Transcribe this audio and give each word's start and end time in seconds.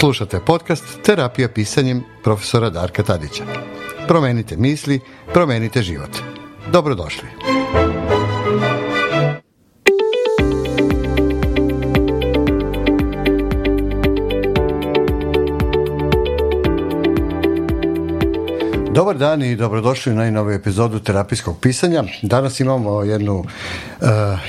Slušate 0.00 0.40
podcast 0.46 0.84
Terapija 1.02 1.48
pisanjem 1.48 2.04
profesora 2.24 2.70
Darka 2.70 3.02
Tadića. 3.02 3.44
Promenite 4.08 4.56
misli, 4.56 5.00
promenite 5.32 5.82
život. 5.82 6.10
Dobrodošli. 6.72 7.28
Dobar 18.94 19.18
dan 19.18 19.42
i 19.42 19.56
dobrodošli 19.56 20.12
u 20.12 20.14
najnoviju 20.14 20.54
epizodu 20.54 20.98
terapijskog 20.98 21.56
pisanja. 21.60 22.04
Danas 22.22 22.60
imamo 22.60 23.02
jednu 23.02 23.38
uh, 23.38 23.46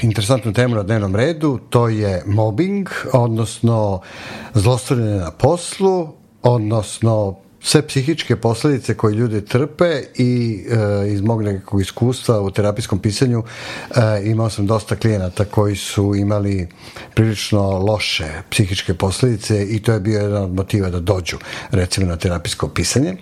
interesantnu 0.01 0.53
temu 0.53 0.75
na 0.75 0.83
dnevnom 0.83 1.15
redu, 1.15 1.59
to 1.69 1.87
je 1.87 2.23
mobbing, 2.25 2.89
odnosno 3.13 4.01
zlostavljanje 4.54 5.15
na 5.15 5.32
poslu, 5.32 6.07
odnosno 6.43 7.35
sve 7.64 7.88
psihičke 7.88 8.36
posledice 8.36 8.93
koje 8.93 9.15
ljudi 9.15 9.46
trpe 9.46 10.02
i 10.15 10.64
e, 10.69 11.11
iz 11.14 11.21
mog 11.21 11.43
nekog 11.43 11.82
iskustva 11.82 12.42
u 12.42 12.52
terapijskom 12.52 13.00
pisanju 13.00 13.43
e, 13.43 14.21
imao 14.24 14.50
sam 14.50 14.68
dosta 14.68 14.96
klijenata 14.96 15.46
koji 15.46 15.75
su 15.75 16.16
imali 16.16 16.68
prilično 17.14 17.69
loše 17.69 18.28
psihičke 18.50 18.93
posledice 18.93 19.66
i 19.66 19.79
to 19.79 19.93
je 19.93 20.00
bio 20.00 20.19
jedan 20.19 20.43
od 20.43 20.54
motiva 20.54 20.89
da 20.89 21.00
dođu 21.00 21.38
recimo 21.71 22.07
na 22.07 22.18
terapijsko 22.18 22.68
pisanje. 22.68 23.16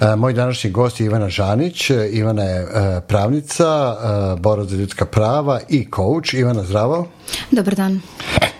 E, 0.00 0.16
moj 0.16 0.32
današnji 0.32 0.70
gost 0.70 1.00
je 1.00 1.06
Ivana 1.06 1.28
Žanić. 1.28 1.90
Ivana 2.12 2.42
je 2.42 2.62
e, 2.62 3.00
pravnica, 3.08 3.96
e, 4.36 4.40
borac 4.40 4.68
za 4.68 4.76
ljudska 4.76 5.04
prava 5.04 5.60
i 5.68 5.88
coach. 5.96 6.34
Ivana, 6.34 6.62
zdravo. 6.62 7.08
Dobar 7.50 7.74
dan. 7.74 8.00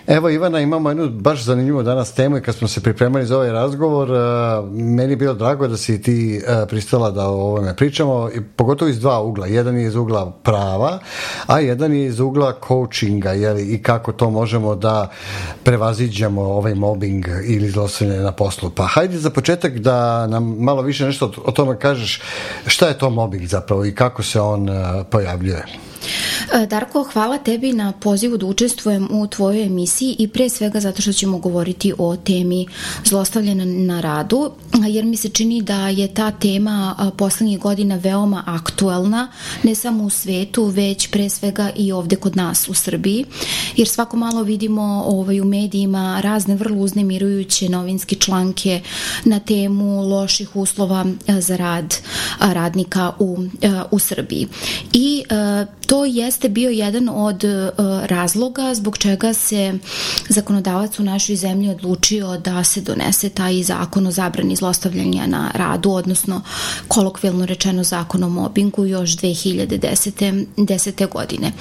Evo 0.08 0.30
Ivana, 0.30 0.60
imamo 0.60 0.90
jednu 0.90 1.08
baš 1.08 1.44
zanimljivu 1.44 1.82
danas 1.82 2.12
temu 2.12 2.36
i 2.36 2.40
kad 2.40 2.54
smo 2.54 2.68
se 2.68 2.80
pripremali 2.80 3.26
za 3.26 3.36
ovaj 3.36 3.52
razgovor, 3.52 4.10
uh, 4.10 4.18
meni 4.72 5.12
je 5.12 5.16
bilo 5.16 5.34
drago 5.34 5.68
da 5.68 5.76
si 5.76 6.02
ti 6.02 6.40
uh, 6.42 6.68
pristala 6.68 7.10
da 7.10 7.28
o 7.28 7.32
ovome 7.32 7.76
pričamo, 7.76 8.30
i 8.34 8.40
pogotovo 8.56 8.88
iz 8.88 9.00
dva 9.00 9.20
ugla. 9.20 9.46
Jedan 9.46 9.76
je 9.76 9.86
iz 9.86 9.94
ugla 9.94 10.32
prava, 10.42 10.98
a 11.46 11.60
jedan 11.60 11.92
je 11.92 12.06
iz 12.06 12.20
ugla 12.20 12.54
coachinga 12.68 13.32
jeli, 13.32 13.62
i 13.62 13.82
kako 13.82 14.12
to 14.12 14.30
možemo 14.30 14.74
da 14.74 15.10
prevaziđamo 15.62 16.42
ovaj 16.42 16.74
mobbing 16.74 17.26
ili 17.46 17.70
zlostavljanje 17.70 18.20
na 18.20 18.32
poslu. 18.32 18.70
Pa 18.70 18.86
hajde 18.86 19.18
za 19.18 19.30
početak 19.30 19.78
da 19.78 20.26
nam 20.26 20.56
malo 20.58 20.82
više 20.82 21.06
nešto 21.06 21.32
o 21.44 21.52
tome 21.52 21.78
kažeš 21.78 22.22
šta 22.66 22.88
je 22.88 22.98
to 22.98 23.10
mobbing 23.10 23.46
zapravo 23.46 23.84
i 23.84 23.94
kako 23.94 24.22
se 24.22 24.40
on 24.40 24.68
uh, 24.68 24.76
pojavljuje. 25.10 25.87
E, 26.52 26.66
Darko, 26.66 27.02
hvala 27.12 27.38
tebi 27.38 27.72
na 27.72 27.92
pozivu 27.92 28.36
da 28.36 28.46
učestvujem 28.46 29.08
u 29.10 29.26
tvojoj 29.26 29.64
emisiji 29.66 30.16
i 30.18 30.28
pre 30.28 30.48
svega 30.48 30.80
zato 30.80 31.02
što 31.02 31.12
ćemo 31.12 31.38
govoriti 31.38 31.92
o 31.98 32.16
temi 32.16 32.66
zlostavljena 33.04 33.64
na 33.64 34.00
radu, 34.00 34.50
jer 34.88 35.04
mi 35.04 35.16
se 35.16 35.28
čini 35.28 35.62
da 35.62 35.88
je 35.88 36.14
ta 36.14 36.30
tema 36.30 37.10
poslednjih 37.16 37.58
godina 37.58 37.96
veoma 37.96 38.42
aktuelna, 38.46 39.28
ne 39.62 39.74
samo 39.74 40.04
u 40.04 40.10
svetu, 40.10 40.64
već 40.64 41.10
pre 41.10 41.28
svega 41.28 41.70
i 41.76 41.92
ovde 41.92 42.16
kod 42.16 42.36
nas 42.36 42.68
u 42.68 42.74
Srbiji, 42.74 43.24
jer 43.76 43.88
svako 43.88 44.16
malo 44.16 44.42
vidimo 44.42 45.02
ovaj, 45.06 45.40
u 45.40 45.44
medijima 45.44 46.20
razne 46.20 46.56
vrlo 46.56 46.78
uznemirujuće 46.78 47.68
novinske 47.68 48.14
članke 48.14 48.80
na 49.24 49.40
temu 49.40 50.08
loših 50.08 50.56
uslova 50.56 51.06
za 51.26 51.56
rad 51.56 51.94
radnika 52.40 53.12
u, 53.18 53.38
u 53.90 53.98
Srbiji. 53.98 54.48
I 54.92 55.22
to 55.86 56.04
jeste 56.04 56.37
bio 56.46 56.70
jedan 56.70 57.08
od 57.08 57.44
uh, 57.44 57.50
razloga 58.06 58.74
zbog 58.74 58.98
čega 58.98 59.34
se 59.34 59.78
zakonodavac 60.28 60.98
u 60.98 61.02
našoj 61.02 61.36
zemlji 61.36 61.70
odlučio 61.70 62.38
da 62.38 62.64
se 62.64 62.80
donese 62.80 63.28
taj 63.28 63.62
zakon 63.62 64.06
o 64.06 64.10
zabrani 64.10 64.56
zlostavljanja 64.56 65.26
na 65.26 65.50
radu, 65.54 65.90
odnosno 65.90 66.42
kolokvilno 66.88 67.46
rečeno 67.46 67.84
zakon 67.84 68.24
o 68.24 68.28
mobingu 68.28 68.86
još 68.86 69.10
2010. 69.10 70.44
10. 70.56 71.08
godine. 71.10 71.52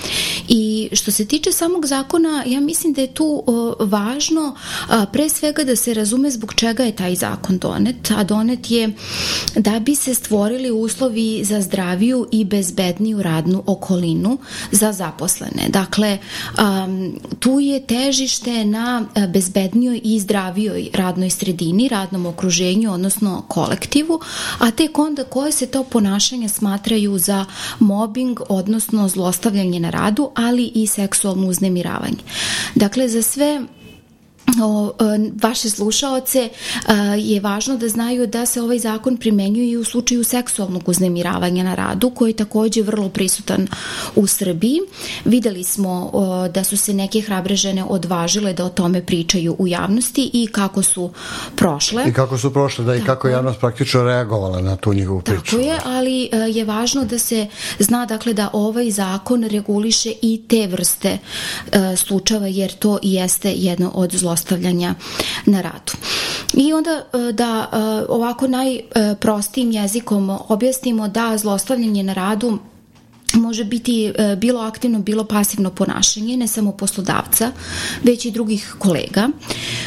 I 0.48 0.90
što 0.94 1.12
se 1.12 1.26
tiče 1.26 1.52
samog 1.52 1.86
zakona, 1.86 2.44
ja 2.46 2.60
mislim 2.60 2.94
da 2.94 3.02
je 3.02 3.14
tu 3.14 3.44
uh, 3.46 3.74
važno 3.80 4.56
uh, 4.56 4.96
pre 5.14 5.30
svega 5.30 5.64
da 5.64 5.76
se 5.76 5.94
razume 5.94 6.32
zbog 6.32 6.54
čega 6.54 6.84
je 6.84 6.96
taj 6.96 7.16
zakon 7.16 7.58
donet, 7.58 8.12
a 8.12 8.24
donet 8.24 8.72
je 8.72 8.94
da 9.56 9.80
bi 9.80 9.96
se 9.96 10.14
stvorili 10.14 10.72
uslovi 10.72 11.44
za 11.44 11.62
zdraviju 11.62 12.28
i 12.32 12.46
bezbedniju 12.46 13.22
radnu 13.22 13.64
okolinu 13.66 14.38
za 14.72 14.92
zaposlene. 14.92 15.70
Dakle, 15.70 16.18
um, 16.60 17.20
tu 17.40 17.60
je 17.60 17.80
težište 17.80 18.66
na 18.66 19.06
e, 19.16 19.28
bezbednijoj 19.28 20.02
i 20.04 20.20
zdravijoj 20.20 20.90
radnoj 20.94 21.30
sredini, 21.30 21.88
radnom 21.88 22.26
okruženju, 22.26 22.94
odnosno 22.94 23.44
kolektivu, 23.48 24.20
a 24.60 24.72
tek 24.72 24.98
onda 25.00 25.24
koje 25.24 25.52
se 25.52 25.66
to 25.66 25.84
ponašanje 25.84 26.50
smatraju 26.50 27.18
za 27.18 27.46
mobbing, 27.80 28.40
odnosno 28.50 29.08
zlostavljanje 29.08 29.80
na 29.80 29.90
radu, 29.90 30.32
ali 30.36 30.72
i 30.76 30.88
seksualno 30.88 31.48
uznemiravanje. 31.48 32.24
Dakle, 32.76 33.10
za 33.10 33.22
sve 33.22 33.62
o, 34.64 34.92
e, 35.00 35.32
vaše 35.44 35.70
slušaoce 35.70 36.40
e, 36.40 36.50
je 37.18 37.40
važno 37.40 37.78
da 37.78 37.90
znaju 37.90 38.28
da 38.28 38.46
se 38.46 38.62
ovaj 38.62 38.80
zakon 38.80 39.18
primenjuje 39.18 39.70
i 39.70 39.78
u 39.78 39.84
slučaju 39.84 40.24
seksualnog 40.24 40.90
uznemiravanja 40.90 41.64
na 41.64 41.76
radu 41.76 42.10
koji 42.10 42.30
je 42.30 42.36
takođe 42.36 42.82
vrlo 42.82 43.10
prisutan 43.10 43.68
u 44.16 44.28
Srbiji. 44.28 44.80
Videli 45.26 45.64
smo 45.64 46.12
da 46.54 46.64
su 46.64 46.78
se 46.78 46.94
neke 46.94 47.22
hrabre 47.22 47.56
žene 47.56 47.84
odvažile 47.84 48.54
da 48.54 48.66
o 48.66 48.70
tome 48.70 49.06
pričaju 49.06 49.56
u 49.60 49.68
javnosti 49.68 50.30
i 50.34 50.48
kako 50.48 50.84
su 50.84 51.12
prošle. 51.56 52.04
I 52.08 52.14
kako 52.14 52.38
su 52.38 52.54
prošle, 52.54 52.86
da 52.86 52.96
i 52.96 53.02
kako 53.02 53.28
je 53.28 53.32
javnost 53.32 53.60
praktično 53.60 54.04
reagovala 54.04 54.62
na 54.62 54.76
tu 54.76 54.94
njihovu 54.94 55.22
priču. 55.22 55.42
Tako 55.46 55.58
je, 55.58 55.80
ali 55.86 56.30
e, 56.32 56.38
je 56.38 56.66
važno 56.66 57.06
da 57.06 57.20
se 57.20 57.48
zna 57.80 58.06
dakle 58.06 58.34
da 58.34 58.50
ovaj 58.54 58.92
zakon 58.92 59.44
reguliše 59.44 60.14
i 60.22 60.42
te 60.48 60.68
vrste 60.68 61.18
slučava 61.96 62.48
jer 62.48 62.72
to 62.74 63.00
jeste 63.02 63.52
jedno 63.52 63.92
od 63.94 64.12
zlostavljanja 64.12 64.37
zlostavljanja 64.38 64.96
na 65.46 65.62
radu. 65.62 65.94
I 66.54 66.74
onda 66.74 66.92
e, 66.92 67.32
da 67.32 67.70
e, 67.72 67.78
ovako 68.10 68.48
najprostijim 68.48 69.72
jezikom 69.72 70.38
objasnimo 70.48 71.08
da 71.08 71.38
zlostavljanje 71.38 72.04
na 72.04 72.14
radu 72.14 72.58
može 73.38 73.64
biti 73.64 74.06
e, 74.06 74.36
bilo 74.36 74.62
aktivno, 74.62 75.00
bilo 75.00 75.24
pasivno 75.24 75.70
ponašanje, 75.70 76.38
ne 76.38 76.48
samo 76.48 76.72
poslodavca, 76.72 77.52
već 78.04 78.26
i 78.26 78.32
drugih 78.32 78.76
kolega, 78.80 79.30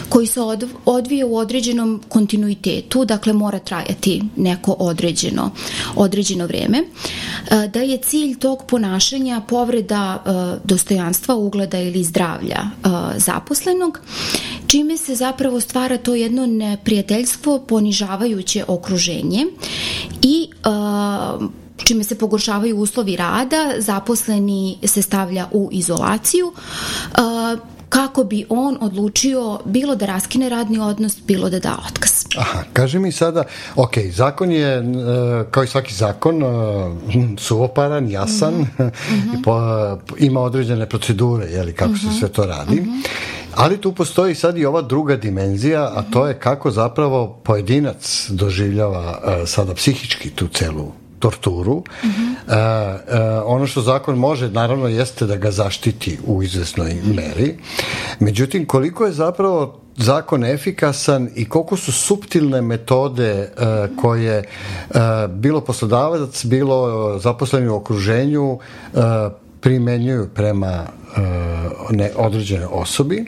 koji 0.08 0.26
se 0.26 0.40
odvije 0.84 1.24
u 1.24 1.36
određenom 1.36 2.02
kontinuitetu, 2.08 3.04
dakle 3.04 3.32
mora 3.32 3.58
trajati 3.58 4.22
neko 4.36 4.76
određeno, 4.78 5.50
određeno 5.96 6.46
vreme, 6.46 6.78
e, 6.78 7.68
da 7.68 7.80
je 7.80 7.98
cilj 7.98 8.38
tog 8.38 8.64
ponašanja 8.68 9.40
povreda 9.48 10.22
e, 10.26 10.30
dostojanstva, 10.64 11.34
ugleda 11.34 11.78
ili 11.78 12.04
zdravlja 12.04 12.60
zaposlenog, 13.16 14.00
čime 14.66 14.96
se 14.96 15.14
zapravo 15.14 15.60
stvara 15.60 15.98
to 15.98 16.14
jedno 16.14 16.46
neprijateljstvo, 16.46 17.58
ponižavajuće 17.58 18.64
okruženje 18.68 19.46
i 20.22 20.48
čime 21.84 22.04
se 22.04 22.18
pogoršavaju 22.18 22.76
uslovi 22.76 23.16
rada, 23.16 23.74
zaposleni 23.78 24.78
se 24.84 25.02
stavlja 25.02 25.46
u 25.52 25.68
izolaciju, 25.72 26.52
kako 27.90 28.24
bi 28.24 28.44
on 28.48 28.78
odlučio 28.80 29.58
bilo 29.64 29.96
da 29.96 30.06
raskine 30.06 30.48
radni 30.48 30.78
odnos, 30.78 31.16
bilo 31.26 31.50
da 31.50 31.58
da 31.58 31.78
otkaz. 31.88 32.10
Aha, 32.36 32.62
kaže 32.72 32.98
mi 32.98 33.12
sada, 33.12 33.44
ok, 33.76 33.98
zakon 34.10 34.52
je, 34.52 34.68
e, 34.68 34.82
kao 35.50 35.64
i 35.64 35.66
svaki 35.66 35.94
zakon, 35.94 36.42
e, 36.42 36.46
suvoparan, 37.38 38.10
jasan, 38.10 38.54
mm 38.54 38.68
-hmm. 38.78 38.90
i 39.38 39.42
po, 39.42 39.60
ima 40.18 40.40
određene 40.40 40.88
procedure, 40.88 41.46
jeli, 41.46 41.72
kako 41.72 41.90
mm 41.90 41.94
-hmm. 41.94 42.00
se 42.00 42.06
mhm. 42.06 42.18
sve 42.18 42.28
to 42.28 42.46
radi. 42.46 42.80
Mm 42.80 42.84
-hmm. 42.84 43.08
Ali 43.54 43.80
tu 43.80 43.92
postoji 43.92 44.34
sad 44.34 44.58
i 44.58 44.64
ova 44.64 44.82
druga 44.82 45.16
dimenzija, 45.16 45.82
a 45.82 46.02
to 46.12 46.26
je 46.26 46.38
kako 46.38 46.70
zapravo 46.70 47.40
pojedinac 47.44 48.26
doživljava 48.28 49.18
e, 49.42 49.46
sada 49.46 49.74
psihički 49.74 50.30
tu 50.30 50.48
celu 50.48 50.92
torturu. 51.20 51.76
Mm 51.76 52.08
-hmm. 52.08 52.34
e, 52.48 53.16
e, 53.16 53.40
ono 53.44 53.66
što 53.66 53.80
zakon 53.80 54.18
može, 54.18 54.50
naravno, 54.50 54.88
jeste 54.88 55.26
da 55.26 55.36
ga 55.36 55.50
zaštiti 55.50 56.18
u 56.26 56.42
izvesnoj 56.42 56.94
meri. 57.04 57.58
Međutim, 58.18 58.66
koliko 58.66 59.06
je 59.06 59.12
zapravo 59.12 59.80
zakon 59.96 60.44
efikasan 60.44 61.28
i 61.34 61.48
koliko 61.48 61.76
su 61.76 61.92
suptilne 61.92 62.62
metode 62.62 63.30
e, 63.30 63.48
koje 64.00 64.38
e, 64.38 64.44
bilo 65.28 65.60
poslodavac, 65.60 66.44
bilo 66.44 67.18
zaposleni 67.18 67.68
u 67.68 67.76
okruženju 67.76 68.58
e, 68.58 68.98
primenjuju 69.60 70.28
prema 70.34 70.86
ne, 71.90 72.10
određene 72.16 72.66
osobi, 72.66 73.24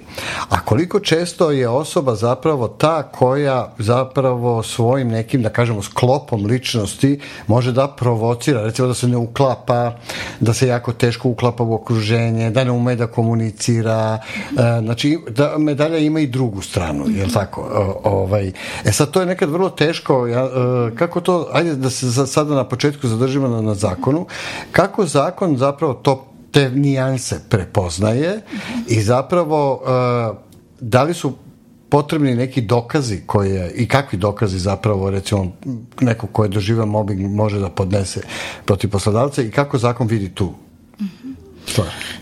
a 0.48 0.60
koliko 0.60 1.00
često 1.00 1.50
je 1.50 1.68
osoba 1.68 2.14
zapravo 2.14 2.68
ta 2.68 3.02
koja 3.02 3.72
zapravo 3.78 4.62
svojim 4.62 5.08
nekim, 5.08 5.42
da 5.42 5.48
kažemo, 5.48 5.82
sklopom 5.82 6.46
ličnosti 6.46 7.20
može 7.46 7.72
da 7.72 7.88
provocira, 7.88 8.62
recimo 8.62 8.88
da 8.88 8.94
se 8.94 9.08
ne 9.08 9.16
uklapa, 9.16 9.92
da 10.40 10.54
se 10.54 10.66
jako 10.66 10.92
teško 10.92 11.28
uklapa 11.28 11.64
u 11.64 11.74
okruženje, 11.74 12.50
da 12.50 12.64
ne 12.64 12.70
ume 12.70 12.96
da 12.96 13.06
komunicira, 13.06 14.18
e, 14.50 14.80
znači 14.82 15.18
da 15.28 15.58
medalja 15.58 15.98
ima 15.98 16.20
i 16.20 16.26
drugu 16.26 16.62
stranu, 16.62 17.04
je 17.08 17.24
li 17.24 17.32
tako? 17.32 17.68
ovaj, 18.04 18.52
e 18.84 18.92
sad 18.92 19.10
to 19.10 19.20
je 19.20 19.26
nekad 19.26 19.50
vrlo 19.50 19.70
teško, 19.70 20.26
ja, 20.26 20.44
e, 20.44 20.96
kako 20.96 21.20
to, 21.20 21.48
ajde 21.52 21.76
da 21.76 21.90
se 21.90 22.26
sada 22.26 22.54
na 22.54 22.64
početku 22.64 23.08
zadržimo 23.08 23.48
na, 23.48 23.60
na 23.60 23.74
zakonu, 23.74 24.26
kako 24.72 25.06
zakon 25.06 25.56
zapravo 25.56 25.94
to 25.94 26.31
te 26.52 26.70
nijanse 26.70 27.40
prepoznaje 27.48 28.40
i 28.88 29.02
zapravo 29.02 29.74
uh, 29.74 30.36
da 30.80 31.02
li 31.02 31.14
su 31.14 31.32
potrebni 31.88 32.34
neki 32.34 32.60
dokazi 32.60 33.20
koje, 33.26 33.72
i 33.74 33.88
kakvi 33.88 34.18
dokazi 34.18 34.58
zapravo 34.58 35.10
recimo 35.10 35.52
neko 36.00 36.26
ko 36.26 36.42
je 36.42 36.48
doživao 36.48 36.86
mobbing 36.86 37.34
može 37.34 37.58
da 37.58 37.68
podnese 37.68 38.20
protiv 38.64 38.90
poslodavca 38.90 39.42
i 39.42 39.50
kako 39.50 39.78
zakon 39.78 40.06
vidi 40.06 40.28
tu? 40.34 40.52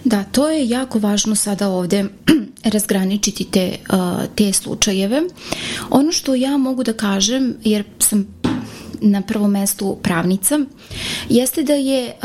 Da, 0.04 0.24
to 0.24 0.48
je 0.48 0.68
jako 0.68 0.98
važno 0.98 1.34
sada 1.34 1.68
ovde 1.68 2.04
razgraničiti 2.74 3.44
te, 3.44 3.76
uh, 3.92 4.24
te 4.34 4.52
slučajeve. 4.52 5.22
Ono 5.90 6.12
što 6.12 6.34
ja 6.34 6.56
mogu 6.56 6.82
da 6.82 6.92
kažem, 6.92 7.54
jer 7.64 7.84
sam 7.98 8.26
na 9.00 9.22
prvom 9.22 9.50
mestu 9.50 9.98
pravnica, 10.02 10.58
jeste 11.28 11.62
da 11.62 11.74
je 11.74 12.16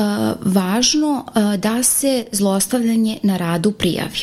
važno 0.42 1.25
da 1.57 1.83
se 1.83 2.25
zlostavljanje 2.31 3.18
na 3.24 3.38
radu 3.38 3.72
prijavi. 3.72 4.19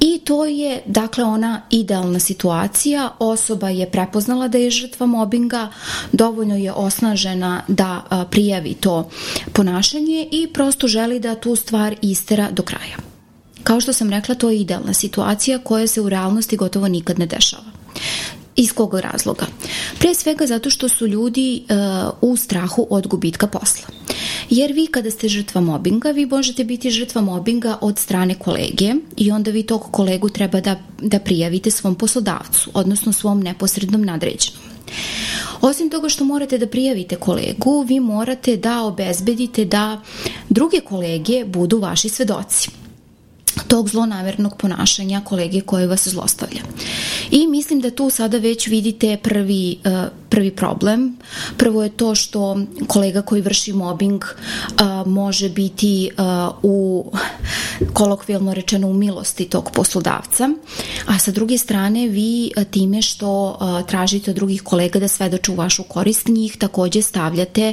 I 0.00 0.18
to 0.24 0.44
je, 0.44 0.82
dakle, 0.86 1.24
ona 1.24 1.62
idealna 1.70 2.18
situacija. 2.18 3.10
Osoba 3.18 3.68
je 3.68 3.90
prepoznala 3.90 4.48
da 4.48 4.58
je 4.58 4.70
žrtva 4.70 5.06
mobinga, 5.06 5.68
dovoljno 6.12 6.56
je 6.56 6.72
osnažena 6.72 7.62
da 7.68 8.02
prijavi 8.30 8.74
to 8.74 9.08
ponašanje 9.52 10.28
i 10.32 10.48
prosto 10.52 10.88
želi 10.88 11.20
da 11.20 11.34
tu 11.34 11.56
stvar 11.56 11.96
istera 12.02 12.50
do 12.50 12.62
kraja. 12.62 12.96
Kao 13.62 13.80
što 13.80 13.92
sam 13.92 14.10
rekla, 14.10 14.34
to 14.34 14.50
je 14.50 14.60
idealna 14.60 14.94
situacija 14.94 15.58
koja 15.58 15.86
se 15.86 16.00
u 16.00 16.08
realnosti 16.08 16.56
gotovo 16.56 16.88
nikad 16.88 17.18
ne 17.18 17.26
dešava. 17.26 17.76
Iz 18.56 18.72
kog 18.72 18.94
razloga? 18.94 19.46
Pre 19.98 20.14
svega 20.14 20.46
zato 20.46 20.70
što 20.70 20.88
su 20.88 21.06
ljudi 21.06 21.62
uh, 21.68 22.30
u 22.30 22.36
strahu 22.36 22.86
od 22.90 23.06
gubitka 23.06 23.46
posla. 23.46 23.86
Jer 24.50 24.72
vi 24.72 24.86
kada 24.86 25.10
ste 25.10 25.28
žrtva 25.28 25.60
mobinga, 25.60 26.10
vi 26.10 26.26
možete 26.26 26.64
biti 26.64 26.90
žrtva 26.90 27.20
mobinga 27.20 27.78
od 27.80 27.98
strane 27.98 28.34
kolege 28.34 28.94
i 29.16 29.30
onda 29.30 29.50
vi 29.50 29.62
tog 29.62 29.88
kolegu 29.90 30.28
treba 30.28 30.60
da, 30.60 30.76
da 31.02 31.18
prijavite 31.18 31.70
svom 31.70 31.94
poslodavcu, 31.94 32.70
odnosno 32.74 33.12
svom 33.12 33.40
neposrednom 33.40 34.02
nadređenom. 34.02 34.62
Osim 35.60 35.90
toga 35.90 36.08
što 36.08 36.24
morate 36.24 36.58
da 36.58 36.66
prijavite 36.66 37.16
kolegu, 37.16 37.82
vi 37.88 38.00
morate 38.00 38.56
da 38.56 38.82
obezbedite 38.82 39.64
da 39.64 40.00
druge 40.48 40.80
kolege 40.80 41.44
budu 41.44 41.78
vaši 41.78 42.08
svedoci 42.08 42.85
tog 43.68 43.88
zlonamernog 43.88 44.56
ponašanja 44.56 45.20
kolege 45.24 45.60
koje 45.60 45.86
vas 45.86 46.08
zlostavlja. 46.08 46.60
I 47.30 47.46
mislim 47.46 47.80
da 47.80 47.90
tu 47.90 48.10
sada 48.10 48.38
već 48.38 48.66
vidite 48.66 49.16
prvi, 49.22 49.78
uh, 49.84 49.92
prvi 50.28 50.50
problem. 50.50 51.16
Prvo 51.56 51.82
je 51.82 51.88
to 51.88 52.14
što 52.14 52.60
kolega 52.86 53.22
koji 53.22 53.42
vrši 53.42 53.72
mobbing 53.72 54.24
uh, 54.24 55.06
može 55.06 55.48
biti 55.48 56.10
uh, 56.18 56.54
u 56.62 57.04
kolokvijalno 57.92 58.54
rečeno 58.54 58.88
u 58.88 58.94
milosti 58.94 59.44
tog 59.44 59.70
poslodavca, 59.70 60.48
a 61.06 61.18
sa 61.18 61.30
druge 61.30 61.58
strane 61.58 62.08
vi 62.08 62.50
time 62.70 63.02
što 63.02 63.58
tražite 63.88 64.30
od 64.30 64.36
drugih 64.36 64.62
kolega 64.62 64.98
da 64.98 65.08
svedoče 65.08 65.52
u 65.52 65.54
vašu 65.54 65.82
korist 65.82 66.28
njih 66.28 66.56
takođe 66.56 67.02
stavljate 67.02 67.72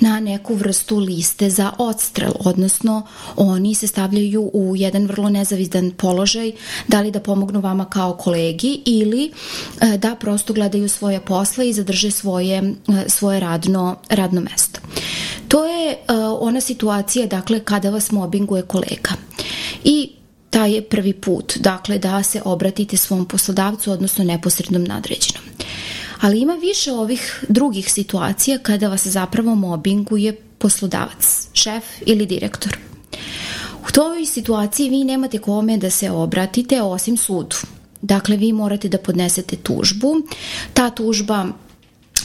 na 0.00 0.20
neku 0.20 0.54
vrstu 0.54 0.98
liste 0.98 1.50
za 1.50 1.72
odstrel, 1.78 2.32
odnosno 2.40 3.06
oni 3.36 3.74
se 3.74 3.86
stavljaju 3.86 4.50
u 4.52 4.76
jedan 4.76 5.06
vrlo 5.16 5.28
nezavidan 5.28 5.90
položaj, 5.90 6.52
da 6.88 7.00
li 7.00 7.10
da 7.10 7.20
pomognu 7.20 7.60
vama 7.60 7.84
kao 7.84 8.16
kolegi 8.16 8.82
ili 8.84 9.30
e, 9.80 9.98
da 9.98 10.14
prosto 10.14 10.52
gledaju 10.52 10.88
svoje 10.88 11.20
posla 11.20 11.64
i 11.64 11.72
zadrže 11.72 12.10
svoje, 12.10 12.56
e, 12.58 13.08
svoje 13.08 13.40
radno, 13.40 13.96
radno 14.08 14.40
mesto. 14.40 14.80
To 15.48 15.66
je 15.66 15.92
e, 15.92 15.96
ona 16.40 16.60
situacija, 16.60 17.26
dakle, 17.26 17.60
kada 17.60 17.90
vas 17.90 18.12
mobbinguje 18.12 18.62
kolega. 18.62 19.10
I 19.84 20.10
taj 20.50 20.74
je 20.74 20.82
prvi 20.82 21.12
put, 21.12 21.56
dakle, 21.56 21.98
da 21.98 22.22
se 22.22 22.42
obratite 22.44 22.96
svom 22.96 23.26
poslodavcu, 23.26 23.92
odnosno 23.92 24.24
neposrednom 24.24 24.84
nadređenom. 24.84 25.42
Ali 26.20 26.40
ima 26.40 26.54
više 26.54 26.92
ovih 26.92 27.44
drugih 27.48 27.92
situacija 27.92 28.58
kada 28.58 28.88
vas 28.88 29.06
zapravo 29.06 29.54
mobbinguje 29.54 30.36
poslodavac, 30.58 31.48
šef 31.52 31.84
ili 32.06 32.26
direktor. 32.26 32.78
U 33.88 33.92
toj 33.92 34.26
situaciji 34.26 34.90
vi 34.90 35.04
nemate 35.04 35.38
kome 35.38 35.76
da 35.76 35.90
se 35.90 36.10
obratite 36.10 36.82
osim 36.82 37.16
sudu. 37.16 37.56
Dakle, 38.02 38.36
vi 38.36 38.52
morate 38.52 38.88
da 38.88 38.98
podnesete 38.98 39.56
tužbu. 39.56 40.14
Ta 40.74 40.90
tužba 40.90 41.46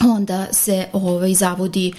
onda 0.05 0.47
se 0.51 0.87
ovaj, 0.93 1.33
zavodi 1.33 1.93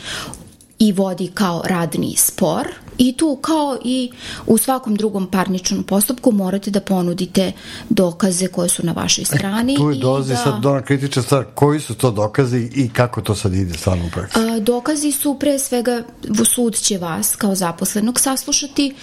i 0.78 0.92
vodi 0.92 1.30
kao 1.34 1.62
radni 1.64 2.14
spor 2.16 2.68
I 2.98 3.12
tu 3.12 3.38
kao 3.40 3.78
i 3.84 4.10
u 4.46 4.58
svakom 4.58 4.96
drugom 4.96 5.26
parničnom 5.26 5.82
postupku 5.82 6.32
morate 6.32 6.70
da 6.70 6.80
ponudite 6.80 7.52
dokaze 7.88 8.48
koje 8.48 8.68
su 8.68 8.86
na 8.86 8.92
vašoj 8.92 9.24
strani. 9.24 9.72
E, 9.72 9.76
tu 9.76 9.90
je 9.90 9.98
dolazi 9.98 10.32
da... 10.32 10.36
sad 10.36 10.60
dona 10.60 10.82
kritična 10.82 11.22
stvar, 11.22 11.44
koji 11.54 11.80
su 11.80 11.94
to 11.94 12.10
dokazi 12.10 12.70
i 12.74 12.88
kako 12.88 13.20
to 13.20 13.34
sad 13.34 13.54
ide 13.54 13.78
stvarno 13.78 14.06
u 14.06 14.10
praksi? 14.10 14.38
A, 14.38 14.60
dokazi 14.60 15.12
su 15.12 15.36
pre 15.40 15.58
svega, 15.58 16.02
sud 16.44 16.74
će 16.74 16.98
vas 16.98 17.36
kao 17.36 17.54
zaposlenog 17.54 18.20
saslušati, 18.20 18.94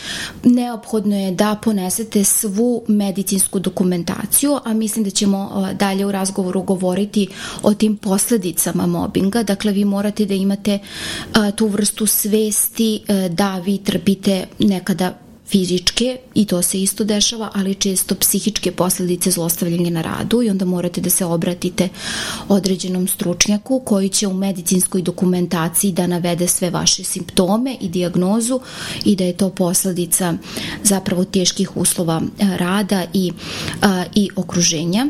neophodno 0.43 1.17
je 1.19 1.31
da 1.31 1.55
ponesete 1.63 2.23
svu 2.23 2.83
medicinsku 2.87 3.59
dokumentaciju, 3.59 4.59
a 4.65 4.73
mislim 4.73 5.03
da 5.03 5.09
ćemo 5.09 5.49
a, 5.53 5.73
dalje 5.73 6.05
u 6.05 6.11
razgovoru 6.11 6.61
govoriti 6.61 7.27
o 7.63 7.73
tim 7.73 7.97
posledicama 7.97 8.87
mobinga, 8.87 9.43
dakle 9.43 9.71
vi 9.71 9.85
morate 9.85 10.25
da 10.25 10.33
imate 10.33 10.79
a, 11.33 11.51
tu 11.51 11.67
vrstu 11.67 12.05
svesti 12.05 13.03
a, 13.07 13.27
da 13.27 13.59
vi 13.59 13.78
trpite 13.83 14.47
nekada 14.59 15.13
fizičke 15.49 16.17
i 16.35 16.45
to 16.45 16.61
se 16.61 16.81
isto 16.81 17.03
dešava, 17.03 17.51
ali 17.53 17.75
često 17.75 18.15
psihičke 18.15 18.71
posledice 18.71 19.31
zlostavljanja 19.31 19.89
na 19.89 20.01
radu 20.01 20.41
i 20.41 20.49
onda 20.49 20.65
morate 20.65 21.01
da 21.01 21.09
se 21.09 21.25
obratite 21.25 21.89
određenom 22.47 23.07
stručnjaku 23.07 23.81
koji 23.85 24.09
će 24.09 24.27
u 24.27 24.33
medicinskoj 24.33 25.01
dokumentaciji 25.01 25.91
da 25.91 26.07
navede 26.07 26.47
sve 26.47 26.69
vaše 26.69 27.03
simptome 27.03 27.77
i 27.81 27.89
diagnozu 27.89 28.59
i 29.05 29.15
da 29.15 29.23
je 29.23 29.37
to 29.37 29.49
posledica 29.49 30.33
zapravo 30.83 31.25
teških 31.25 31.77
uslova 31.77 32.21
e, 32.21 32.57
rada 32.57 33.05
i, 33.13 33.31
a, 33.81 34.05
i 34.15 34.29
okruženja 34.35 35.07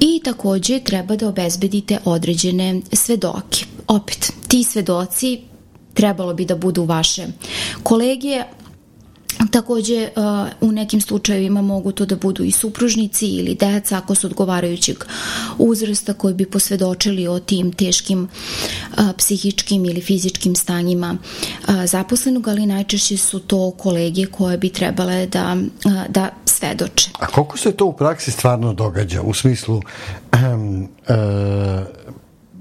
i 0.00 0.20
takođe 0.24 0.80
treba 0.80 1.16
da 1.16 1.28
obezbedite 1.28 1.98
određene 2.04 2.80
svedoke. 2.92 3.64
Opet, 3.86 4.32
ti 4.48 4.64
svedoci 4.64 5.48
trebalo 5.98 6.34
bi 6.34 6.44
da 6.44 6.56
budu 6.56 6.84
vaše 6.84 7.26
kolege, 7.88 8.44
Takođe, 9.50 10.08
uh, 10.16 10.68
u 10.68 10.72
nekim 10.72 11.00
slučajevima 11.00 11.62
mogu 11.62 11.92
to 11.92 12.06
da 12.06 12.16
budu 12.16 12.44
i 12.44 12.50
supružnici 12.50 13.26
ili 13.26 13.54
deca 13.54 13.98
ako 13.98 14.14
su 14.14 14.26
odgovarajućeg 14.26 15.04
uzrasta 15.58 16.14
koji 16.14 16.34
bi 16.34 16.46
posvedočili 16.46 17.28
o 17.28 17.40
tim 17.40 17.72
teškim 17.72 18.22
uh, 18.22 19.04
psihičkim 19.16 19.84
ili 19.84 20.00
fizičkim 20.00 20.56
stanjima 20.56 21.16
uh, 21.16 21.84
zaposlenog, 21.84 22.48
ali 22.48 22.66
najčešće 22.66 23.16
su 23.16 23.40
to 23.40 23.70
kolege 23.70 24.26
koje 24.26 24.58
bi 24.58 24.68
trebale 24.68 25.26
da, 25.26 25.56
da 26.08 26.30
svedoče. 26.44 27.10
A 27.18 27.26
koliko 27.26 27.58
se 27.58 27.72
to 27.72 27.86
u 27.86 27.92
praksi 27.92 28.30
stvarno 28.30 28.72
događa? 28.72 29.22
U 29.22 29.34
smislu, 29.34 29.76
um, 29.76 30.82
uh, 30.82 30.88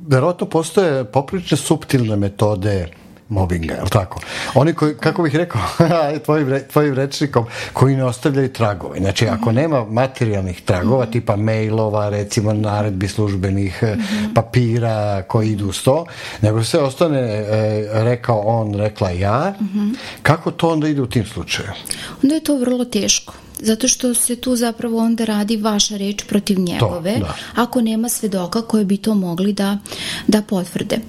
verovatno 0.07 0.47
postoje 0.47 1.05
poprične 1.05 1.57
subtilne 1.57 2.15
metode 2.15 2.87
mobinga, 3.29 3.73
je 3.73 3.81
li 3.81 3.89
tako? 3.89 4.19
Oni 4.55 4.73
koji, 4.73 4.95
kako 4.95 5.23
bih 5.23 5.35
rekao, 5.35 5.61
tvojim, 6.25 6.59
tvojim 6.71 6.93
rečnikom, 6.93 7.45
koji 7.73 7.95
ne 7.95 8.05
ostavljaju 8.05 8.53
tragove. 8.53 8.99
Znači, 8.99 9.27
ako 9.27 9.51
nema 9.51 9.85
materijalnih 9.85 10.61
tragova, 10.61 11.03
mm 11.03 11.07
-hmm. 11.07 11.11
tipa 11.11 11.35
mailova, 11.35 12.09
recimo 12.09 12.53
naredbi 12.53 13.07
službenih, 13.07 13.83
mm 13.83 13.87
-hmm. 13.87 14.33
papira 14.33 15.23
koji 15.27 15.49
idu 15.49 15.71
s 15.71 15.83
to, 15.83 16.05
nego 16.41 16.63
se 16.63 16.79
ostane 16.79 17.19
e, 17.19 17.43
rekao 17.93 18.39
on, 18.39 18.73
rekla 18.73 19.09
ja, 19.09 19.53
mm 19.59 19.65
-hmm. 19.65 19.95
kako 20.21 20.51
to 20.51 20.69
onda 20.69 20.87
ide 20.87 21.01
u 21.01 21.07
tim 21.07 21.25
slučaju? 21.25 21.69
Onda 22.23 22.35
je 22.35 22.43
to 22.43 22.57
vrlo 22.57 22.85
teško 22.85 23.33
zato 23.59 23.87
što 23.87 24.13
se 24.13 24.35
tu 24.35 24.55
zapravo 24.55 24.97
onda 24.97 25.25
radi 25.25 25.57
vaša 25.57 25.97
reč 25.97 26.23
protiv 26.23 26.59
njegove, 26.59 27.13
to, 27.13 27.19
da. 27.19 27.35
ako 27.55 27.81
nema 27.81 28.09
svedoka 28.09 28.61
koje 28.61 28.85
bi 28.85 28.97
to 28.97 29.13
mogli 29.13 29.53
da, 29.53 29.77
da 30.27 30.41
potvrde. 30.41 30.99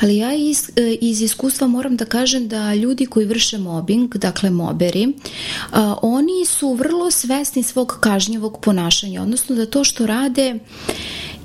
Ali 0.00 0.16
ja 0.16 0.34
iz, 0.34 0.70
iz 1.00 1.20
iskustva 1.22 1.66
moram 1.66 1.96
da 1.96 2.04
kažem 2.04 2.48
da 2.48 2.74
ljudi 2.74 3.06
koji 3.06 3.26
vrše 3.26 3.58
mobbing, 3.58 4.16
dakle 4.16 4.50
moberi, 4.50 5.12
a, 5.72 5.94
oni 6.02 6.46
su 6.46 6.74
vrlo 6.74 7.10
svesni 7.10 7.62
svog 7.62 7.96
kažnjivog 8.00 8.58
ponašanja, 8.62 9.22
odnosno 9.22 9.56
da 9.56 9.66
to 9.66 9.84
što 9.84 10.06
rade 10.06 10.58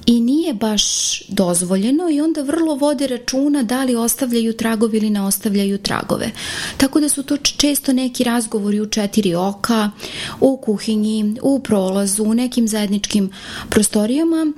i 0.05 0.21
nije 0.21 0.53
baš 0.53 0.83
dozvoljeno 1.27 2.09
i 2.09 2.21
onda 2.21 2.41
vrlo 2.41 2.75
vode 2.75 3.07
računa 3.07 3.63
da 3.63 3.83
li 3.83 3.95
ostavljaju 3.95 4.53
tragove 4.53 4.97
ili 4.97 5.09
ne 5.09 5.21
ostavljaju 5.21 5.77
tragove. 5.77 6.31
Tako 6.77 6.99
da 6.99 7.09
su 7.09 7.23
to 7.23 7.37
često 7.37 7.93
neki 7.93 8.23
razgovori 8.23 8.79
u 8.79 8.89
četiri 8.89 9.35
oka, 9.35 9.91
u 10.39 10.57
kuhinji, 10.57 11.35
u 11.41 11.59
prolazu, 11.59 12.23
u 12.23 12.33
nekim 12.33 12.67
zajedničkim 12.67 13.31
prostorijama 13.69 14.53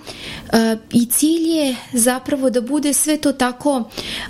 e, 0.54 0.78
i 0.92 1.06
cilj 1.06 1.50
je 1.50 1.76
zapravo 1.94 2.50
da 2.50 2.62
bude 2.62 2.94
sve 2.94 3.18
to 3.18 3.32
tako 3.32 3.84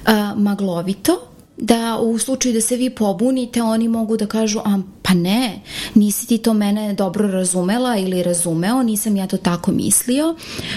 e, 0.06 0.12
maglovito, 0.36 1.33
da 1.58 2.00
u 2.02 2.20
slučaju 2.20 2.54
da 2.54 2.62
se 2.62 2.76
vi 2.76 2.90
pobunite, 2.90 3.62
oni 3.62 3.88
mogu 3.88 4.18
da 4.18 4.28
kažu, 4.28 4.60
a 4.60 4.80
pa 5.02 5.14
ne, 5.14 5.60
nisi 5.96 6.28
ti 6.28 6.38
to 6.38 6.54
mene 6.54 6.94
dobro 6.94 7.28
razumela 7.28 7.98
ili 7.98 8.24
razumeo, 8.24 8.84
nisam 8.84 9.16
ja 9.16 9.28
to 9.28 9.38
tako 9.38 9.72
mislio, 9.72 10.36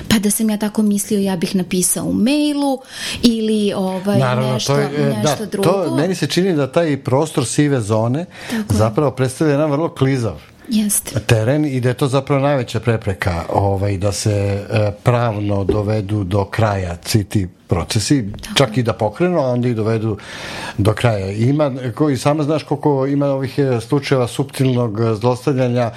pa 0.09 0.19
da 0.19 0.31
sam 0.31 0.51
ja 0.51 0.57
tako 0.57 0.83
mislio 0.83 1.21
ja 1.21 1.37
bih 1.37 1.57
napisao 1.57 2.05
u 2.05 2.13
mailu 2.13 2.79
ili 3.23 3.73
ovaj, 3.77 4.19
Naravno, 4.19 4.53
nešto, 4.53 4.73
to 4.75 4.79
je, 4.79 4.87
e, 4.97 5.17
nešto 5.17 5.45
da, 5.45 5.51
drugo. 5.51 5.71
To, 5.71 5.97
meni 5.97 6.15
se 6.15 6.27
čini 6.27 6.57
da 6.57 6.73
taj 6.73 7.03
prostor 7.03 7.47
sive 7.47 7.81
zone 7.81 8.27
tako 8.51 8.75
zapravo 8.75 9.11
predstavlja 9.11 9.53
jedan 9.53 9.71
vrlo 9.71 9.89
klizav 9.95 10.41
Jeste. 10.69 11.21
teren 11.21 11.65
i 11.65 11.81
da 11.81 11.89
je 11.89 11.95
to 11.95 12.09
zapravo 12.09 12.43
najveća 12.43 12.81
prepreka 12.81 13.45
ovaj, 13.53 13.99
da 13.99 14.13
se 14.13 14.33
e, 14.33 14.91
pravno 15.03 15.65
dovedu 15.65 16.25
do 16.25 16.45
kraja 16.45 16.97
citi 16.97 17.49
procesi, 17.67 18.33
Tako. 18.43 18.55
čak 18.55 18.77
i 18.77 18.83
da 18.83 18.93
pokrenu, 18.93 19.41
a 19.41 19.47
onda 19.47 19.69
i 19.69 19.75
dovedu 19.75 20.17
do 20.79 20.93
kraja. 20.93 21.33
Ima, 21.33 21.73
koji 21.95 22.17
sama 22.17 22.43
znaš 22.43 22.63
koliko 22.63 23.07
ima 23.07 23.27
ovih 23.27 23.59
e, 23.59 23.81
slučajeva 23.81 24.29
suptilnog 24.29 25.01
zlostavljanja, 25.15 25.91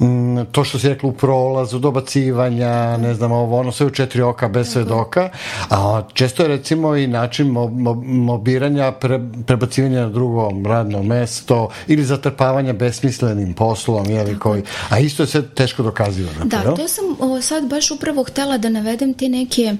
m, 0.00 0.46
to 0.52 0.64
što 0.64 0.78
si 0.78 0.88
rekla 0.88 1.08
u 1.08 1.12
prolazu, 1.12 1.78
dobacivanja, 1.78 2.96
ne 2.96 3.14
znam, 3.14 3.32
ovo, 3.32 3.58
ono 3.58 3.72
sve 3.72 3.86
u 3.86 3.90
četiri 3.90 4.22
oka 4.22 4.48
bez 4.48 4.66
Tako. 4.66 4.72
svedoka, 4.72 5.30
a 5.70 6.02
često 6.12 6.42
je 6.42 6.48
recimo 6.48 6.96
i 6.96 7.06
način 7.06 7.46
mo, 7.46 7.68
mo, 7.68 7.94
mobiranja, 8.04 8.92
pre, 8.92 9.20
prebacivanja 9.46 10.00
na 10.00 10.08
drugo 10.08 10.50
radno 10.66 11.02
mesto 11.02 11.68
ili 11.86 12.04
zatrpavanja 12.04 12.72
besmislenim 12.72 13.54
poslom, 13.54 14.10
jeli, 14.10 14.38
koji, 14.38 14.62
a 14.88 14.98
isto 14.98 15.22
je 15.22 15.26
sve 15.26 15.42
teško 15.48 15.82
dokazivo. 15.82 16.30
Da, 16.44 16.74
to 16.74 16.88
sam 16.88 17.04
o, 17.18 17.40
sad 17.40 17.64
baš 17.68 17.90
upravo 17.90 18.24
htela 18.24 18.58
da 18.58 18.68
navedem 18.68 19.14
te 19.14 19.28
neke, 19.28 19.76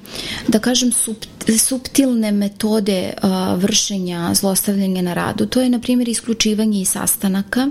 da 0.48 0.58
kažem, 0.58 0.92
supt 0.92 1.29
suptilne 1.58 2.32
metode 2.32 3.12
vršenja 3.56 4.34
zlostavljanja 4.34 5.02
na 5.02 5.14
radu. 5.14 5.46
To 5.46 5.60
je, 5.60 5.68
na 5.68 5.78
primjer, 5.78 6.08
isključivanje 6.08 6.80
iz 6.80 6.88
sastanaka, 6.88 7.68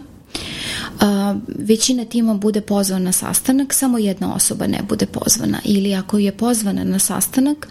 većina 1.47 2.05
tima 2.05 2.33
bude 2.33 2.61
pozvana 2.61 3.09
na 3.09 3.11
sastanak, 3.11 3.73
samo 3.73 3.97
jedna 3.97 4.35
osoba 4.35 4.67
ne 4.67 4.79
bude 4.89 5.05
pozvana. 5.05 5.59
Ili 5.63 5.95
ako 5.95 6.17
je 6.17 6.31
pozvana 6.31 6.83
na 6.83 6.99
sastanak, 6.99 7.67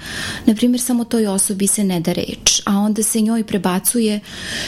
na 0.46 0.54
primjer 0.54 0.80
samo 0.80 1.04
toj 1.04 1.26
osobi 1.26 1.66
se 1.66 1.84
ne 1.84 2.00
da 2.00 2.12
reč, 2.12 2.62
a 2.64 2.78
onda 2.78 3.02
se 3.02 3.20
njoj 3.20 3.44
prebacuje 3.44 4.20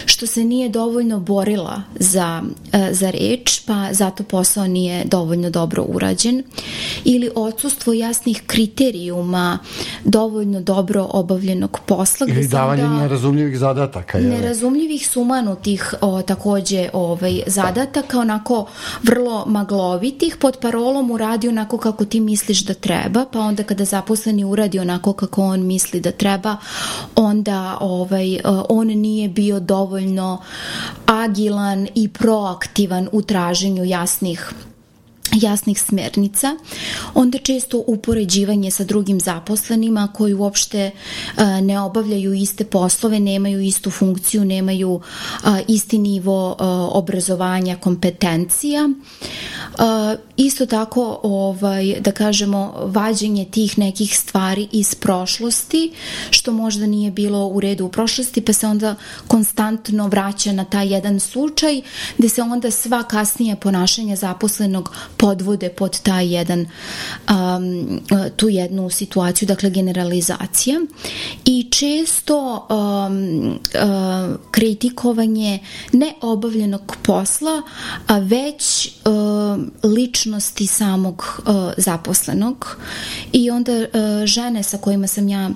što 0.07 0.27
se 0.27 0.45
nije 0.45 0.69
dovoljno 0.69 1.21
borila 1.21 1.83
za, 1.99 2.43
a, 2.73 2.93
za 2.93 3.11
reč, 3.11 3.61
pa 3.67 3.89
zato 3.93 4.25
posao 4.25 4.67
nije 4.67 5.05
dovoljno 5.05 5.51
dobro 5.51 5.83
urađen. 5.83 6.43
Ili 7.05 7.31
odsustvo 7.35 7.93
jasnih 7.93 8.43
kriterijuma 8.47 9.59
dovoljno 10.05 10.61
dobro 10.61 11.07
obavljenog 11.11 11.81
posla. 11.87 12.27
Ili 12.31 12.49
davanje 12.49 12.83
da, 12.83 12.89
nerazumljivih 12.89 13.59
zadataka. 13.59 14.19
Je. 14.19 14.25
Nerazumljivih 14.25 15.09
sumanutih 15.09 15.95
o, 16.01 16.23
takođe 16.23 16.89
ovaj, 16.93 17.43
zadataka, 17.47 17.80
onako 17.87 18.19
onako 18.19 18.67
vrlo 19.03 19.45
maglovitih 19.47 20.37
pod 20.41 20.57
parolom 20.61 21.11
uradi 21.11 21.49
onako 21.49 21.79
kako 21.79 22.05
ti 22.05 22.21
misliš 22.21 22.65
da 22.65 22.75
treba, 22.75 23.25
pa 23.33 23.41
onda 23.41 23.63
kada 23.63 23.85
zaposleni 23.85 24.45
uradi 24.45 24.79
onako 24.79 25.13
kako 25.13 25.43
on 25.43 25.67
misli 25.67 26.01
da 26.01 26.13
treba, 26.13 26.57
onda 27.17 27.79
ovaj, 27.81 28.35
eh, 28.35 28.41
on 28.69 28.87
nije 28.87 29.29
bio 29.29 29.61
dovoljno 29.61 30.43
agilan 31.07 31.89
i 31.95 32.09
proaktivan 32.09 33.09
u 33.13 33.23
traženju 33.23 33.85
jasnih 33.85 34.53
jasnih 35.33 35.83
smernica, 35.83 36.57
onda 37.15 37.39
često 37.39 37.85
upoređivanje 37.87 38.71
sa 38.71 38.85
drugim 38.85 39.21
zaposlenima 39.21 40.09
koji 40.15 40.35
uopšte 40.35 40.91
a, 41.37 41.61
ne 41.61 41.81
obavljaju 41.81 42.33
iste 42.33 42.65
poslove, 42.65 43.21
nemaju 43.21 43.61
istu 43.61 43.91
funkciju, 43.91 44.45
nemaju 44.45 45.01
a, 45.45 45.61
isti 45.69 45.99
nivo 45.99 46.57
a, 46.59 46.89
obrazovanja, 46.93 47.77
kompetencija. 47.77 48.89
Isto 50.37 50.67
tako, 50.67 51.21
ovaj, 51.23 52.01
da 52.01 52.13
kažemo, 52.13 52.75
vađenje 52.85 53.45
tih 53.51 53.79
nekih 53.79 54.19
stvari 54.19 54.69
iz 54.73 54.95
prošlosti, 54.95 55.93
što 56.31 56.53
možda 56.53 56.87
nije 56.87 57.11
bilo 57.11 57.47
u 57.47 57.61
redu 57.61 57.87
u 57.87 57.89
prošlosti, 57.89 58.41
pa 58.41 58.53
se 58.53 58.67
onda 58.67 58.95
konstantno 59.29 60.09
vraća 60.09 60.53
na 60.53 60.65
taj 60.65 60.93
jedan 60.93 61.21
slučaj, 61.21 61.81
gde 62.19 62.29
se 62.29 62.43
onda 62.43 62.71
sva 62.71 63.03
kasnije 63.03 63.57
ponašanja 63.57 64.17
zaposlenog 64.17 64.93
podvode 65.21 65.69
pod 65.69 66.01
taj 66.03 66.35
jedan 66.35 66.67
um, 67.31 68.01
tu 68.37 68.49
jednu 68.49 68.91
situaciju, 68.91 69.47
dakle 69.47 69.71
generalizacija. 69.71 70.81
I 71.45 71.69
često 71.71 72.67
um, 72.71 73.49
uh, 73.49 74.41
kritikovanje 74.51 75.59
neobavljenog 75.93 76.97
posla, 77.03 77.63
a 78.07 78.19
već 78.19 78.89
uh, 78.89 79.91
ličnosti 79.91 80.67
samog 80.67 81.25
uh, 81.39 81.55
zaposlenog. 81.77 82.77
I 83.33 83.51
onda 83.51 83.73
žene 84.25 84.63
sa 84.63 84.79
kojima 84.79 85.07
sam 85.07 85.29
ja 85.29 85.51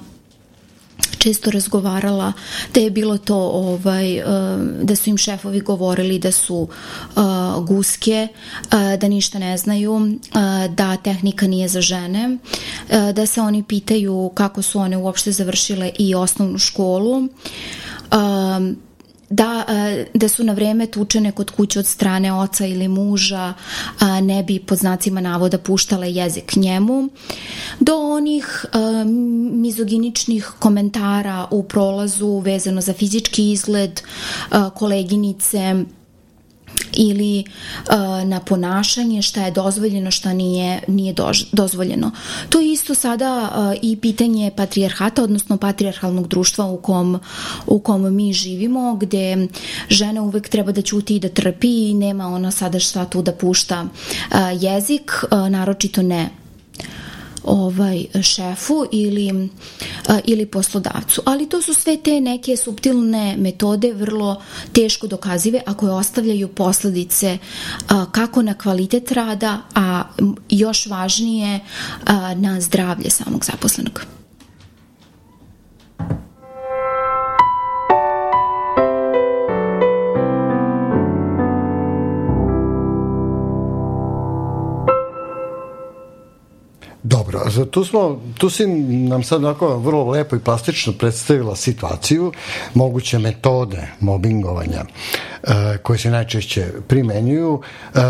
često 1.24 1.50
razgovarala 1.50 2.32
da 2.74 2.80
je 2.80 2.90
bilo 2.90 3.18
to 3.18 3.36
ovaj, 3.36 4.18
eh, 4.18 4.24
da 4.82 4.96
su 4.96 5.10
im 5.10 5.16
šefovi 5.16 5.60
govorili 5.60 6.18
da 6.18 6.32
su 6.32 6.68
uh, 7.16 7.22
guske, 7.66 8.28
uh, 8.28 8.70
da 9.00 9.08
ništa 9.08 9.38
ne 9.38 9.56
znaju, 9.56 10.18
da 10.70 10.96
tehnika 10.96 11.46
nije 11.46 11.68
za 11.68 11.80
žene, 11.80 12.38
da 13.14 13.26
se 13.26 13.40
oni 13.40 13.62
pitaju 13.62 14.30
kako 14.34 14.62
su 14.62 14.78
one 14.78 14.96
uopšte 14.96 15.32
završile 15.32 15.90
i 15.98 16.14
osnovnu 16.14 16.58
školu 16.58 17.28
da, 19.30 19.64
e, 19.68 20.06
da 20.14 20.28
su 20.28 20.44
na 20.44 20.52
vreme 20.52 20.86
tučene 20.86 21.32
kod 21.32 21.50
kuće 21.50 21.78
od 21.78 21.86
strane 21.86 22.32
oca 22.32 22.66
ili 22.66 22.88
muža, 22.88 23.54
ne 24.22 24.42
bi 24.42 24.58
pod 24.58 24.78
znacima 24.78 25.20
navoda 25.20 25.58
puštale 25.58 26.12
jezik 26.12 26.56
njemu, 26.56 27.08
do 27.80 27.96
onih 27.96 28.64
e, 28.72 29.04
mizoginičnih 29.52 30.52
komentara 30.58 31.46
u 31.50 31.62
prolazu 31.62 32.38
vezano 32.38 32.80
za 32.80 32.92
fizički 32.92 33.52
izgled 33.52 34.00
a, 34.50 34.70
koleginice, 34.70 35.84
ili 36.96 37.44
uh, 37.44 38.28
na 38.28 38.40
ponašanje 38.40 39.22
šta 39.22 39.44
je 39.44 39.50
dozvoljeno, 39.50 40.10
šta 40.10 40.32
nije, 40.32 40.80
nije 40.88 41.12
dož, 41.12 41.42
dozvoljeno. 41.52 42.10
To 42.48 42.60
je 42.60 42.72
isto 42.72 42.94
sada 42.94 43.50
uh, 43.54 43.78
i 43.82 43.96
pitanje 43.96 44.50
patrijarhata, 44.56 45.22
odnosno 45.22 45.56
patrijarhalnog 45.56 46.28
društva 46.28 46.66
u 46.66 46.76
kom, 46.76 47.20
u 47.66 47.78
kom 47.78 48.14
mi 48.14 48.32
živimo, 48.32 48.96
gde 48.96 49.48
žena 49.88 50.22
uvek 50.22 50.48
treba 50.48 50.72
da 50.72 50.82
ćuti 50.82 51.16
i 51.16 51.20
da 51.20 51.28
trpi 51.28 51.90
i 51.90 51.94
nema 51.94 52.28
ona 52.28 52.50
sada 52.50 52.78
šta 52.78 53.04
tu 53.04 53.22
da 53.22 53.32
pušta 53.32 53.82
uh, 53.84 54.36
jezik, 54.60 55.12
uh, 55.30 55.48
naročito 55.48 56.02
ne 56.02 56.43
ovaj 57.44 58.04
šefu 58.22 58.86
ili 58.92 59.48
a, 60.08 60.18
ili 60.24 60.46
poslodavcu. 60.46 61.22
Ali 61.24 61.48
to 61.48 61.62
su 61.62 61.74
sve 61.74 61.96
te 61.96 62.20
neke 62.20 62.56
subtilne 62.56 63.36
metode 63.36 63.92
vrlo 63.92 64.42
teško 64.72 65.06
dokazive 65.06 65.60
ako 65.66 65.86
je 65.86 65.92
ostavljaju 65.92 66.48
posledice 66.48 67.38
a, 67.88 68.06
kako 68.12 68.42
na 68.42 68.54
kvalitet 68.54 69.12
rada, 69.12 69.58
a 69.74 70.02
još 70.50 70.86
važnije 70.86 71.60
a, 72.06 72.34
na 72.34 72.60
zdravlje 72.60 73.10
samog 73.10 73.44
zaposlenog. 73.44 74.00
Dobro, 87.34 87.64
tu, 87.64 87.84
smo, 87.84 88.20
tu 88.38 88.50
si 88.50 88.66
nam 88.86 89.22
sad 89.22 89.44
onako 89.44 89.78
vrlo 89.78 90.10
lepo 90.10 90.36
i 90.36 90.38
plastično 90.38 90.92
predstavila 90.92 91.56
situaciju, 91.56 92.32
moguće 92.74 93.18
metode 93.18 93.88
mobingovanja 94.00 94.84
e, 95.42 95.78
koje 95.82 95.98
se 95.98 96.10
najčešće 96.10 96.66
primenjuju. 96.88 97.60
E, 97.94 98.00
e, 98.00 98.02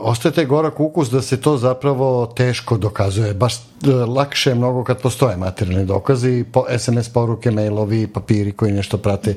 ostaje 0.00 0.32
taj 0.32 0.44
gorak 0.44 0.80
ukus 0.80 1.10
da 1.10 1.22
se 1.22 1.40
to 1.40 1.56
zapravo 1.56 2.26
teško 2.26 2.76
dokazuje. 2.76 3.34
Baš 3.34 3.54
lakše 3.86 4.50
je 4.50 4.54
mnogo 4.54 4.84
kad 4.84 5.00
postoje 5.00 5.36
materijalni 5.36 5.86
dokazi, 5.86 6.44
po, 6.52 6.64
SMS 6.78 7.08
poruke, 7.08 7.50
mailovi, 7.50 8.06
papiri 8.06 8.52
koji 8.52 8.72
nešto 8.72 8.98
prate 8.98 9.34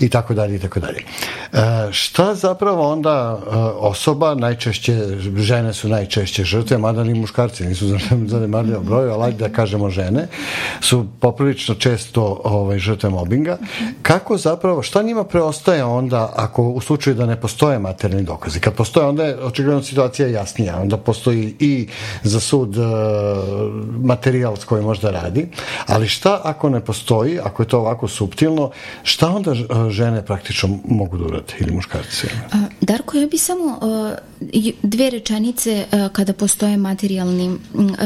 i 0.00 0.08
tako 0.08 0.34
dalje 0.34 0.56
i 0.56 0.58
tako 0.58 0.80
dalje. 0.80 0.98
Šta 1.92 2.34
zapravo 2.34 2.92
onda 2.92 3.38
osoba, 3.78 4.34
najčešće, 4.34 5.06
žene 5.36 5.72
su 5.72 5.88
najčešće 5.88 6.44
žrtve, 6.44 6.78
mada 6.78 7.04
ni 7.04 7.14
muškarci 7.14 7.66
nisu 7.66 7.98
zanemarljivo 8.26 8.80
broju, 8.80 9.12
ali 9.12 9.34
da 9.34 9.48
kažemo 9.48 9.90
žene, 9.90 10.28
su 10.80 11.06
poprilično 11.20 11.74
često 11.74 12.40
ovaj, 12.44 12.78
žrtve 12.78 13.10
mobinga. 13.10 13.58
Kako 14.02 14.36
zapravo, 14.36 14.82
šta 14.82 15.02
njima 15.02 15.24
preostaje 15.24 15.84
onda 15.84 16.32
ako 16.36 16.62
u 16.62 16.80
slučaju 16.80 17.16
da 17.16 17.26
ne 17.26 17.40
postoje 17.40 17.78
materijalni 17.78 18.24
dokazi? 18.24 18.60
Kad 18.60 18.74
postoje, 18.74 19.06
onda 19.06 19.24
je 19.24 19.44
očigledno 19.44 19.82
situacija 19.82 20.28
jasnija. 20.28 20.80
Onda 20.82 20.96
postoji 20.96 21.56
i 21.58 21.88
za 22.22 22.40
sud 22.40 22.76
uh, 22.76 22.86
materijal 23.90 24.56
s 24.56 24.64
kojim 24.64 24.84
možda 24.84 25.10
radi, 25.10 25.48
ali 25.86 26.08
šta 26.08 26.40
ako 26.44 26.68
ne 26.68 26.80
postoji, 26.80 27.38
ako 27.38 27.62
je 27.62 27.68
to 27.68 27.78
ovako 27.78 28.08
subtilno, 28.08 28.70
šta 29.02 29.28
onda 29.28 29.54
žene 29.90 30.26
praktično 30.26 30.78
mogu 30.88 31.18
da 31.18 31.24
urade 31.24 31.54
ili 31.60 31.72
muškarci? 31.72 32.26
Darko, 32.80 33.18
ja 33.18 33.26
bi 33.26 33.38
samo 33.38 33.64
uh, 33.64 34.12
dve 34.82 35.10
rečenice 35.10 35.86
uh, 35.92 36.12
kada 36.12 36.32
postoje 36.32 36.76
materijalni, 36.76 37.58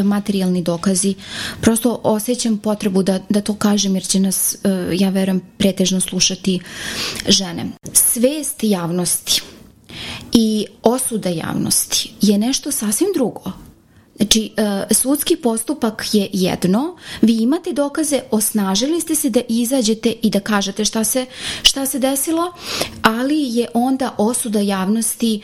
materijalni 0.04 0.62
dokazi. 0.62 1.14
Prosto 1.60 2.00
osjećam 2.02 2.58
potrebu 2.58 3.02
da, 3.02 3.20
da 3.28 3.40
to 3.40 3.54
kažem 3.54 3.94
jer 3.94 4.04
će 4.04 4.20
nas, 4.20 4.54
e, 4.54 4.58
ja 4.92 5.10
verujem, 5.10 5.40
pretežno 5.58 6.00
slušati 6.00 6.60
žene. 7.28 7.66
Svest 7.92 8.58
javnosti 8.62 9.42
i 10.32 10.66
osuda 10.82 11.28
javnosti 11.28 12.12
je 12.20 12.38
nešto 12.38 12.72
sasvim 12.72 13.08
drugo. 13.14 13.52
Znači, 14.16 14.52
e, 14.56 14.94
sudski 14.94 15.36
postupak 15.36 16.04
je 16.12 16.28
jedno, 16.32 16.96
vi 17.22 17.36
imate 17.36 17.72
dokaze, 17.72 18.20
osnažili 18.30 19.00
ste 19.00 19.14
se 19.14 19.30
da 19.30 19.40
izađete 19.48 20.14
i 20.22 20.30
da 20.30 20.40
kažete 20.40 20.84
šta 20.84 21.04
se, 21.04 21.26
šta 21.62 21.86
se 21.86 21.98
desilo, 21.98 22.52
ali 23.02 23.56
je 23.56 23.68
onda 23.74 24.14
osuda 24.18 24.60
javnosti 24.60 25.42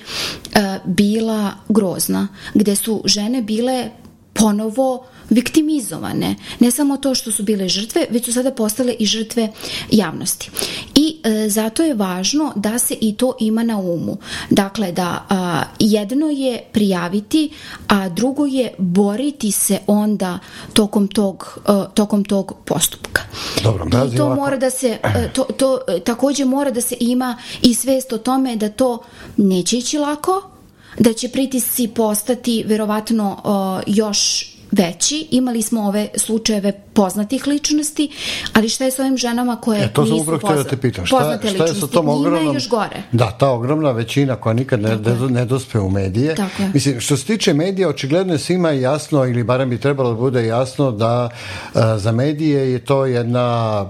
e, 0.52 0.78
bila 0.84 1.52
grozna, 1.68 2.28
gde 2.54 2.76
su 2.76 3.02
žene 3.04 3.42
bile 3.42 3.90
ponovo 4.32 5.06
viktimizovane. 5.30 6.34
Ne 6.60 6.70
samo 6.70 6.96
to 6.96 7.14
što 7.14 7.32
su 7.32 7.42
bile 7.42 7.68
žrtve, 7.68 8.06
već 8.10 8.24
su 8.24 8.32
sada 8.32 8.50
postale 8.50 8.92
i 8.92 9.06
žrtve 9.06 9.48
javnosti. 9.90 10.50
I 10.94 11.16
e, 11.24 11.48
zato 11.48 11.82
je 11.82 11.94
važno 11.94 12.52
da 12.56 12.78
se 12.78 12.94
i 13.00 13.16
to 13.16 13.36
ima 13.40 13.62
na 13.62 13.78
umu. 13.78 14.16
Dakle, 14.50 14.92
da 14.92 15.26
a, 15.28 15.62
jedno 15.78 16.26
je 16.26 16.62
prijaviti, 16.72 17.50
a 17.88 18.08
drugo 18.08 18.46
je 18.46 18.74
boriti 18.78 19.52
se 19.52 19.78
onda 19.86 20.38
tokom 20.72 21.08
tog, 21.08 21.58
a, 21.66 21.86
e, 21.90 21.94
tokom 21.94 22.24
tog 22.24 22.54
postupka. 22.64 23.22
Dobro, 23.62 23.86
I 23.86 24.16
to 24.16 24.24
ovako. 24.24 24.40
mora 24.40 24.56
da 24.56 24.70
se, 24.70 24.98
e, 25.02 25.30
to, 25.32 25.42
to 25.42 25.78
takođe 26.04 26.44
mora 26.44 26.70
da 26.70 26.80
se 26.80 26.96
ima 27.00 27.36
i 27.62 27.74
svest 27.74 28.12
o 28.12 28.18
tome 28.18 28.56
da 28.56 28.68
to 28.68 28.98
neće 29.36 29.78
ići 29.78 29.98
lako, 29.98 30.50
da 30.98 31.12
će 31.12 31.28
pritisci 31.28 31.88
postati 31.88 32.64
verovatno 32.66 33.36
uh, 33.44 33.94
još 33.96 34.50
veći. 34.72 35.26
Imali 35.30 35.62
smo 35.62 35.82
ove 35.82 36.08
slučajeve 36.16 36.72
poznatih 36.92 37.46
ličnosti, 37.46 38.10
ali 38.52 38.68
šta 38.68 38.84
je 38.84 38.90
s 38.90 38.98
ovim 38.98 39.16
ženama 39.16 39.56
koje 39.56 39.84
e, 39.84 39.92
to 39.92 40.04
nisu 40.04 40.38
pozna, 40.40 40.56
da 40.56 40.64
te 40.64 40.76
pitam. 40.76 41.06
Šta, 41.06 41.18
poznate 41.18 41.48
šta? 41.48 41.64
Je 41.64 41.74
sa 41.74 41.86
tom 41.86 42.08
ogromnom, 42.08 42.42
Njima 42.42 42.54
još 42.54 42.68
gore. 42.68 43.02
Da, 43.12 43.30
ta 43.30 43.50
ogromna 43.50 43.90
većina 43.90 44.36
koja 44.36 44.52
nikad 44.52 44.80
ne, 44.80 44.96
ne, 44.96 45.28
ne 45.30 45.44
dospe 45.44 45.78
u 45.78 45.90
medije. 45.90 46.34
Tako 46.34 46.62
je. 46.62 46.70
Mislim, 46.74 47.00
što 47.00 47.16
se 47.16 47.24
tiče 47.24 47.54
medija, 47.54 47.88
očigledno 47.88 48.32
je 48.32 48.38
svima 48.38 48.70
jasno, 48.70 49.26
ili 49.26 49.44
barem 49.44 49.70
bi 49.70 49.80
trebalo 49.80 50.10
da 50.10 50.16
bude 50.16 50.46
jasno, 50.46 50.90
da 50.90 51.30
uh, 51.74 51.80
za 51.96 52.12
medije 52.12 52.72
je 52.72 52.78
to 52.78 53.06
jedna 53.06 53.86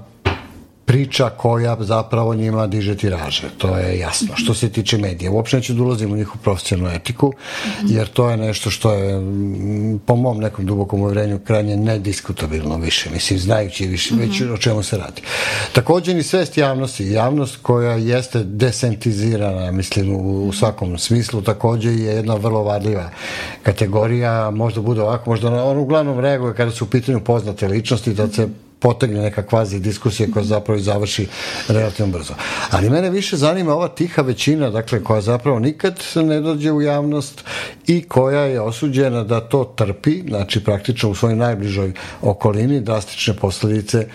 priča 0.90 1.30
koja 1.30 1.76
zapravo 1.80 2.34
njima 2.34 2.66
diže 2.66 2.96
tiraže. 2.96 3.50
To 3.58 3.76
je 3.78 3.98
jasno. 3.98 4.28
Što 4.36 4.54
se 4.54 4.68
tiče 4.68 4.98
medija. 4.98 5.30
Uopšte 5.30 5.56
neću 5.56 5.74
da 5.74 5.82
ulazim 5.82 6.12
u 6.12 6.16
njihovu 6.16 6.38
profesionalnu 6.42 6.96
etiku, 6.96 7.32
jer 7.88 8.08
to 8.08 8.30
je 8.30 8.36
nešto 8.36 8.70
što 8.70 8.92
je 8.92 9.20
po 10.06 10.16
mom 10.16 10.38
nekom 10.38 10.66
dubokom 10.66 11.00
uvjerenju 11.00 11.38
krajnje 11.38 11.76
nediskutabilno 11.76 12.76
više. 12.76 13.10
Mislim, 13.10 13.38
znajući 13.38 13.86
više, 13.86 14.14
već 14.14 14.40
o 14.40 14.56
čemu 14.56 14.82
se 14.82 14.98
radi. 14.98 15.22
Takođe 15.72 16.14
ni 16.14 16.22
svest 16.22 16.58
javnosti. 16.58 17.10
Javnost 17.10 17.58
koja 17.62 17.92
jeste 17.92 18.44
desentizirana, 18.44 19.70
mislim, 19.70 20.16
u, 20.16 20.52
svakom 20.52 20.98
smislu, 20.98 21.42
takođe 21.42 21.90
je 21.90 22.14
jedna 22.14 22.34
vrlo 22.34 22.62
vadljiva 22.62 23.10
kategorija. 23.62 24.50
Možda 24.50 24.80
bude 24.80 25.02
ovako, 25.02 25.30
možda 25.30 25.64
on 25.64 25.78
uglavnom 25.78 26.20
reaguje 26.20 26.54
kada 26.54 26.70
su 26.70 26.84
u 26.84 26.88
pitanju 26.88 27.20
poznate 27.20 27.68
ličnosti, 27.68 28.14
da 28.14 28.28
se 28.28 28.48
potegne 28.80 29.20
neka 29.20 29.42
kvazi 29.42 29.80
diskusija 29.80 30.28
koja 30.32 30.44
zapravo 30.44 30.78
i 30.78 30.82
završi 30.82 31.28
relativno 31.68 32.12
brzo. 32.12 32.34
Ali 32.70 32.90
mene 32.90 33.10
više 33.10 33.36
zanima 33.36 33.74
ova 33.74 33.88
tiha 33.88 34.22
većina, 34.22 34.70
dakle, 34.70 35.04
koja 35.04 35.20
zapravo 35.20 35.58
nikad 35.58 36.00
ne 36.14 36.40
dođe 36.40 36.72
u 36.72 36.82
javnost 36.82 37.44
i 37.86 38.02
koja 38.02 38.40
je 38.40 38.60
osuđena 38.60 39.24
da 39.24 39.40
to 39.40 39.64
trpi, 39.64 40.22
znači 40.28 40.64
praktično 40.64 41.10
u 41.10 41.14
svojoj 41.14 41.36
najbližoj 41.36 41.92
okolini, 42.22 42.80
drastične 42.80 43.34
posledice 43.36 44.06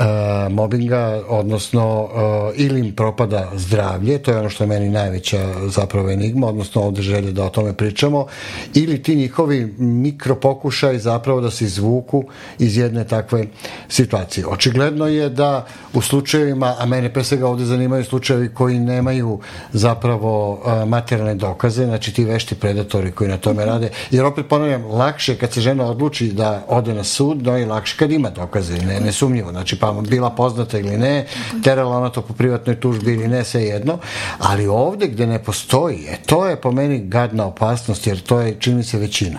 uh, 0.00 0.52
mobinga, 0.52 1.22
odnosno 1.28 2.02
uh, 2.02 2.10
ili 2.54 2.80
im 2.80 2.94
propada 2.94 3.50
zdravlje, 3.54 4.18
to 4.18 4.30
je 4.30 4.38
ono 4.38 4.50
što 4.50 4.64
je 4.64 4.68
meni 4.68 4.88
najveća 4.88 5.54
zapravo 5.66 6.10
enigma, 6.10 6.46
odnosno 6.46 6.82
ovde 6.82 7.02
želje 7.02 7.32
da 7.32 7.44
o 7.44 7.48
tome 7.48 7.72
pričamo, 7.72 8.26
ili 8.74 9.02
ti 9.02 9.16
njihovi 9.16 9.74
mikropokušaj 9.78 10.98
zapravo 10.98 11.40
da 11.40 11.50
se 11.50 11.64
izvuku 11.64 12.24
iz 12.58 12.76
jedne 12.76 13.04
takve 13.04 13.46
situacije. 13.88 14.46
Očigledno 14.46 15.06
je 15.06 15.28
da 15.28 15.66
u 15.94 16.00
slučajevima, 16.00 16.74
a 16.78 16.86
mene 16.86 17.12
pre 17.12 17.24
svega 17.24 17.48
ovde 17.48 17.64
zanimaju 17.64 18.04
slučajevi 18.04 18.48
koji 18.54 18.78
nemaju 18.78 19.40
zapravo 19.72 20.52
uh, 20.52 20.88
materijalne 20.88 21.34
dokaze, 21.34 21.84
znači 21.84 22.14
ti 22.14 22.24
vešti 22.24 22.54
predatori 22.54 23.12
koji 23.12 23.30
na 23.30 23.36
tome 23.36 23.64
rade, 23.64 23.90
jer 24.10 24.24
opet 24.24 24.46
ponavljam, 24.48 24.84
lakše 24.84 25.36
kad 25.36 25.52
se 25.52 25.60
žena 25.60 25.86
odluči 25.86 26.32
da 26.32 26.64
ode 26.68 26.94
na 26.94 27.04
sud, 27.04 27.42
no 27.42 27.58
i 27.58 27.64
lakše 27.64 27.96
kad 27.96 28.12
ima 28.12 28.30
dokaze, 28.30 28.78
ne, 28.78 29.00
nesumnjivo, 29.00 29.50
znači 29.50 29.78
pa 29.78 29.89
bila 29.92 30.30
poznata 30.30 30.78
ili 30.78 30.98
ne, 30.98 31.26
terala 31.64 31.96
ona 31.96 32.10
to 32.10 32.22
po 32.22 32.34
privatnoj 32.34 32.80
tužbi 32.80 33.12
ili 33.12 33.28
ne, 33.28 33.44
sve 33.44 33.62
jedno, 33.62 33.98
ali 34.38 34.66
ovde 34.66 35.06
gde 35.06 35.26
ne 35.26 35.42
postoji, 35.44 36.06
e, 36.08 36.18
to 36.26 36.46
je 36.46 36.60
po 36.60 36.72
meni 36.72 37.00
gadna 37.04 37.46
opasnost, 37.46 38.06
jer 38.06 38.20
to 38.20 38.40
je, 38.40 38.56
čini 38.60 38.84
se, 38.84 38.98
većina. 38.98 39.38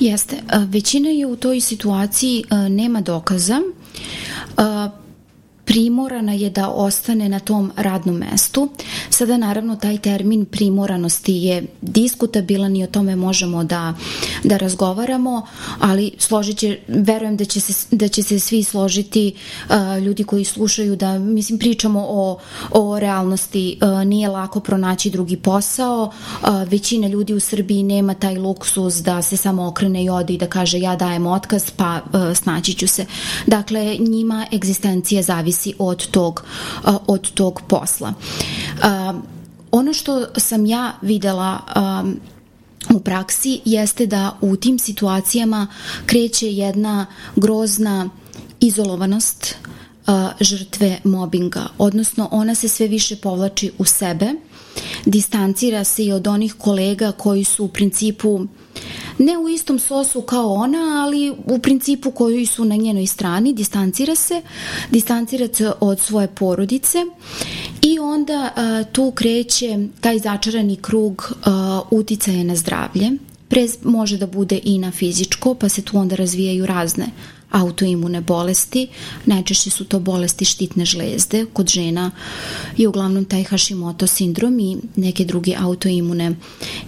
Jeste. 0.00 0.36
Većina 0.68 1.08
je 1.08 1.26
u 1.26 1.36
toj 1.36 1.60
situaciji, 1.60 2.44
nema 2.68 3.00
dokaza, 3.00 3.60
primorana 5.64 6.32
je 6.32 6.50
da 6.50 6.68
ostane 6.68 7.28
na 7.28 7.38
tom 7.38 7.72
radnom 7.76 8.16
mestu. 8.16 8.68
Sada 9.10 9.36
naravno 9.36 9.76
taj 9.76 9.98
termin 9.98 10.44
primoranosti 10.44 11.32
je 11.32 11.66
diskutabilan 11.82 12.76
i 12.76 12.84
o 12.84 12.86
tome 12.86 13.16
možemo 13.16 13.64
da, 13.64 13.94
da 14.44 14.56
razgovaramo, 14.56 15.46
ali 15.80 16.10
složit 16.18 16.58
će, 16.58 16.78
verujem 16.88 17.36
da 17.36 17.44
će 17.44 17.60
se, 17.60 17.86
da 17.96 18.08
će 18.08 18.22
se 18.22 18.38
svi 18.38 18.62
složiti 18.62 19.34
uh, 19.68 19.74
ljudi 20.02 20.24
koji 20.24 20.44
slušaju 20.44 20.96
da, 20.96 21.18
mislim, 21.18 21.58
pričamo 21.58 22.06
o, 22.08 22.38
o 22.70 22.98
realnosti, 22.98 23.78
uh, 23.82 24.06
nije 24.06 24.28
lako 24.28 24.60
pronaći 24.60 25.10
drugi 25.10 25.36
posao, 25.36 26.10
uh, 26.42 26.48
većina 26.68 27.08
ljudi 27.08 27.34
u 27.34 27.40
Srbiji 27.40 27.82
nema 27.82 28.14
taj 28.14 28.38
luksus 28.38 28.94
da 28.94 29.22
se 29.22 29.36
samo 29.36 29.66
okrene 29.66 30.04
i 30.04 30.10
ode 30.10 30.34
i 30.34 30.38
da 30.38 30.46
kaže 30.46 30.78
ja 30.78 30.96
dajem 30.96 31.26
otkaz 31.26 31.70
pa 31.76 32.00
uh, 32.04 32.36
snaći 32.36 32.74
ću 32.74 32.88
se. 32.88 33.06
Dakle, 33.46 33.96
njima 33.98 34.46
egzistencija 34.52 35.22
zavisi 35.22 35.53
zavisi 35.54 35.74
od 35.78 36.06
tog, 36.06 36.44
od 37.06 37.30
tog 37.30 37.60
posla. 37.68 38.14
Ono 39.70 39.92
što 39.92 40.26
sam 40.36 40.66
ja 40.66 40.92
videla 41.02 41.58
u 42.94 43.00
praksi 43.00 43.60
jeste 43.64 44.06
da 44.06 44.36
u 44.40 44.56
tim 44.56 44.78
situacijama 44.78 45.66
kreće 46.06 46.52
jedna 46.52 47.06
grozna 47.36 48.08
izolovanost 48.60 49.56
žrtve 50.40 51.00
mobinga, 51.04 51.66
odnosno 51.78 52.28
ona 52.30 52.54
se 52.54 52.68
sve 52.68 52.88
više 52.88 53.16
povlači 53.16 53.72
u 53.78 53.84
sebe, 53.84 54.34
distancira 55.06 55.84
se 55.84 56.04
i 56.04 56.12
od 56.12 56.26
onih 56.26 56.54
kolega 56.58 57.12
koji 57.12 57.44
su 57.44 57.64
u 57.64 57.68
principu 57.68 58.46
ne 59.18 59.38
u 59.38 59.48
istom 59.48 59.78
sosu 59.78 60.22
kao 60.22 60.52
ona, 60.52 61.02
ali 61.04 61.32
u 61.46 61.58
principu 61.58 62.10
koji 62.10 62.46
su 62.46 62.64
na 62.64 62.76
njenoj 62.76 63.06
strani, 63.06 63.52
distancira 63.52 64.14
se, 64.14 64.42
distancira 64.90 65.48
se 65.52 65.72
od 65.80 66.00
svoje 66.00 66.28
porodice 66.28 66.98
i 67.82 67.98
onda 67.98 68.50
a, 68.56 68.84
tu 68.92 69.10
kreće 69.10 69.78
taj 70.00 70.18
začarani 70.18 70.76
krug 70.76 71.32
a, 71.44 71.82
uticaje 71.90 72.44
na 72.44 72.56
zdravlje, 72.56 73.10
Pre 73.48 73.66
može 73.84 74.16
da 74.18 74.26
bude 74.26 74.60
i 74.64 74.78
na 74.78 74.90
fizičko, 74.90 75.54
pa 75.54 75.68
se 75.68 75.82
tu 75.82 75.98
onda 75.98 76.16
razvijaju 76.16 76.66
razne 76.66 77.06
autoimune 77.54 78.20
bolesti. 78.20 78.88
Najčešće 79.26 79.70
su 79.70 79.84
to 79.84 80.00
bolesti 80.00 80.44
štitne 80.44 80.84
žlezde. 80.84 81.46
Kod 81.52 81.68
žena 81.68 82.10
je 82.76 82.88
uglavnom 82.88 83.24
taj 83.24 83.44
Hashimoto 83.44 84.06
sindrom 84.06 84.58
i 84.58 84.76
neke 84.96 85.24
druge 85.24 85.54
autoimune 85.58 86.34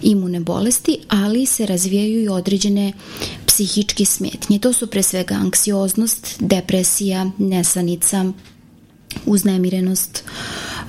imune 0.01 0.39
bolesti, 0.39 0.97
ali 1.07 1.45
se 1.45 1.65
razvijaju 1.65 2.23
i 2.23 2.29
određene 2.29 2.93
psihičke 3.45 4.05
smetnje. 4.05 4.59
To 4.59 4.73
su 4.73 4.87
pre 4.87 5.03
svega 5.03 5.35
anksioznost, 5.35 6.35
depresija, 6.39 7.31
nesanica, 7.37 8.25
uznemirenost, 9.25 10.23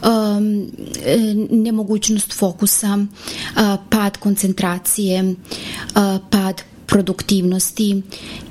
um, 0.02 0.70
nemogućnost 1.50 2.32
fokusa, 2.32 2.98
pad 3.90 4.16
koncentracije, 4.16 5.34
pad 6.30 6.62
produktivnosti 6.88 8.02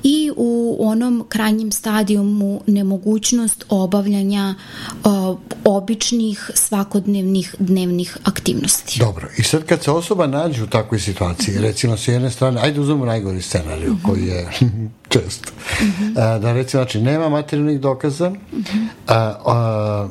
i 0.04 0.32
u 0.36 0.78
onom 0.80 1.26
krajnjem 1.30 1.72
stadijumu 1.72 2.62
nemogućnost 2.68 3.66
obavljanja 3.70 4.56
o, 5.04 5.38
običnih 5.66 6.52
svakodnevnih 6.54 7.56
dnevnih 7.60 8.18
aktivnosti. 8.24 9.00
Dobro, 9.00 9.28
i 9.38 9.44
sad 9.44 9.64
kad 9.66 9.84
se 9.84 9.92
osoba 9.92 10.28
nađe 10.28 10.64
u 10.64 10.68
takvoj 10.68 11.00
situaciji, 11.00 11.54
mm 11.54 11.58
-hmm. 11.58 11.62
recimo 11.62 11.98
s 11.98 12.08
jedne 12.08 12.32
strane, 12.32 12.62
ajde 12.62 12.80
uzmemo 12.80 13.06
najgori 13.06 13.42
scenariju 13.42 13.92
mm 13.92 13.98
-hmm. 13.98 14.10
koji 14.10 14.26
je 14.26 14.50
čest, 15.14 15.54
mm 15.82 15.86
-hmm. 15.86 16.40
da 16.40 16.54
recimo, 16.54 16.84
znači, 16.84 17.02
nema 17.02 17.30
materijalnih 17.30 17.80
dokaza, 17.80 18.30
mm 18.30 18.38
-hmm. 18.52 18.88
a, 19.08 19.36
a, 19.46 20.10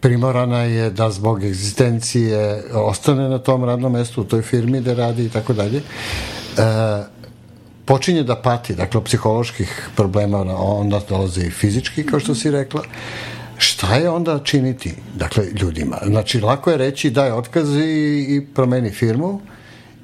primorana 0.00 0.62
je 0.62 0.90
da 0.90 1.10
zbog 1.10 1.44
egzistencije 1.44 2.64
ostane 2.74 3.28
na 3.28 3.38
tom 3.38 3.64
radnom 3.64 3.92
mestu 3.92 4.20
u 4.20 4.24
toj 4.24 4.42
firmi 4.42 4.80
da 4.80 4.94
radi 4.94 5.24
i 5.24 5.28
tako 5.28 5.52
dalje 5.52 5.82
počinje 7.88 8.22
da 8.22 8.36
pati, 8.36 8.74
dakle, 8.74 9.04
psiholoških 9.04 9.88
problema, 9.96 10.38
onda 10.58 11.00
dolaze 11.08 11.46
i 11.46 11.50
fizički, 11.50 12.06
kao 12.06 12.20
što 12.20 12.34
si 12.34 12.50
rekla, 12.50 12.82
šta 13.58 13.94
je 13.94 14.10
onda 14.10 14.38
činiti, 14.44 14.94
dakle, 15.14 15.44
ljudima? 15.60 15.98
Znači, 16.06 16.40
lako 16.40 16.70
je 16.70 16.76
reći 16.76 17.10
daj 17.10 17.32
otkaz 17.32 17.76
i, 17.76 18.26
i 18.28 18.46
promeni 18.54 18.90
firmu, 18.90 19.40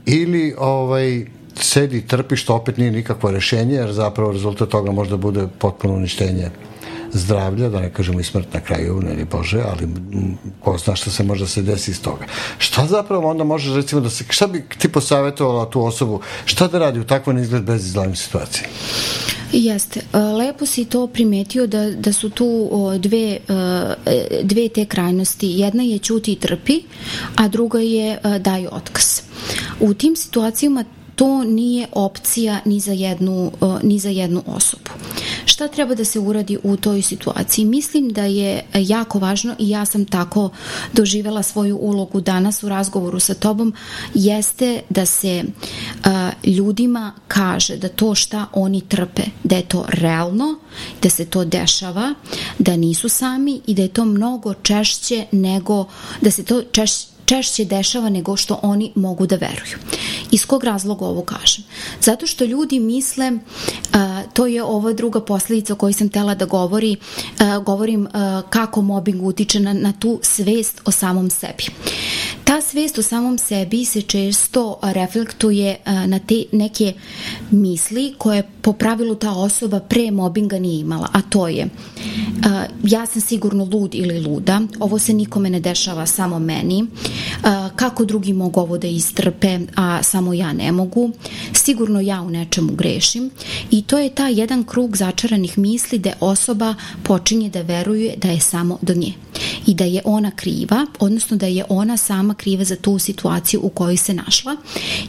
ili 0.06 0.54
ovaj, 0.58 1.26
sedi 1.56 2.06
trpi, 2.06 2.36
što 2.36 2.54
opet 2.54 2.76
nije 2.76 2.90
nikakvo 2.90 3.30
rešenje, 3.30 3.74
jer 3.74 3.92
zapravo 3.92 4.32
rezultat 4.32 4.68
toga 4.68 4.92
možda 4.92 5.16
bude 5.16 5.46
potpuno 5.58 5.94
uništenje 5.94 6.50
zdravlja, 7.14 7.68
da 7.68 7.80
ne 7.80 7.92
kažemo 7.92 8.20
i 8.20 8.24
smrt 8.24 8.54
na 8.54 8.60
kraju, 8.60 9.00
ne 9.00 9.14
li 9.14 9.24
Bože, 9.24 9.62
ali 9.70 9.88
ko 10.60 10.78
zna 10.78 10.96
šta 10.96 11.10
se 11.10 11.24
može 11.24 11.44
da 11.44 11.48
se 11.48 11.62
desi 11.62 11.90
iz 11.90 12.02
toga. 12.02 12.26
Šta 12.58 12.86
zapravo 12.86 13.30
onda 13.30 13.44
može, 13.44 13.76
recimo, 13.76 14.00
da 14.00 14.10
se, 14.10 14.24
šta 14.30 14.46
bi 14.46 14.64
ti 14.78 14.88
posavetovala 14.88 15.70
tu 15.70 15.84
osobu, 15.84 16.20
šta 16.44 16.68
da 16.68 16.78
radi 16.78 17.00
u 17.00 17.04
takvom 17.04 17.38
izgled 17.38 17.62
bez 17.62 17.86
izglednoj 17.86 18.16
situaciji? 18.16 18.66
Jeste. 19.52 20.00
E, 20.12 20.18
lepo 20.18 20.66
si 20.66 20.84
to 20.84 21.06
primetio 21.06 21.66
da, 21.66 21.90
da 21.90 22.12
su 22.12 22.30
tu 22.30 22.70
dve, 22.98 23.38
e, 23.48 24.40
dve 24.42 24.68
te 24.68 24.84
krajnosti. 24.84 25.48
Jedna 25.48 25.82
je 25.82 25.98
ćuti 25.98 26.32
i 26.32 26.36
trpi, 26.36 26.82
a 27.36 27.48
druga 27.48 27.78
je 27.78 28.12
e, 28.12 28.38
daj 28.38 28.66
otkaz. 28.66 29.20
U 29.80 29.94
tim 29.94 30.16
situacijama 30.16 30.84
to 31.14 31.44
nije 31.44 31.86
opcija 31.92 32.60
ni 32.64 32.80
za 32.80 32.92
jednu, 32.92 33.52
ni 33.82 33.98
za 33.98 34.08
jednu 34.08 34.42
osobu. 34.46 34.90
Šta 35.44 35.68
treba 35.68 35.94
da 35.94 36.04
se 36.04 36.18
uradi 36.18 36.58
u 36.62 36.76
toj 36.76 37.02
situaciji? 37.02 37.64
Mislim 37.64 38.08
da 38.08 38.24
je 38.24 38.64
jako 38.74 39.18
važno 39.18 39.54
i 39.58 39.68
ja 39.68 39.84
sam 39.84 40.04
tako 40.04 40.50
doživela 40.92 41.42
svoju 41.42 41.76
ulogu 41.76 42.20
danas 42.20 42.62
u 42.62 42.68
razgovoru 42.68 43.20
sa 43.20 43.34
tobom, 43.34 43.74
jeste 44.14 44.80
da 44.90 45.06
se 45.06 45.44
a, 46.04 46.30
ljudima 46.44 47.12
kaže 47.28 47.76
da 47.76 47.88
to 47.88 48.14
šta 48.14 48.46
oni 48.52 48.80
trpe, 48.80 49.22
da 49.44 49.56
je 49.56 49.68
to 49.68 49.84
realno, 49.88 50.58
da 51.02 51.10
se 51.10 51.24
to 51.24 51.44
dešava, 51.44 52.14
da 52.58 52.76
nisu 52.76 53.08
sami 53.08 53.60
i 53.66 53.74
da 53.74 53.82
je 53.82 53.88
to 53.88 54.04
mnogo 54.04 54.54
češće 54.54 55.24
nego, 55.32 55.84
da 56.20 56.30
se 56.30 56.44
to 56.44 56.62
češće 56.72 57.13
češće 57.24 57.64
dešava 57.64 58.08
nego 58.08 58.36
što 58.36 58.58
oni 58.62 58.92
mogu 58.94 59.26
da 59.26 59.36
veruju. 59.36 59.78
Iz 60.30 60.46
kog 60.46 60.64
razloga 60.64 61.04
ovo 61.06 61.22
kažem? 61.22 61.64
Zato 62.00 62.26
što 62.26 62.44
ljudi 62.44 62.80
misle, 62.80 63.32
a, 63.92 64.22
to 64.32 64.46
je 64.46 64.62
ova 64.62 64.92
druga 64.92 65.20
posledica 65.20 65.72
o 65.72 65.76
kojoj 65.76 65.92
sam 65.92 66.08
tela 66.08 66.34
da 66.34 66.44
govori, 66.44 66.96
a, 67.38 67.58
govorim 67.58 68.08
a, 68.12 68.42
kako 68.50 68.82
mobbing 68.82 69.22
utiče 69.22 69.60
na, 69.60 69.72
na 69.72 69.92
tu 69.92 70.20
svest 70.22 70.80
o 70.84 70.90
samom 70.90 71.30
sebi. 71.30 71.64
Ta 72.44 72.60
svest 72.60 72.98
o 72.98 73.02
samom 73.02 73.38
sebi 73.38 73.84
se 73.84 74.02
često 74.02 74.78
reflektuje 74.82 75.76
na 76.06 76.18
te 76.18 76.44
neke 76.52 76.92
misli 77.50 78.14
koje 78.18 78.42
po 78.62 78.72
pravilu 78.72 79.14
ta 79.14 79.32
osoba 79.32 79.80
pre 79.80 80.10
mobinga 80.10 80.58
nije 80.58 80.80
imala, 80.80 81.08
a 81.12 81.22
to 81.22 81.48
je 81.48 81.68
ja 82.84 83.06
sam 83.06 83.20
sigurno 83.20 83.68
lud 83.72 83.94
ili 83.94 84.20
luda, 84.20 84.60
ovo 84.80 84.98
se 84.98 85.12
nikome 85.12 85.50
ne 85.50 85.60
dešava, 85.60 86.06
samo 86.06 86.38
meni, 86.38 86.86
kako 87.76 88.04
drugi 88.04 88.32
mogu 88.32 88.60
ovo 88.60 88.78
da 88.78 88.86
istrpe, 88.86 89.58
a 89.76 90.02
samo 90.02 90.34
ja 90.34 90.52
ne 90.52 90.72
mogu, 90.72 91.10
sigurno 91.52 92.00
ja 92.00 92.22
u 92.22 92.30
nečemu 92.30 92.72
grešim. 92.72 93.30
I 93.70 93.82
to 93.82 93.98
je 93.98 94.14
ta 94.14 94.28
jedan 94.28 94.64
krug 94.64 94.96
začaranih 94.96 95.58
misli 95.58 95.98
da 95.98 96.12
osoba 96.20 96.74
počinje 97.02 97.50
da 97.50 97.62
veruje 97.62 98.14
da 98.16 98.28
je 98.30 98.40
samo 98.40 98.78
do 98.82 98.94
nje. 98.94 99.12
I 99.66 99.74
da 99.74 99.84
je 99.84 100.02
ona 100.04 100.30
kriva, 100.30 100.86
odnosno 100.98 101.36
da 101.36 101.46
je 101.46 101.64
ona 101.68 101.96
sama 101.96 102.34
kriva 102.34 102.64
za 102.64 102.76
tu 102.76 102.98
situaciju 102.98 103.60
u 103.62 103.68
kojoj 103.68 103.96
se 103.96 104.14
našla 104.14 104.56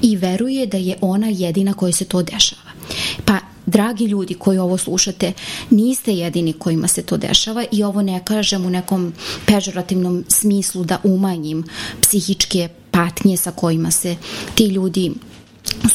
i 0.02 0.16
veruje 0.16 0.66
da 0.66 0.78
je 0.78 0.98
ona 1.02 1.28
jedina 1.28 1.74
kojoj 1.74 1.94
se 1.94 2.06
to 2.06 2.22
dešava. 2.22 2.72
Pa 3.26 3.55
dragi 3.66 4.06
ljudi 4.06 4.34
koji 4.34 4.58
ovo 4.58 4.78
slušate, 4.78 5.34
niste 5.70 6.14
jedini 6.14 6.54
kojima 6.54 6.88
se 6.88 7.02
to 7.02 7.18
dešava 7.18 7.66
i 7.72 7.84
ovo 7.84 8.02
ne 8.02 8.22
kažem 8.26 8.66
u 8.66 8.70
nekom 8.70 9.14
pežorativnom 9.46 10.24
smislu 10.28 10.84
da 10.84 11.00
umanjim 11.04 11.64
psihičke 12.02 12.70
patnje 12.92 13.38
sa 13.38 13.52
kojima 13.52 13.92
se 13.92 14.16
ti 14.56 14.66
ljudi 14.66 15.12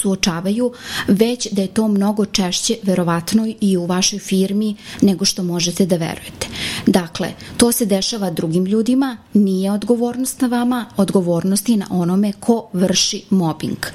suočavaju, 0.00 0.72
već 1.08 1.48
da 1.52 1.62
je 1.62 1.68
to 1.68 1.88
mnogo 1.88 2.24
češće 2.24 2.76
verovatno 2.82 3.54
i 3.60 3.76
u 3.76 3.86
vašoj 3.86 4.18
firmi 4.18 4.76
nego 5.02 5.24
što 5.24 5.42
možete 5.42 5.86
da 5.86 5.96
verujete. 5.96 6.46
Dakle, 6.86 7.32
to 7.56 7.72
se 7.72 7.86
dešava 7.86 8.30
drugim 8.30 8.64
ljudima, 8.64 9.16
nije 9.34 9.72
odgovornost 9.72 10.40
na 10.40 10.48
vama, 10.48 10.86
odgovornost 10.96 11.68
je 11.68 11.76
na 11.76 11.86
onome 11.90 12.32
ko 12.32 12.68
vrši 12.72 13.22
mobbing. 13.30 13.86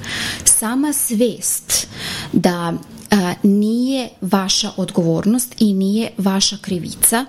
Sama 0.44 0.92
svest 0.92 1.88
da 2.32 2.74
a, 3.10 3.34
nije 3.42 4.08
vaša 4.20 4.70
odgovornost 4.76 5.54
i 5.58 5.74
nije 5.74 6.10
vaša 6.18 6.56
krivica 6.60 7.24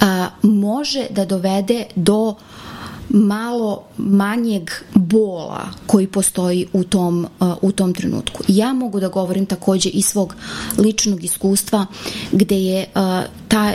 a, 0.00 0.28
može 0.42 1.06
da 1.10 1.24
dovede 1.24 1.84
do 1.96 2.34
malo 3.08 3.82
manjeg 3.96 4.70
bola 4.94 5.68
koji 5.86 6.06
postoji 6.06 6.66
u 6.72 6.84
tom, 6.84 7.26
u 7.62 7.72
tom 7.72 7.94
trenutku. 7.94 8.42
Ja 8.48 8.72
mogu 8.72 9.00
da 9.00 9.08
govorim 9.08 9.46
takođe 9.46 9.88
iz 9.88 10.06
svog 10.06 10.34
ličnog 10.78 11.24
iskustva 11.24 11.86
gde 12.32 12.56
je 12.56 12.86
ta 13.48 13.74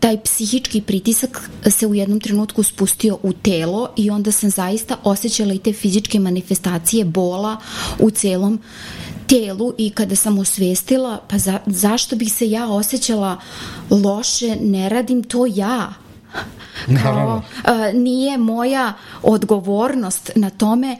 taj 0.00 0.20
psihički 0.22 0.80
pritisak 0.80 1.50
se 1.70 1.86
u 1.86 1.94
jednom 1.94 2.20
trenutku 2.20 2.62
spustio 2.62 3.18
u 3.22 3.32
telo 3.32 3.88
i 3.96 4.10
onda 4.10 4.32
sam 4.32 4.50
zaista 4.50 4.96
osjećala 5.04 5.54
i 5.54 5.58
te 5.58 5.72
fizičke 5.72 6.18
manifestacije 6.18 7.04
bola 7.04 7.56
u 7.98 8.10
celom 8.10 8.60
telu 9.26 9.72
i 9.78 9.90
kada 9.90 10.16
sam 10.16 10.38
osvestila 10.38 11.20
pa 11.28 11.38
za, 11.38 11.58
zašto 11.66 12.16
bih 12.16 12.32
se 12.32 12.50
ja 12.50 12.68
osjećala 12.68 13.36
loše, 13.90 14.56
ne 14.60 14.88
radim 14.88 15.24
to 15.24 15.46
ja? 15.46 15.92
Kao 17.02 17.42
a, 17.64 17.92
nije 17.92 18.38
moja 18.38 18.92
odgovornost 19.22 20.30
na 20.34 20.50
tome 20.50 20.96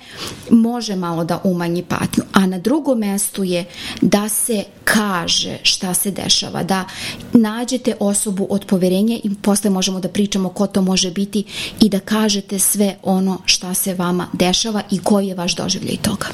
može 0.50 0.96
malo 0.96 1.24
da 1.24 1.40
umanji 1.44 1.82
patnju. 1.82 2.22
A 2.32 2.46
na 2.46 2.58
drugom 2.58 2.98
mestu 2.98 3.44
je 3.44 3.64
da 4.00 4.28
se 4.28 4.64
kaže 4.84 5.58
šta 5.62 5.94
se 5.94 6.10
dešava 6.10 6.62
da 6.62 6.84
nađete 7.32 7.94
osobu 8.00 8.46
od 8.50 8.64
poverenja 8.64 9.18
i 9.24 9.34
posle 9.34 9.70
možemo 9.70 10.00
da 10.00 10.08
pričamo 10.08 10.48
ko 10.48 10.66
to 10.66 10.82
može 10.82 11.10
biti 11.10 11.44
i 11.80 11.88
da 11.88 12.00
kažete 12.00 12.58
sve 12.58 12.96
ono 13.02 13.38
šta 13.44 13.74
se 13.74 13.94
vama 13.94 14.26
dešava 14.32 14.82
i 14.90 14.98
koji 14.98 15.26
je 15.26 15.34
vaš 15.34 15.56
doživljaj 15.56 15.96
toga 15.96 16.26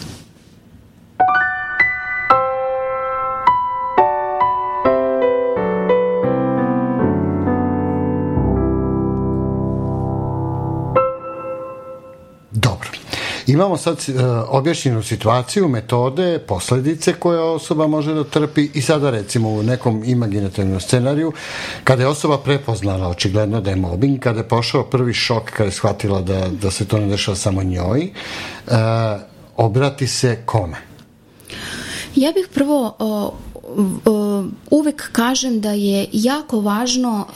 Imamo 13.46 13.76
sad 13.76 13.96
uh, 14.08 14.14
objašnjenu 14.48 15.02
situaciju, 15.02 15.68
metode, 15.68 16.38
posledice 16.38 17.12
koje 17.12 17.40
osoba 17.40 17.86
može 17.86 18.14
da 18.14 18.24
trpi 18.24 18.68
i 18.74 18.82
sada 18.82 19.10
recimo 19.10 19.48
u 19.48 19.62
nekom 19.62 20.04
imaginativnom 20.04 20.80
scenariju 20.80 21.32
kada 21.84 22.02
je 22.02 22.08
osoba 22.08 22.38
prepoznala 22.38 23.08
očigledno 23.08 23.60
da 23.60 23.70
je 23.70 23.76
mobbing, 23.76 24.20
kada 24.20 24.38
je 24.38 24.48
pošao 24.48 24.84
prvi 24.84 25.14
šok 25.14 25.50
kada 25.50 25.64
je 25.64 25.72
shvatila 25.72 26.20
da, 26.20 26.48
da 26.48 26.70
se 26.70 26.84
to 26.84 26.98
ne 26.98 27.06
dešava 27.06 27.36
samo 27.36 27.62
njoj, 27.62 28.10
uh, 28.66 28.72
obrati 29.56 30.06
se 30.06 30.42
kome? 30.46 30.76
Ja 32.16 32.32
bih 32.32 32.48
prvo 32.54 32.96
uvek 34.70 35.12
kažem 35.12 35.60
da 35.60 35.70
je 35.70 36.06
jako 36.12 36.60
važno 36.60 37.26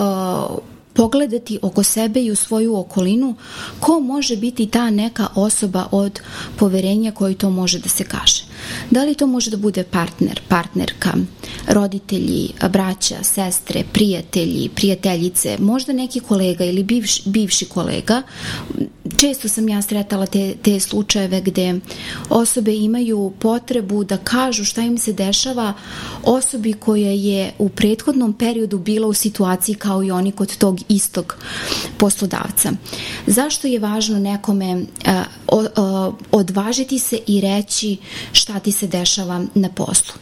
pogledati 0.96 1.58
oko 1.62 1.82
sebe 1.82 2.22
i 2.22 2.30
u 2.30 2.36
svoju 2.36 2.76
okolinu 2.76 3.34
ko 3.80 4.00
može 4.00 4.36
biti 4.36 4.66
ta 4.66 4.90
neka 4.90 5.26
osoba 5.34 5.86
od 5.90 6.20
poverenja 6.58 7.12
koji 7.12 7.34
to 7.34 7.50
može 7.50 7.78
da 7.78 7.88
se 7.88 8.04
kaže. 8.04 8.45
Da 8.90 9.04
li 9.04 9.14
to 9.14 9.26
može 9.26 9.50
da 9.50 9.56
bude 9.56 9.84
partner, 9.84 10.40
partnerka, 10.48 11.12
roditelji, 11.68 12.50
braća, 12.70 13.16
sestre, 13.22 13.84
prijatelji, 13.92 14.70
prijateljice, 14.74 15.56
možda 15.60 15.92
neki 15.92 16.20
kolega 16.20 16.64
ili 16.64 16.82
bivši, 16.82 17.22
bivši 17.26 17.64
kolega. 17.64 18.22
Često 19.16 19.48
sam 19.48 19.68
ja 19.68 19.82
sretala 19.82 20.26
te, 20.26 20.54
te 20.62 20.80
slučajeve 20.80 21.40
gde 21.40 21.80
osobe 22.28 22.74
imaju 22.74 23.32
potrebu 23.38 24.04
da 24.04 24.16
kažu 24.16 24.64
šta 24.64 24.82
im 24.82 24.98
se 24.98 25.12
dešava 25.12 25.72
osobi 26.22 26.72
koja 26.72 27.10
je 27.10 27.52
u 27.58 27.68
prethodnom 27.68 28.32
periodu 28.32 28.78
bila 28.78 29.08
u 29.08 29.14
situaciji 29.14 29.74
kao 29.74 30.02
i 30.02 30.10
oni 30.10 30.32
kod 30.32 30.56
tog 30.56 30.80
istog 30.88 31.36
poslodavca. 31.98 32.72
Zašto 33.26 33.66
je 33.66 33.78
važno 33.78 34.18
nekome 34.18 34.74
uh, 34.74 34.82
uh, 35.52 36.14
odvažiti 36.32 36.98
se 36.98 37.18
i 37.26 37.40
reći 37.40 37.96
šta 38.32 38.55
ti 38.60 38.72
se 38.72 38.86
dešava 38.86 39.44
na 39.54 39.68
poslu? 39.68 40.14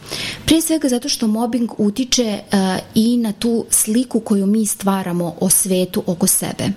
Pre 0.45 0.61
svega 0.61 0.89
zato 0.89 1.09
što 1.09 1.27
mobbing 1.27 1.71
utiče 1.77 2.39
uh, 2.39 2.59
i 2.95 3.17
na 3.17 3.31
tu 3.31 3.65
sliku 3.69 4.19
koju 4.19 4.45
mi 4.45 4.65
stvaramo 4.65 5.35
o 5.39 5.49
svetu 5.49 6.03
oko 6.05 6.27
sebe. 6.27 6.69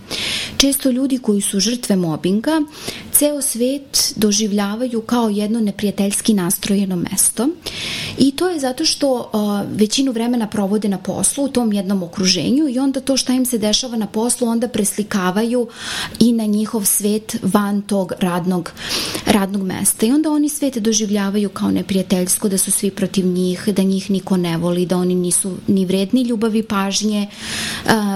Često 0.56 0.90
ljudi 0.90 1.18
koji 1.18 1.40
su 1.40 1.60
žrtve 1.60 1.96
mobbinga 1.96 2.62
ceo 3.12 3.42
svet 3.42 4.12
doživljavaju 4.16 5.00
kao 5.00 5.28
jedno 5.28 5.60
neprijateljski 5.60 6.34
nastrojeno 6.34 6.96
mesto 6.96 7.48
i 8.18 8.30
to 8.30 8.48
je 8.48 8.60
zato 8.60 8.84
što 8.84 9.12
uh, 9.14 9.78
većinu 9.78 10.12
vremena 10.12 10.46
provode 10.46 10.88
na 10.88 10.98
poslu 10.98 11.44
u 11.44 11.48
tom 11.48 11.72
jednom 11.72 12.02
okruženju 12.02 12.68
i 12.68 12.78
onda 12.78 13.00
to 13.00 13.16
šta 13.16 13.32
im 13.32 13.46
se 13.46 13.58
dešava 13.58 13.96
na 13.96 14.06
poslu 14.06 14.48
onda 14.48 14.68
preslikavaju 14.68 15.68
i 16.20 16.32
na 16.32 16.44
njihov 16.44 16.84
svet 16.84 17.36
van 17.42 17.82
tog 17.82 18.12
radnog, 18.20 18.72
radnog 19.26 19.62
mesta 19.62 20.06
i 20.06 20.10
onda 20.10 20.30
oni 20.30 20.48
svet 20.48 20.78
doživljavaju 20.78 21.47
kao 21.48 21.70
neprijateljsko, 21.70 22.48
da 22.48 22.58
su 22.58 22.70
svi 22.70 22.90
protiv 22.90 23.26
njih, 23.26 23.68
da 23.76 23.82
njih 23.82 24.10
niko 24.10 24.36
ne 24.36 24.56
voli, 24.56 24.86
da 24.86 24.96
oni 24.96 25.14
nisu 25.14 25.56
ni 25.66 25.84
vredni 25.84 26.22
ljubavi, 26.22 26.62
pažnje, 26.62 27.26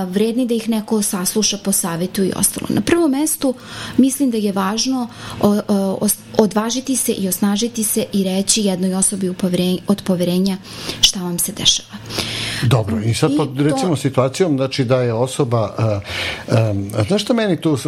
vredni 0.08 0.46
da 0.46 0.54
ih 0.54 0.68
neko 0.68 1.02
sasluša 1.02 1.58
po 1.58 1.72
savetu 1.72 2.24
i 2.24 2.32
ostalo. 2.36 2.66
Na 2.70 2.80
prvom 2.80 3.10
mestu 3.10 3.54
mislim 3.96 4.30
da 4.30 4.36
je 4.36 4.52
važno 4.52 5.08
odvažiti 6.38 6.96
se 6.96 7.12
i 7.12 7.28
osnažiti 7.28 7.84
se 7.84 8.04
i 8.12 8.24
reći 8.24 8.62
jednoj 8.62 8.94
osobi 8.94 9.34
od 9.86 10.02
poverenja 10.04 10.56
šta 11.00 11.20
vam 11.20 11.38
se 11.38 11.52
dešava. 11.52 11.98
Dobro, 12.62 13.00
i 13.04 13.14
sad 13.14 13.30
I 13.32 13.36
pod 13.36 13.60
recimo 13.60 13.90
to... 13.90 13.96
situacijom 13.96 14.56
znači 14.56 14.84
da 14.84 15.02
je 15.02 15.12
osoba 15.12 15.74
uh, 15.78 15.84
um, 16.70 16.90
znaš 17.08 17.22
što 17.22 17.34
meni 17.34 17.56
tu 17.60 17.72
uh, 17.72 17.80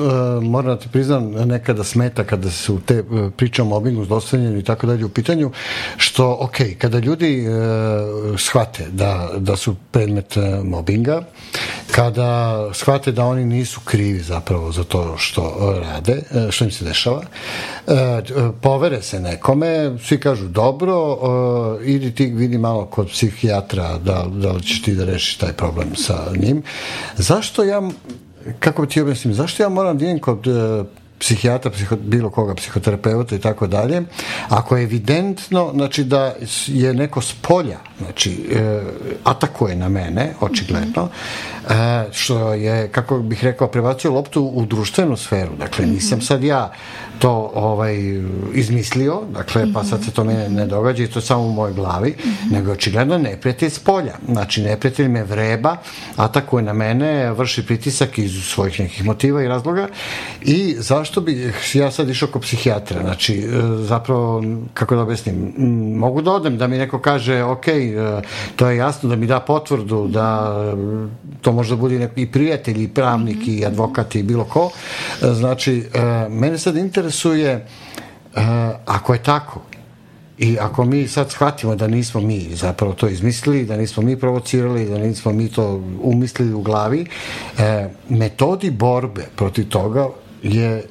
moram 0.42 0.74
da 0.74 0.78
ti 0.78 0.88
priznam 0.88 1.30
nekada 1.30 1.84
smeta 1.84 2.24
kada 2.24 2.50
su 2.50 2.80
te 2.86 3.00
uh, 3.00 3.32
priče 3.36 3.62
o 3.62 3.64
mobingu, 3.64 4.04
zlostavljanju 4.04 4.58
i 4.58 4.62
tako 4.62 4.86
dalje 4.86 5.04
u 5.04 5.08
pitanju, 5.08 5.50
što 5.96 6.36
ok, 6.40 6.56
kada 6.78 6.98
ljudi 6.98 7.46
uh, 7.48 8.38
shvate 8.38 8.86
da, 8.90 9.30
da 9.36 9.56
su 9.56 9.74
predmet 9.90 10.36
uh, 10.36 10.64
mobinga, 10.64 11.22
kada 11.90 12.58
shvate 12.72 13.12
da 13.12 13.24
oni 13.24 13.44
nisu 13.44 13.80
krivi 13.80 14.18
zapravo 14.18 14.72
za 14.72 14.84
to 14.84 15.14
što 15.18 15.74
rade, 15.82 16.22
uh, 16.30 16.50
što 16.50 16.64
im 16.64 16.70
se 16.70 16.84
dešava, 16.84 17.22
uh, 17.86 17.94
povere 18.60 19.02
se 19.02 19.20
nekome, 19.20 19.98
svi 20.04 20.20
kažu 20.20 20.48
dobro, 20.48 21.12
uh, 21.12 21.86
idi 21.86 22.14
ti 22.14 22.26
vidi 22.26 22.58
malo 22.58 22.86
kod 22.86 23.08
psihijatra 23.08 23.98
da, 23.98 24.26
da 24.30 24.52
li 24.52 24.63
ćeš 24.64 24.82
ti 24.82 24.94
da 24.94 25.04
rešiš 25.04 25.36
taj 25.36 25.52
problem 25.52 25.96
sa 25.96 26.32
njim. 26.36 26.62
Zašto 27.16 27.64
ja, 27.64 27.82
kako 28.58 28.86
ti 28.86 29.00
objasnim, 29.00 29.34
zašto 29.34 29.62
ja 29.62 29.68
moram 29.68 29.98
da 29.98 30.04
idem 30.04 30.18
kod 30.18 30.46
psihijatra, 31.18 31.70
psiho, 31.70 31.96
bilo 31.96 32.30
koga, 32.30 32.54
psihoterapeuta 32.54 33.36
i 33.36 33.38
tako 33.38 33.66
dalje, 33.66 34.02
ako 34.48 34.76
je 34.76 34.82
evidentno 34.82 35.70
znači 35.74 36.04
da 36.04 36.34
je 36.66 36.94
neko 36.94 37.20
s 37.20 37.34
polja, 37.42 37.78
znači 37.98 38.48
e, 38.52 38.80
atakuje 39.24 39.76
na 39.76 39.88
mene, 39.88 40.34
očigledno, 40.40 41.04
mm 41.04 41.08
-hmm. 41.68 42.06
e, 42.06 42.12
što 42.12 42.54
je, 42.54 42.88
kako 42.88 43.18
bih 43.18 43.44
rekao, 43.44 43.68
prebacio 43.68 44.12
loptu 44.12 44.42
u 44.42 44.66
društvenu 44.66 45.16
sferu. 45.16 45.56
Dakle, 45.58 45.86
nisam 45.86 46.20
sad 46.20 46.44
ja 46.44 46.72
to 47.18 47.50
ovaj 47.54 47.96
izmislio, 48.54 49.22
dakle, 49.32 49.72
pa 49.72 49.84
sad 49.84 50.04
se 50.04 50.10
to 50.10 50.24
mene 50.24 50.48
ne 50.48 50.66
događa 50.66 51.02
i 51.02 51.06
to 51.06 51.20
samo 51.20 51.42
u 51.42 51.52
mojoj 51.52 51.74
glavi, 51.74 52.10
mm 52.10 52.28
-hmm. 52.28 52.52
nego 52.52 52.72
očigledno 52.72 53.18
neprijatelj 53.18 53.70
s 53.70 53.78
polja. 53.78 54.14
Znači, 54.28 54.62
neprijatelj 54.62 55.08
me 55.08 55.24
vreba, 55.24 55.76
atakuje 56.16 56.62
na 56.62 56.72
mene, 56.72 57.32
vrši 57.32 57.66
pritisak 57.66 58.18
iz 58.18 58.44
svojih 58.44 58.80
nekih 58.80 59.04
motiva 59.04 59.42
i 59.42 59.48
razloga 59.48 59.88
i 60.42 60.76
zašto 61.04 61.20
bi 61.20 61.52
ja 61.74 61.90
sad 61.90 62.08
išao 62.08 62.28
kod 62.28 62.42
psihijatra? 62.42 63.00
Znači, 63.02 63.38
e, 63.38 63.46
zapravo, 63.78 64.42
kako 64.74 64.96
da 64.96 65.02
objasnim, 65.02 65.54
mogu 65.96 66.22
da 66.22 66.32
odem 66.32 66.58
da 66.58 66.66
mi 66.66 66.78
neko 66.78 66.98
kaže, 66.98 67.42
ok, 67.42 67.68
e, 67.68 68.22
to 68.56 68.68
je 68.68 68.76
jasno 68.76 69.08
da 69.08 69.16
mi 69.16 69.26
da 69.26 69.40
potvrdu, 69.40 70.08
da 70.08 70.54
to 71.40 71.52
možda 71.52 71.76
bude 71.76 72.08
i 72.16 72.30
prijatelj, 72.32 72.82
i 72.82 72.88
pravnik, 72.88 73.36
mm 73.36 73.40
-hmm. 73.40 73.60
i 73.60 73.66
advokat, 73.66 74.14
i 74.14 74.22
bilo 74.22 74.44
ko. 74.44 74.70
E, 75.22 75.34
znači, 75.34 75.84
mene 76.30 76.58
sad 76.58 76.76
interesuje 76.76 77.66
ako 78.86 79.12
je 79.12 79.22
tako 79.22 79.60
i 80.38 80.58
ako 80.60 80.84
mi 80.84 81.08
sad 81.08 81.30
shvatimo 81.30 81.76
da 81.76 81.86
nismo 81.86 82.20
mi 82.20 82.48
zapravo 82.54 82.92
to 82.92 83.08
izmislili, 83.08 83.64
da 83.64 83.76
nismo 83.76 84.02
mi 84.02 84.16
provocirali, 84.16 84.88
da 84.88 84.98
nismo 84.98 85.32
mi 85.32 85.48
to 85.48 85.82
umislili 86.02 86.54
u 86.54 86.62
glavi, 86.62 87.06
uh, 87.52 87.60
metodi 88.08 88.70
borbe 88.70 89.26
protiv 89.36 89.68
toga 89.68 90.08
je 90.42 90.84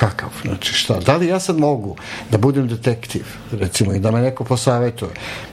kakav, 0.00 0.28
znači 0.42 0.74
šta, 0.74 1.00
da 1.06 1.16
li 1.16 1.26
ja 1.26 1.40
sad 1.40 1.58
mogu 1.58 1.96
da 2.30 2.38
budem 2.38 2.68
detektiv, 2.68 3.26
recimo, 3.52 3.92
i 3.94 3.98
da 3.98 4.10
me 4.10 4.20
neko 4.20 4.44
posavetuje, 4.44 5.10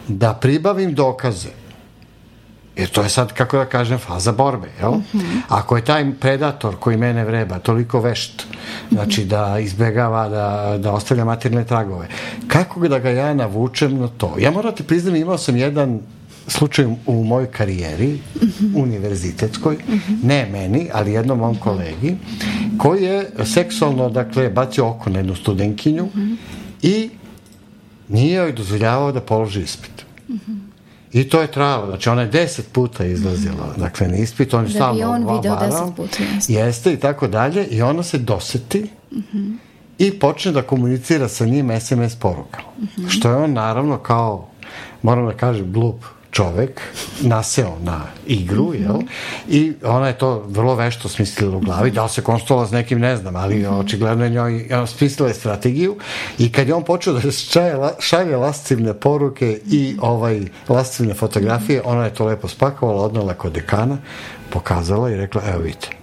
da 0.07 0.33
pribavim 0.33 0.93
dokaze, 0.95 1.49
Jer 2.77 2.89
to 2.93 3.01
je 3.01 3.09
sad, 3.09 3.31
kako 3.33 3.57
da 3.57 3.65
kažem, 3.65 3.97
faza 3.97 4.31
borbe, 4.31 4.67
jel? 4.79 4.91
Mm 4.91 5.05
-hmm. 5.13 5.41
Ako 5.49 5.75
je 5.75 5.85
taj 5.85 6.11
predator 6.19 6.75
koji 6.79 6.97
mene 6.97 7.23
vreba 7.25 7.59
toliko 7.59 7.99
vešt, 7.99 8.43
znači 8.91 9.25
da 9.25 9.59
izbegava, 9.59 10.29
da, 10.29 10.77
da 10.77 10.91
ostavlja 10.91 11.25
materijalne 11.25 11.65
tragove, 11.65 12.07
kako 12.47 12.87
da 12.87 12.99
ga 12.99 13.09
ja 13.09 13.33
navučem 13.33 13.97
na 13.97 14.07
to? 14.07 14.35
Ja 14.39 14.51
moram 14.51 14.75
ti 14.75 14.83
priznam, 14.83 15.15
imao 15.15 15.37
sam 15.37 15.57
jedan 15.57 15.99
slučaj 16.47 16.85
u 17.05 17.23
mojoj 17.23 17.51
karijeri 17.51 18.07
mm 18.07 18.39
-hmm. 18.39 18.81
univerzitetskoj, 18.81 19.75
mm 19.75 19.93
-hmm. 19.93 20.23
ne 20.23 20.47
meni, 20.51 20.89
ali 20.93 21.11
jednom 21.11 21.39
mom 21.39 21.55
kolegi, 21.55 22.15
koji 22.77 23.03
je 23.03 23.29
seksualno, 23.45 24.09
dakle, 24.09 24.49
bacio 24.49 24.87
oko 24.87 25.09
na 25.09 25.19
jednu 25.19 25.35
studenkinju 25.35 26.05
mm 26.05 26.19
-hmm. 26.19 26.35
i 26.81 27.09
nije 28.07 28.35
joj 28.35 28.51
dozvoljavao 28.51 29.11
da 29.11 29.21
položi 29.21 29.61
ispit. 29.61 30.05
-hmm. 30.29 30.59
I 31.13 31.29
to 31.29 31.41
je 31.41 31.51
trajalo, 31.51 31.87
znači 31.87 32.09
ona 32.09 32.21
je 32.21 32.27
deset 32.27 32.71
puta 32.71 33.05
izlazila, 33.05 33.73
-hmm. 33.75 33.79
dakle 33.79 34.07
na 34.07 34.15
ispit, 34.15 34.53
on 34.53 34.63
je 34.63 34.67
da 34.67 34.73
stalno 34.73 34.93
bi 34.93 35.03
on 35.03 35.37
video 35.37 35.55
deset 35.55 35.95
puta. 35.95 36.23
Jeste. 36.33 36.53
jeste 36.53 36.93
i 36.93 36.97
tako 36.97 37.27
dalje 37.27 37.65
i 37.65 37.81
ona 37.81 38.03
se 38.03 38.17
doseti 38.17 38.89
i 39.97 40.19
počne 40.19 40.51
da 40.51 40.61
komunicira 40.61 41.27
sa 41.27 41.45
njim 41.45 41.79
SMS 41.79 42.15
porukama. 42.15 42.67
Što 43.09 43.29
je 43.29 43.35
on 43.35 43.53
naravno 43.53 43.97
kao, 43.97 44.47
moram 45.01 45.25
da 45.25 45.33
kažem, 45.33 45.71
glup 45.71 46.03
čovek 46.31 46.81
naseo 47.21 47.77
na 47.83 48.01
igru, 48.27 48.65
-hmm. 48.65 48.81
jel? 48.81 49.01
I 49.47 49.73
ona 49.83 50.07
je 50.07 50.17
to 50.17 50.45
vrlo 50.47 50.75
vešto 50.75 51.09
smislila 51.09 51.57
u 51.57 51.59
glavi, 51.59 51.91
da 51.91 52.03
li 52.03 52.09
se 52.09 52.21
konstolovala 52.21 52.67
s 52.67 52.71
nekim, 52.71 52.99
ne 52.99 53.17
znam, 53.17 53.35
ali 53.35 53.55
-hmm. 53.55 53.79
očigledno 53.79 54.23
je 54.23 54.29
njoj 54.29 54.69
smislila 54.87 55.29
je 55.29 55.35
strategiju 55.35 55.95
i 56.37 56.51
kad 56.51 56.67
je 56.67 56.73
on 56.73 56.83
počeo 56.83 57.13
da 57.13 57.31
šalje, 57.31 57.75
šalje 57.99 58.37
lascivne 58.37 58.93
poruke 58.93 59.59
i 59.65 59.97
ovaj 60.01 60.41
lascivne 60.69 61.13
fotografije, 61.13 61.81
ona 61.85 62.05
je 62.05 62.13
to 62.13 62.25
lepo 62.25 62.47
spakovala, 62.47 63.03
odnala 63.03 63.33
kod 63.33 63.53
dekana, 63.53 63.97
pokazala 64.49 65.11
i 65.11 65.15
rekla, 65.15 65.41
evo 65.47 65.59
vidite, 65.59 65.96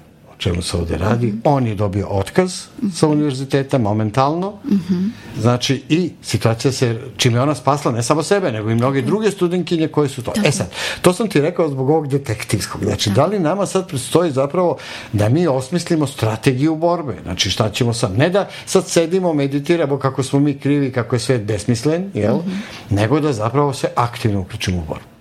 čemu 0.44 0.62
se 0.62 0.76
ovde 0.76 0.96
radi. 0.96 1.26
Mm 1.26 1.30
-hmm. 1.30 1.40
On 1.44 1.66
je 1.66 1.74
dobio 1.74 2.06
otkaz 2.08 2.52
mm 2.52 2.86
-hmm. 2.86 2.92
sa 2.92 3.08
univerziteta 3.08 3.78
momentalno. 3.78 4.50
Mm 4.50 4.76
-hmm. 4.76 5.08
Znači, 5.40 5.82
i 5.88 6.10
situacija 6.22 6.72
se, 6.72 7.00
čime 7.16 7.38
je 7.38 7.42
ona 7.42 7.54
spasla 7.54 7.92
ne 7.92 8.02
samo 8.02 8.22
sebe, 8.22 8.52
nego 8.52 8.70
i 8.70 8.74
mnoge 8.74 9.02
druge 9.02 9.30
studentkinje 9.30 9.88
koje 9.88 10.08
su 10.08 10.22
to. 10.22 10.30
Tako. 10.30 10.48
E 10.48 10.52
sad, 10.52 10.70
to 11.02 11.12
sam 11.12 11.28
ti 11.28 11.40
rekao 11.40 11.68
zbog 11.68 11.90
ovog 11.90 12.08
detektivskog. 12.08 12.84
Znači, 12.84 13.10
Tako. 13.10 13.20
da 13.20 13.26
li 13.26 13.38
nama 13.38 13.66
sad 13.66 13.88
predstoji 13.88 14.30
zapravo 14.30 14.76
da 15.12 15.28
mi 15.28 15.46
osmislimo 15.46 16.06
strategiju 16.06 16.76
borbe? 16.76 17.16
Znači, 17.22 17.50
šta 17.50 17.70
ćemo 17.70 17.92
sad? 17.92 18.18
Ne 18.18 18.30
da 18.30 18.48
sad 18.66 18.88
sedimo, 18.88 19.32
meditiramo 19.32 19.98
kako 19.98 20.22
smo 20.22 20.40
mi 20.40 20.58
krivi, 20.58 20.92
kako 20.92 21.16
je 21.16 21.20
svet 21.20 21.42
besmislen, 21.42 22.10
jel? 22.14 22.36
Mm 22.36 22.44
-hmm. 22.46 22.96
Nego 22.96 23.20
da 23.20 23.32
zapravo 23.32 23.72
se 23.72 23.88
aktivno 23.96 24.40
uključimo 24.40 24.78
u 24.78 24.84
borbu. 24.88 25.14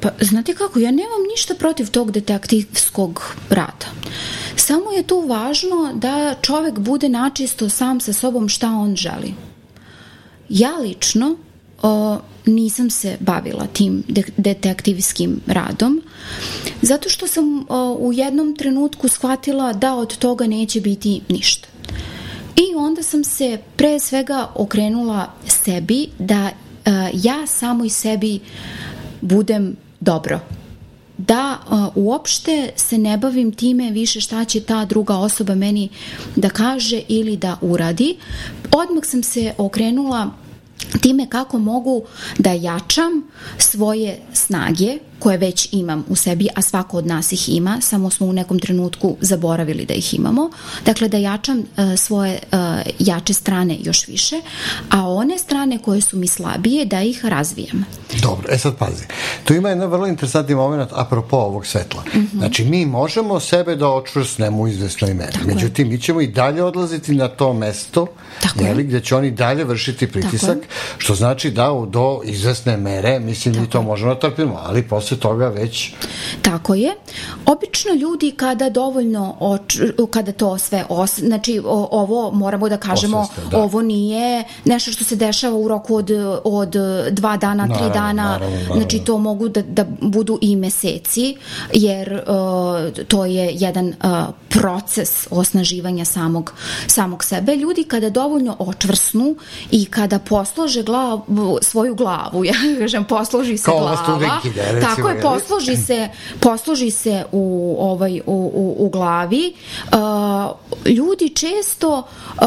Pa, 0.00 0.10
znate 0.20 0.54
kako, 0.54 0.78
ja 0.78 0.90
nemam 0.90 1.22
ništa 1.30 1.54
protiv 1.54 1.90
tog 1.90 2.10
detektivskog 2.10 3.36
rada. 3.50 3.86
Samo 4.56 4.90
je 4.90 5.02
tu 5.02 5.20
važno 5.20 5.92
da 5.94 6.34
čovek 6.42 6.78
bude 6.78 7.08
načisto 7.08 7.68
sam 7.68 8.00
sa 8.00 8.12
sobom 8.12 8.48
šta 8.48 8.70
on 8.70 8.96
želi. 8.96 9.34
Ja 10.48 10.76
lično 10.76 11.36
o, 11.82 12.18
nisam 12.46 12.90
se 12.90 13.16
bavila 13.20 13.66
tim 13.72 14.02
de 14.08 14.22
detektivskim 14.36 15.40
radom, 15.46 16.02
zato 16.82 17.08
što 17.08 17.26
sam 17.26 17.66
o, 17.68 17.96
u 18.00 18.12
jednom 18.12 18.56
trenutku 18.56 19.08
shvatila 19.08 19.72
da 19.72 19.94
od 19.94 20.16
toga 20.16 20.46
neće 20.46 20.80
biti 20.80 21.20
ništa. 21.28 21.68
I 22.56 22.74
onda 22.76 23.02
sam 23.02 23.24
se 23.24 23.58
pre 23.76 24.00
svega 24.00 24.48
okrenula 24.54 25.32
sebi 25.46 26.08
da 26.18 26.50
e, 26.50 26.90
ja 27.12 27.46
samo 27.46 27.84
i 27.84 27.90
sebi 27.90 28.40
budem 29.20 29.76
dobro 30.00 30.40
da 31.26 31.58
uh, 31.66 31.96
uopšte 31.96 32.70
se 32.76 32.98
ne 32.98 33.18
bavim 33.18 33.52
time 33.52 33.90
više 33.90 34.20
šta 34.20 34.44
će 34.44 34.60
ta 34.60 34.84
druga 34.84 35.16
osoba 35.16 35.54
meni 35.54 35.88
da 36.36 36.48
kaže 36.48 37.02
ili 37.08 37.36
da 37.36 37.58
uradi. 37.60 38.16
Odmah 38.72 39.04
sam 39.04 39.22
se 39.22 39.54
okrenula 39.58 40.30
time 41.00 41.26
kako 41.28 41.58
mogu 41.58 42.02
da 42.38 42.52
jačam 42.52 43.22
svoje 43.58 44.20
snage 44.32 44.98
koje 45.20 45.38
već 45.38 45.68
imam 45.72 46.04
u 46.08 46.16
sebi, 46.16 46.48
a 46.54 46.62
svako 46.62 46.96
od 46.96 47.06
nas 47.06 47.32
ih 47.32 47.48
ima, 47.48 47.80
samo 47.80 48.10
smo 48.10 48.26
u 48.26 48.32
nekom 48.32 48.58
trenutku 48.58 49.16
zaboravili 49.20 49.84
da 49.84 49.94
ih 49.94 50.14
imamo. 50.14 50.50
Dakle, 50.84 51.08
da 51.08 51.16
jačam 51.16 51.58
uh, 51.58 51.64
svoje 51.96 52.38
uh, 52.52 52.58
jače 52.98 53.34
strane 53.34 53.76
još 53.80 54.08
više, 54.08 54.40
a 54.90 55.08
one 55.08 55.38
strane 55.38 55.78
koje 55.78 56.00
su 56.00 56.16
mi 56.16 56.28
slabije, 56.28 56.84
da 56.84 57.02
ih 57.02 57.24
razvijam. 57.24 57.84
Dobro, 58.22 58.48
e 58.50 58.58
sad 58.58 58.76
pazi. 58.76 59.04
Tu 59.44 59.54
ima 59.54 59.68
jedan 59.68 59.90
vrlo 59.90 60.06
interesantni 60.06 60.54
moment 60.54 60.90
apropo 60.92 61.36
ovog 61.36 61.66
svetla. 61.66 62.02
Mm 62.14 62.18
-hmm. 62.18 62.38
Znači, 62.38 62.64
mi 62.64 62.86
možemo 62.86 63.40
sebe 63.40 63.76
da 63.76 63.88
očvrsnemo 63.88 64.62
u 64.62 64.68
izvesnoj 64.68 65.14
meri. 65.14 65.32
Tako 65.32 65.46
Međutim, 65.46 65.86
je. 65.86 65.92
mi 65.92 66.00
ćemo 66.00 66.20
i 66.20 66.26
dalje 66.26 66.62
odlaziti 66.62 67.14
na 67.14 67.28
to 67.28 67.52
mesto, 67.52 68.06
Tako 68.40 68.64
jeli, 68.64 68.84
gde 68.84 69.00
će 69.00 69.16
oni 69.16 69.30
dalje 69.30 69.64
vršiti 69.64 70.06
pritisak, 70.06 70.58
što 70.98 71.14
znači 71.14 71.50
da 71.50 71.72
u, 71.72 71.86
do 71.86 72.20
izvesne 72.24 72.76
mere, 72.76 73.18
mislim, 73.20 73.54
Tako 73.54 73.62
mi 73.62 73.70
to 73.70 73.82
možemo 73.82 74.14
da 74.14 74.20
trpimo, 74.20 74.60
ali 74.62 74.82
posle 74.82 75.09
posle 75.10 75.16
toga 75.16 75.48
već... 75.48 75.92
Tako 76.42 76.74
je. 76.74 76.94
Obično 77.46 77.94
ljudi 77.94 78.30
kada 78.36 78.70
dovoljno, 78.70 79.36
oč, 79.40 79.78
kada 80.10 80.32
to 80.32 80.58
sve, 80.58 80.84
os, 80.88 81.18
znači 81.18 81.60
o, 81.64 81.88
ovo 81.90 82.30
moramo 82.30 82.68
da 82.68 82.76
kažemo, 82.76 83.20
Osveste, 83.20 83.42
da. 83.50 83.58
ovo 83.58 83.82
nije 83.82 84.44
nešto 84.64 84.92
što 84.92 85.04
se 85.04 85.16
dešava 85.16 85.56
u 85.56 85.68
roku 85.68 85.96
od, 85.96 86.10
od 86.44 86.76
dva 87.10 87.36
dana, 87.36 87.66
naravno, 87.66 87.74
tri 87.74 87.94
dana, 87.94 88.22
naravno, 88.22 88.56
naravno. 88.56 88.74
znači 88.74 88.98
to 88.98 89.18
mogu 89.18 89.48
da, 89.48 89.62
da 89.62 89.84
budu 90.00 90.38
i 90.40 90.56
meseci, 90.56 91.36
jer 91.72 92.12
uh, 92.12 93.04
to 93.08 93.24
je 93.24 93.50
jedan 93.54 93.88
uh, 93.88 94.34
proces 94.48 95.26
osnaživanja 95.30 96.04
samog, 96.04 96.52
samog 96.86 97.24
sebe. 97.24 97.56
Ljudi 97.56 97.84
kada 97.84 98.10
dovoljno 98.10 98.56
očvrsnu 98.58 99.36
i 99.70 99.84
kada 99.84 100.18
poslože 100.18 100.82
glavu, 100.82 101.58
svoju 101.62 101.94
glavu, 101.94 102.44
ja 102.50 102.54
kažem, 102.78 103.04
posloži 103.04 103.56
se 103.58 103.64
Kao 103.64 103.78
glava, 103.78 104.40
tako 104.80 104.99
Tako 105.02 105.08
je, 105.08 105.20
posloži 105.20 105.76
se, 105.76 106.08
posloži 106.40 106.90
se 106.90 107.24
u, 107.32 107.76
ovaj, 107.78 108.20
u, 108.26 108.50
u, 108.54 108.76
u 108.78 108.88
glavi. 108.88 109.54
Uh, 109.92 109.98
ljudi 110.86 111.28
često 111.28 111.98
uh, 111.98 112.42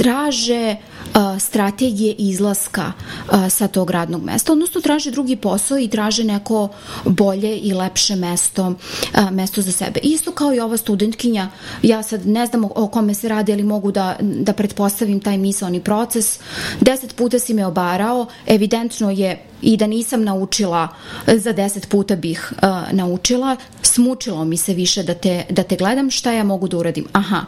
traže 0.00 0.76
uh, 0.76 1.40
strategije 1.40 2.14
izlaska 2.18 2.92
uh, 2.92 3.48
sa 3.48 3.68
tog 3.68 3.90
radnog 3.90 4.24
mesta, 4.24 4.52
odnosno 4.52 4.80
traže 4.80 5.10
drugi 5.10 5.36
posao 5.36 5.78
i 5.78 5.88
traže 5.88 6.24
neko 6.24 6.68
bolje 7.04 7.58
i 7.58 7.72
lepše 7.72 8.16
mesto, 8.16 8.66
uh, 8.66 9.30
mesto 9.30 9.62
za 9.62 9.72
sebe. 9.72 10.00
Isto 10.02 10.32
kao 10.32 10.54
i 10.54 10.60
ova 10.60 10.76
studentkinja, 10.76 11.48
ja 11.82 12.02
sad 12.02 12.26
ne 12.26 12.46
znam 12.46 12.64
o, 12.64 12.88
kome 12.88 13.14
se 13.14 13.28
radi, 13.28 13.52
ali 13.52 13.62
mogu 13.62 13.92
da, 13.92 14.16
da 14.20 14.52
pretpostavim 14.52 15.20
taj 15.20 15.38
misalni 15.38 15.80
proces. 15.80 16.40
Deset 16.80 17.16
puta 17.16 17.38
si 17.38 17.54
me 17.54 17.66
obarao, 17.66 18.26
evidentno 18.46 19.10
je 19.10 19.42
i 19.62 19.76
da 19.76 19.86
nisam 19.86 20.24
naučila 20.24 20.88
za 21.26 21.52
deset 21.52 21.88
puta 21.88 22.16
bih 22.16 22.52
naučila 22.92 23.56
smučilo 23.82 24.44
mi 24.44 24.56
se 24.56 24.74
više 24.74 25.02
da 25.02 25.14
te, 25.14 25.44
da 25.50 25.62
te 25.62 25.76
gledam 25.76 26.10
šta 26.10 26.32
ja 26.32 26.44
mogu 26.44 26.68
da 26.68 26.76
uradim 26.76 27.06
aha, 27.12 27.40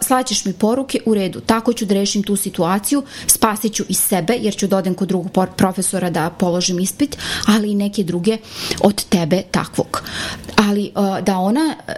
slaćeš 0.00 0.44
mi 0.44 0.52
poruke 0.52 1.00
u 1.06 1.14
redu, 1.14 1.40
tako 1.40 1.57
ću 1.76 1.84
da 1.84 1.94
rešim 1.94 2.22
tu 2.22 2.36
situaciju 2.36 3.02
spasit 3.26 3.74
ću 3.74 3.84
i 3.88 3.94
sebe 3.94 4.34
jer 4.40 4.56
ću 4.56 4.66
da 4.66 4.76
odem 4.76 4.94
kod 4.94 5.08
drugog 5.08 5.30
profesora 5.56 6.10
da 6.10 6.30
položim 6.30 6.78
ispit 6.78 7.18
ali 7.46 7.70
i 7.70 7.74
neke 7.74 8.02
druge 8.02 8.36
od 8.80 9.04
tebe 9.04 9.42
takvog 9.50 10.02
ali 10.56 10.92
uh, 10.94 11.24
da 11.24 11.36
ona 11.38 11.74
uh, 11.88 11.94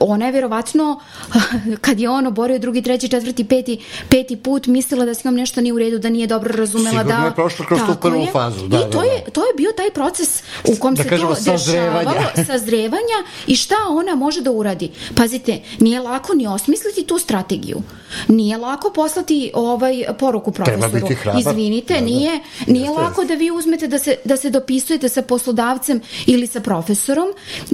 ona 0.00 0.26
je 0.26 0.32
verovatno 0.32 1.00
kad 1.84 2.00
je 2.00 2.10
on 2.10 2.26
oborio 2.26 2.58
drugi, 2.58 2.82
treći, 2.82 3.08
četvrti, 3.08 3.44
peti 3.44 3.78
peti 4.08 4.36
put 4.36 4.66
mislila 4.66 5.04
da 5.04 5.14
s 5.14 5.24
njom 5.24 5.34
nešto 5.34 5.60
nije 5.60 5.72
u 5.72 5.78
redu, 5.78 5.98
da 5.98 6.10
nije 6.10 6.26
dobro 6.26 6.56
razumela 6.56 6.90
Sigurno 6.90 7.20
da... 7.20 7.26
je 7.26 7.34
prošlo 7.34 7.64
kroz 7.66 7.80
tu 7.86 7.94
prvu 8.00 8.26
fazu. 8.32 8.68
Da, 8.68 8.76
I 8.76 8.90
to, 8.92 9.00
da, 9.00 9.04
je, 9.04 9.24
to 9.32 9.40
je 9.40 9.54
bio 9.56 9.72
taj 9.76 9.90
proces 9.90 10.42
u 10.64 10.76
kom 10.80 10.94
da 10.94 11.02
se 11.02 11.08
kažemo, 11.08 11.28
to 11.28 11.34
sazrevanja. 11.34 11.98
dešavalo, 11.98 12.46
sazrevanja 12.52 13.18
i 13.46 13.56
šta 13.56 13.74
ona 13.90 14.14
može 14.14 14.40
da 14.40 14.50
uradi. 14.50 14.90
Pazite, 15.16 15.60
nije 15.80 16.00
lako 16.00 16.34
ni 16.34 16.46
osmisliti 16.46 17.06
tu 17.06 17.18
strategiju. 17.18 17.82
Nije 18.28 18.56
lako 18.56 18.81
poslati 18.90 19.50
ovaj 19.54 20.04
poruku 20.18 20.52
profesoru. 20.52 21.08
Izvinite, 21.38 21.94
da, 21.94 22.00
da. 22.00 22.06
nije, 22.06 22.40
nije 22.66 22.84
Jeste. 22.84 23.00
lako 23.00 23.24
da 23.24 23.34
vi 23.34 23.50
uzmete 23.50 23.88
da 23.88 23.98
se, 23.98 24.16
da 24.24 24.36
se 24.36 24.50
dopisujete 24.50 25.08
sa 25.08 25.22
poslodavcem 25.22 26.00
ili 26.26 26.46
sa 26.46 26.60
profesorom 26.60 27.28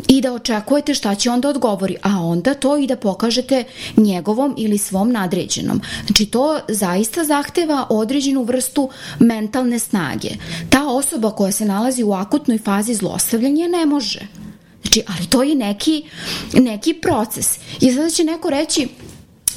i 0.09 0.21
da 0.21 0.33
očekujete 0.33 0.95
šta 0.95 1.15
će 1.15 1.31
onda 1.31 1.49
odgovori, 1.49 1.97
a 2.03 2.19
onda 2.19 2.55
to 2.55 2.77
i 2.77 2.87
da 2.87 2.97
pokažete 2.97 3.65
njegovom 3.97 4.55
ili 4.59 4.79
svom 4.79 5.13
nadređenom. 5.13 5.81
Znači 6.07 6.27
to 6.27 6.61
zaista 6.69 7.25
zahteva 7.25 7.87
određenu 7.91 8.43
vrstu 8.43 8.91
mentalne 9.19 9.79
snage 9.79 10.29
ta 10.71 10.87
osoba 10.87 11.31
koja 11.31 11.53
se 11.53 11.65
nalazi 11.65 12.03
u 12.03 12.13
akutnoj 12.13 12.59
fazi 12.59 12.95
zlostavljanja 12.95 13.69
ne 13.69 13.87
može. 13.87 14.21
Znači, 14.83 15.03
ali 15.07 15.27
to 15.27 15.43
je 15.43 15.55
neki, 15.55 16.05
neki 16.53 16.95
proces. 16.95 17.59
I 17.81 17.93
sada 17.93 18.11
će 18.11 18.25
neko 18.25 18.51
reći, 18.51 18.89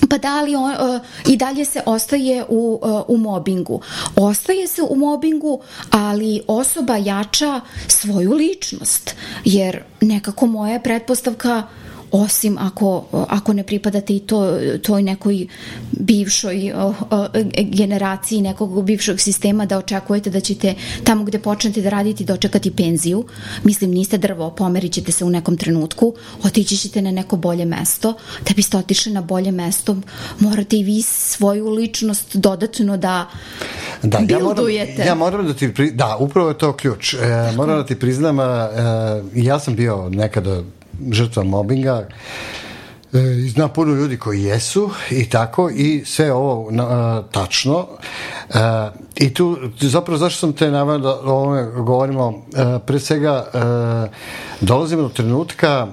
pa 0.09 0.17
da 0.17 0.41
li 0.41 0.55
on, 0.55 0.71
uh, 0.71 1.01
i 1.27 1.37
dalje 1.37 1.65
se 1.65 1.81
ostaje 1.85 2.45
u, 2.49 2.79
uh, 2.83 3.01
u 3.07 3.17
mobingu. 3.17 3.81
Ostaje 4.15 4.67
se 4.67 4.81
u 4.81 4.95
mobingu, 4.95 5.61
ali 5.91 6.41
osoba 6.47 6.97
jača 6.97 7.61
svoju 7.87 8.33
ličnost, 8.33 9.15
jer 9.45 9.83
nekako 10.01 10.45
moja 10.47 10.79
pretpostavka 10.79 11.63
osim 12.11 12.57
ako, 12.57 13.05
ako 13.11 13.53
ne 13.53 13.63
pripadate 13.63 14.15
i 14.15 14.19
to, 14.19 14.59
toj 14.83 15.03
nekoj 15.03 15.47
bivšoj 15.91 16.71
o, 16.75 16.93
o, 17.09 17.27
generaciji 17.57 18.41
nekog 18.41 18.83
bivšog 18.83 19.19
sistema 19.19 19.65
da 19.65 19.77
očekujete 19.77 20.29
da 20.29 20.39
ćete 20.39 20.75
tamo 21.03 21.23
gde 21.23 21.39
počnete 21.39 21.81
da 21.81 21.89
radite 21.89 22.23
dočekati 22.23 22.71
penziju, 22.71 23.25
mislim 23.63 23.91
niste 23.91 24.17
drvo, 24.17 24.49
pomerit 24.49 24.91
ćete 24.91 25.11
se 25.11 25.25
u 25.25 25.29
nekom 25.29 25.57
trenutku, 25.57 26.13
otići 26.43 26.77
ćete 26.77 27.01
na 27.01 27.11
neko 27.11 27.35
bolje 27.35 27.65
mesto, 27.65 28.13
da 28.47 28.53
biste 28.55 28.77
otišli 28.77 29.13
na 29.13 29.21
bolje 29.21 29.51
mesto, 29.51 29.97
morate 30.39 30.77
i 30.77 30.83
vi 30.83 31.01
svoju 31.01 31.69
ličnost 31.69 32.35
dodatno 32.35 32.97
da 32.97 33.25
da, 34.03 34.19
ja 34.29 34.39
moram, 34.39 34.65
ja 35.07 35.15
moram 35.15 35.47
da 35.47 35.53
ti, 35.53 35.73
pri, 35.73 35.91
da, 35.91 36.17
upravo 36.19 36.49
je 36.49 36.57
to 36.57 36.73
ključ. 36.73 37.13
E, 37.13 37.17
moram 37.55 37.77
da 37.77 37.85
ti 37.85 37.99
priznam, 37.99 38.39
e, 38.39 38.43
ja 39.35 39.59
sam 39.59 39.75
bio 39.75 40.09
nekada 40.09 40.61
žrtva 41.11 41.43
mobinga 41.43 42.07
e, 43.13 43.19
i 43.45 43.49
zna 43.49 43.67
puno 43.67 43.93
ljudi 43.93 44.17
koji 44.17 44.43
jesu 44.43 44.89
i 45.11 45.29
tako 45.29 45.69
i 45.69 46.03
sve 46.05 46.33
ovo 46.33 46.69
a, 46.79 47.23
tačno. 47.31 47.87
A, 48.53 48.91
e, 48.95 49.25
i 49.25 49.33
tu 49.33 49.57
zapravo 49.79 50.17
zašto 50.17 50.39
sam 50.39 50.53
te 50.53 50.71
naveo 50.71 50.97
da 50.97 51.09
o 51.09 51.31
ovome 51.31 51.63
govorimo? 51.63 52.45
A, 52.55 52.79
pre 52.85 52.99
svega 52.99 53.45
a, 53.53 54.07
dolazimo 54.61 55.01
do 55.01 55.09
trenutka 55.09 55.87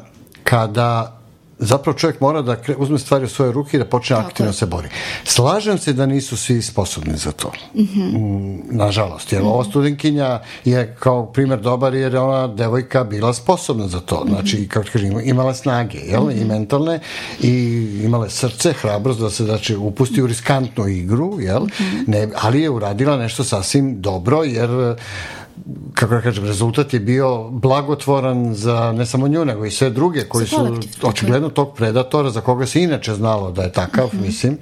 kada 0.44 1.17
zapravo 1.59 1.99
čovjek 1.99 2.21
mora 2.21 2.42
da 2.42 2.57
uzme 2.77 2.99
stvari 2.99 3.25
u 3.25 3.29
svoje 3.29 3.53
ruke 3.53 3.77
i 3.77 3.81
da 3.81 3.87
počne 3.87 4.16
Tako 4.16 4.29
aktivno 4.29 4.51
je. 4.51 4.55
se 4.55 4.66
bori. 4.66 4.88
Slažem 5.25 5.79
se 5.79 5.92
da 5.92 6.07
nisu 6.07 6.37
svi 6.37 6.62
sposobni 6.62 7.16
za 7.16 7.33
to. 7.33 7.53
Mm 7.75 7.83
-hmm. 7.83 8.61
Nažalost, 8.71 9.33
jer 9.33 9.42
mm 9.42 9.44
-hmm. 9.44 9.53
ova 9.53 9.64
studenkinja 9.64 10.40
je 10.64 10.97
kao 10.99 11.27
primer 11.27 11.61
dobar 11.61 11.94
jer 11.94 12.14
je 12.14 12.21
ona 12.21 12.47
devojka 12.47 13.05
bila 13.05 13.35
sposobna 13.35 13.88
za 13.88 14.01
to. 14.01 14.25
Znači, 14.29 14.57
mm 14.57 14.61
-hmm. 14.61 14.68
kako 14.68 14.87
kažem, 14.92 15.21
imala 15.25 15.55
snage, 15.55 15.99
jel? 15.99 16.23
Mm 16.23 16.29
-hmm. 16.29 16.42
I 16.42 16.44
mentalne 16.44 17.01
i 17.40 17.53
imala 18.05 18.29
srce, 18.29 18.73
hrabrost 18.73 19.21
da 19.21 19.31
se 19.31 19.44
znači, 19.44 19.77
upusti 19.77 20.23
u 20.23 20.27
riskantnu 20.27 20.88
igru, 20.88 21.40
jel? 21.40 21.62
Mm 21.62 21.68
-hmm. 21.68 22.05
ne, 22.07 22.29
ali 22.35 22.61
je 22.61 22.71
uradila 22.71 23.16
nešto 23.16 23.44
sasvim 23.44 24.01
dobro 24.03 24.42
jer 24.42 24.97
kako 25.94 26.14
da 26.14 26.21
kažem, 26.21 26.44
rezultat 26.44 26.94
je 26.94 27.01
bio 27.01 27.49
blagotvoran 27.51 28.55
za 28.55 28.92
ne 28.92 29.07
samo 29.07 29.29
nju, 29.29 29.44
nego 29.44 29.64
i 29.64 29.71
sve 29.71 29.90
druge 29.90 30.25
koji 30.25 30.47
su 30.47 30.79
očigledno 31.03 31.49
tog 31.49 31.75
predatora 31.75 32.31
za 32.31 32.40
koga 32.40 32.66
se 32.66 32.83
inače 32.83 33.14
znalo 33.14 33.51
da 33.51 33.62
je 33.62 33.73
takav, 33.73 34.07
mm 34.07 34.18
-hmm. 34.18 34.27
mislim, 34.27 34.59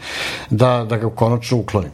da, 0.50 0.86
da 0.88 0.96
ga 0.96 1.10
konačno 1.10 1.58
ukloni. 1.58 1.88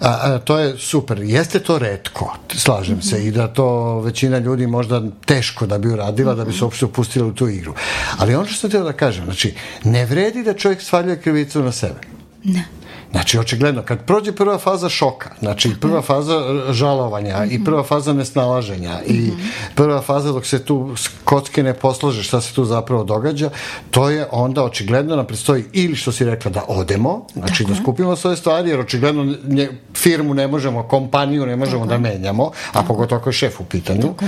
A, 0.00 0.18
a, 0.22 0.38
to 0.38 0.58
je 0.58 0.78
super. 0.78 1.18
Jeste 1.18 1.58
to 1.58 1.78
redko, 1.78 2.34
slažem 2.48 2.96
mm 2.96 3.00
-hmm. 3.00 3.10
se, 3.10 3.26
i 3.26 3.30
da 3.30 3.48
to 3.48 4.00
većina 4.00 4.38
ljudi 4.38 4.66
možda 4.66 5.02
teško 5.26 5.66
da 5.66 5.78
bi 5.78 5.88
uradila, 5.88 6.32
mm 6.32 6.34
-hmm. 6.34 6.38
da 6.38 6.44
bi 6.44 6.52
se 6.52 6.64
uopšte 6.64 6.84
upustila 6.84 7.26
u 7.26 7.32
tu 7.32 7.48
igru. 7.48 7.74
Ali 8.18 8.34
ono 8.34 8.46
što 8.46 8.60
sam 8.60 8.70
teo 8.70 8.84
da 8.84 8.92
kažem, 8.92 9.24
znači, 9.24 9.54
ne 9.84 10.06
vredi 10.06 10.42
da 10.42 10.54
čovjek 10.54 10.82
svaljuje 10.82 11.20
krivicu 11.20 11.62
na 11.62 11.72
sebe. 11.72 12.00
Ne 12.44 12.81
Znači, 13.12 13.38
očigledno, 13.38 13.82
kad 13.82 14.04
prođe 14.04 14.32
prva 14.32 14.58
faza 14.58 14.88
šoka, 14.88 15.30
znači 15.40 15.70
prva 15.80 16.02
faza 16.02 16.40
žalovanja 16.70 17.36
mm 17.36 17.40
-hmm. 17.40 17.52
i 17.52 17.54
mhm. 17.54 17.64
prva 17.64 17.82
faza 17.82 18.12
nesnalaženja 18.12 18.90
mm 18.90 19.10
-hmm. 19.10 19.26
i 19.26 19.30
mhm. 19.30 19.40
prva 19.74 20.02
faza 20.02 20.32
dok 20.32 20.46
se 20.46 20.64
tu 20.64 20.94
kocke 21.24 21.62
ne 21.62 21.74
poslože 21.74 22.22
šta 22.22 22.40
se 22.40 22.54
tu 22.54 22.64
zapravo 22.64 23.04
događa, 23.04 23.50
to 23.90 24.10
je 24.10 24.26
onda 24.30 24.64
očigledno 24.64 25.16
nam 25.16 25.26
predstoji 25.26 25.64
ili 25.72 25.96
što 25.96 26.12
si 26.12 26.24
rekla 26.24 26.50
da 26.50 26.64
odemo, 26.68 27.26
znači 27.32 27.64
Tako 27.64 27.74
da 27.74 27.82
skupimo 27.82 28.16
svoje 28.16 28.36
stvari, 28.36 28.70
jer 28.70 28.80
očigledno 28.80 29.34
nje, 29.44 29.68
firmu 29.94 30.34
ne 30.34 30.48
možemo, 30.48 30.82
kompaniju 30.82 31.46
ne 31.46 31.56
možemo 31.56 31.86
Tako 31.86 31.98
da 31.98 32.08
menjamo, 32.08 32.44
a 32.44 32.72
Tako. 32.72 32.86
pogotovo 32.86 33.20
ako 33.20 33.28
je 33.28 33.32
šef 33.32 33.60
u 33.60 33.64
pitanju. 33.64 34.14
Tako. 34.14 34.24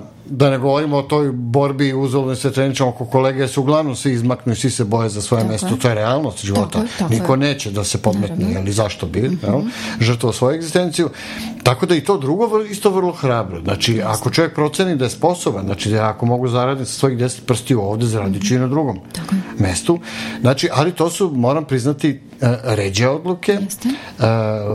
Uh, 0.00 0.15
da 0.26 0.50
ne 0.50 0.58
govorimo 0.58 0.96
o 0.96 1.02
toj 1.02 1.32
borbi 1.32 1.92
uzaludno 1.94 2.34
se 2.34 2.52
treničamo 2.52 2.90
oko 2.90 3.04
kolege 3.04 3.48
su 3.48 3.60
uglavnom 3.60 3.96
svi 3.96 4.12
izmaknu 4.12 4.52
i 4.52 4.56
svi 4.56 4.70
se 4.70 4.84
boje 4.84 5.08
za 5.08 5.22
svoje 5.22 5.40
tako 5.40 5.52
mesto, 5.52 5.66
je. 5.66 5.78
to 5.78 5.88
je 5.88 5.94
realnost 5.94 6.44
života. 6.44 6.70
Tako 6.70 6.84
je, 6.84 6.88
tako 6.98 7.12
Niko 7.12 7.32
je. 7.32 7.36
neće 7.36 7.70
da 7.70 7.84
se 7.84 7.98
pometne, 7.98 8.56
ali 8.56 8.72
zašto 8.72 9.06
bi, 9.06 9.20
mm 9.20 9.38
-hmm. 9.42 9.68
žrtvo 10.00 10.32
svoju 10.32 10.54
egzistenciju. 10.54 11.10
Tako 11.62 11.86
da 11.86 11.94
i 11.94 12.04
to 12.04 12.18
drugo 12.18 12.62
isto 12.70 12.90
vrlo 12.90 13.12
hrabro. 13.12 13.60
Znači, 13.60 14.02
ako 14.04 14.30
čovjek 14.30 14.54
proceni 14.54 14.96
da 14.96 15.04
je 15.04 15.10
sposoban, 15.10 15.64
znači 15.64 15.90
da 15.90 16.08
ako 16.08 16.26
mogu 16.26 16.48
zaraditi 16.48 16.90
sa 16.90 16.98
svojih 16.98 17.18
deset 17.18 17.46
prsti 17.46 17.74
ovde, 17.74 18.06
zaradit 18.06 18.42
ću 18.42 18.54
mm 18.54 18.56
-hmm. 18.56 18.60
i 18.60 18.60
na 18.60 18.68
drugom 18.68 18.98
tako 19.12 19.34
mestu. 19.58 19.98
Znači, 20.40 20.68
ali 20.72 20.92
to 20.92 21.10
su, 21.10 21.30
moram 21.30 21.64
priznati, 21.64 22.20
ređe 22.64 23.08
odluke. 23.08 23.52
Jeste. 23.52 23.88
Uh, 23.88 24.24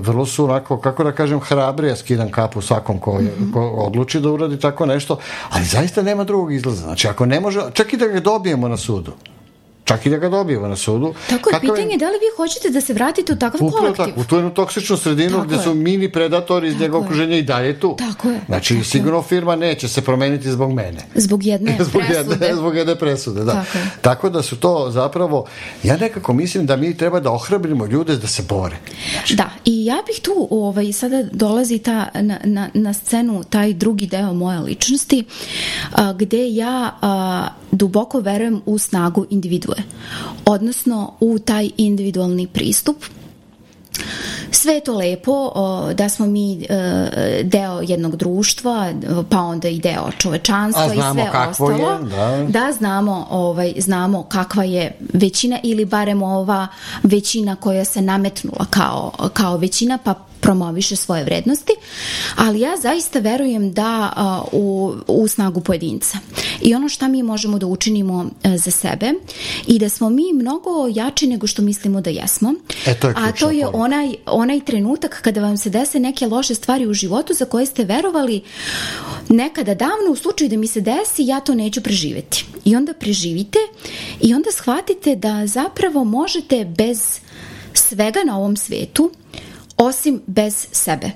vrlo 0.06 0.26
su 0.26 0.44
onako, 0.44 0.80
kako 0.80 1.04
da 1.04 1.12
kažem, 1.12 1.40
hrabre, 1.40 1.88
ja 1.88 1.96
skidam 1.96 2.32
kapu 2.32 2.62
svakom 2.62 3.00
ko, 3.00 3.14
mm 3.14 3.28
-hmm. 3.28 3.54
ko 3.54 3.70
odluči 3.70 4.20
da 4.20 4.32
uradi 4.32 4.60
tako 4.60 4.86
nešto, 4.86 5.18
ali 5.50 5.66
zaista 5.66 6.02
nema 6.02 6.24
drugog 6.24 6.54
izlaza. 6.54 6.84
Znači, 6.84 7.08
ako 7.08 7.26
ne 7.26 7.40
može, 7.40 7.62
čak 7.74 7.94
i 7.94 7.98
da 7.98 8.08
ga 8.08 8.20
dobijemo 8.20 8.68
na 8.68 8.78
sudu, 8.78 9.12
čak 9.86 10.06
i 10.06 10.10
da 10.10 10.18
ga 10.18 10.30
dobijemo 10.30 10.68
na 10.68 10.76
sudu. 10.76 11.14
Tako 11.30 11.50
je, 11.50 11.60
pitanje 11.62 11.92
je 11.92 11.98
da 11.98 12.06
li 12.06 12.18
vi 12.18 12.36
hoćete 12.38 12.70
da 12.70 12.82
se 12.82 12.94
vratite 12.94 13.34
u 13.34 13.36
takav 13.36 13.64
Upravo 13.64 13.82
kolektiv? 13.82 14.06
Tako, 14.06 14.22
u 14.22 14.24
tu 14.24 14.36
jednu 14.36 14.54
toksičnu 14.54 14.98
sredinu 14.98 15.32
tako 15.32 15.46
gde 15.46 15.56
je. 15.56 15.62
su 15.62 15.74
mini 15.74 16.12
predatori 16.12 16.68
iz 16.68 16.80
njegovog 16.80 17.06
okruženja 17.06 17.38
i 17.38 17.42
dalje 17.42 17.80
tu. 17.80 17.96
Tako 17.98 18.30
je. 18.30 18.40
Znači, 18.46 18.74
tako 18.74 18.86
sigurno 18.86 19.18
je. 19.18 19.24
firma 19.24 19.56
neće 19.56 19.88
se 19.88 20.02
promeniti 20.02 20.52
zbog 20.52 20.74
mene. 20.74 21.00
Zbog 21.16 21.46
jedne 21.46 21.78
zbog 21.90 22.02
presude. 22.02 22.46
Jedne, 22.46 22.56
zbog 22.56 22.76
jedne 22.76 22.96
presude, 22.96 23.44
da. 23.44 23.52
Tako, 23.52 23.78
tako 24.02 24.30
da 24.30 24.42
su 24.42 24.56
to 24.56 24.88
zapravo, 24.92 25.46
ja 25.84 25.98
nekako 25.98 26.34
mislim 26.34 26.66
da 26.66 26.76
mi 26.76 26.98
treba 26.98 27.20
da 27.20 27.32
ohrabrimo 27.32 27.86
ljude 27.86 28.16
da 28.16 28.28
se 28.28 28.44
bore. 28.50 28.78
Znači. 29.12 29.36
Da, 29.36 29.50
i 29.66 29.86
ja 29.86 29.98
bih 30.08 30.22
tu, 30.22 30.48
ovaj, 30.52 30.94
sada 30.94 31.24
dolazi 31.32 31.80
ta, 31.80 32.08
na, 32.14 32.40
na, 32.44 32.70
na 32.74 32.94
scenu 32.94 33.44
taj 33.44 33.74
drugi 33.74 34.08
deo 34.08 34.34
moje 34.34 34.60
ličnosti, 34.60 35.24
a, 35.92 36.14
gde 36.14 36.56
ja 36.56 36.92
a, 37.02 37.48
duboko 37.72 38.20
verujem 38.20 38.62
u 38.66 38.78
snagu 38.78 39.26
individue 39.78 40.02
odnosno 40.46 41.14
u 41.20 41.40
taj 41.40 41.70
individualni 41.78 42.48
pristup 42.48 42.96
sve 44.52 44.74
je 44.74 44.80
to 44.80 44.98
lepo 44.98 45.52
da 45.94 46.10
smo 46.10 46.26
mi 46.26 46.66
e, 46.70 47.44
deo 47.44 47.82
jednog 47.82 48.16
društva, 48.16 48.94
pa 49.30 49.40
onda 49.40 49.68
i 49.68 49.80
deo 49.80 50.12
čovečanstva 50.18 50.94
i 50.94 50.98
sve 51.14 51.32
ostalo. 51.50 51.72
Je, 51.72 52.10
da. 52.10 52.46
da 52.48 52.72
znamo, 52.72 53.28
ovaj, 53.30 53.74
znamo 53.78 54.24
kakva 54.24 54.64
je 54.64 54.98
većina 55.14 55.60
ili 55.64 55.86
barem 55.86 56.24
ova 56.24 56.68
većina 57.04 57.56
koja 57.56 57.86
se 57.86 58.02
nametnula 58.02 58.66
kao, 58.70 59.12
kao 59.34 59.58
većina, 59.58 59.98
pa 60.04 60.31
promoviše 60.42 60.96
svoje 60.96 61.24
vrednosti, 61.24 61.74
ali 62.36 62.60
ja 62.60 62.78
zaista 62.82 63.20
verujem 63.20 63.72
da 63.74 64.14
a, 64.16 64.44
u, 64.52 64.94
u 65.08 65.28
snagu 65.28 65.62
pojedinca. 65.62 66.18
I 66.62 66.76
ono 66.76 66.90
šta 66.90 67.08
mi 67.08 67.24
možemo 67.24 67.60
da 67.60 67.68
učinimo 67.68 68.30
a, 68.44 68.58
za 68.58 68.72
sebe 68.72 69.14
i 69.68 69.80
da 69.80 69.90
smo 69.90 70.10
mi 70.10 70.34
mnogo 70.34 70.70
jači 70.94 71.28
nego 71.28 71.48
što 71.48 71.62
mislimo 71.62 72.02
da 72.02 72.10
jesmo. 72.10 72.54
E, 72.86 72.94
to 72.94 73.08
je 73.08 73.14
a 73.18 73.32
to 73.32 73.52
je 73.52 73.68
onaj, 73.68 74.16
onaj 74.26 74.60
trenutak 74.60 75.22
kada 75.22 75.42
vam 75.42 75.58
se 75.58 75.70
dese 75.70 76.00
neke 76.00 76.28
loše 76.28 76.56
stvari 76.56 76.88
u 76.88 76.94
životu 76.94 77.34
za 77.34 77.46
koje 77.46 77.66
ste 77.66 77.84
verovali 77.84 78.42
nekada 79.30 79.74
davno 79.74 80.12
u 80.12 80.16
slučaju 80.16 80.50
da 80.50 80.58
mi 80.58 80.68
se 80.68 80.82
desi 80.82 81.26
ja 81.26 81.40
to 81.40 81.56
neću 81.56 81.82
preživeti. 81.82 82.46
I 82.66 82.76
onda 82.76 82.94
preživite 82.94 83.60
i 84.22 84.34
onda 84.34 84.52
shvatite 84.52 85.16
da 85.16 85.48
zapravo 85.48 86.04
možete 86.04 86.66
bez 86.66 87.20
svega 87.74 88.20
na 88.26 88.38
ovom 88.38 88.58
svetu 88.58 89.12
osim 89.78 90.22
bez 90.28 90.68
sebe. 90.72 91.12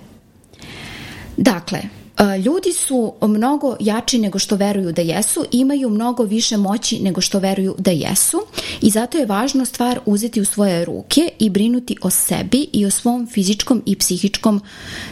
Dakle, 1.38 1.80
e, 1.80 2.38
ljudi 2.38 2.74
su 2.74 3.14
mnogo 3.22 3.76
jači 3.80 4.18
nego 4.18 4.40
što 4.40 4.56
veruju 4.56 4.92
da 4.92 5.02
jesu, 5.02 5.46
imaju 5.52 5.90
mnogo 5.90 6.24
više 6.24 6.58
moći 6.58 7.00
nego 7.00 7.22
što 7.22 7.40
veruju 7.40 7.76
da 7.78 7.92
jesu 7.92 8.42
i 8.82 8.90
zato 8.90 9.18
je 9.18 9.26
važno 9.26 9.66
stvar 9.66 10.00
uzeti 10.06 10.42
u 10.42 10.46
svoje 10.46 10.86
ruke 10.86 11.30
i 11.40 11.50
brinuti 11.50 11.96
o 12.02 12.10
sebi 12.10 12.70
i 12.74 12.86
o 12.86 12.92
svom 12.92 13.28
fizičkom 13.28 13.84
i 13.86 13.96
psihičkom 13.96 14.62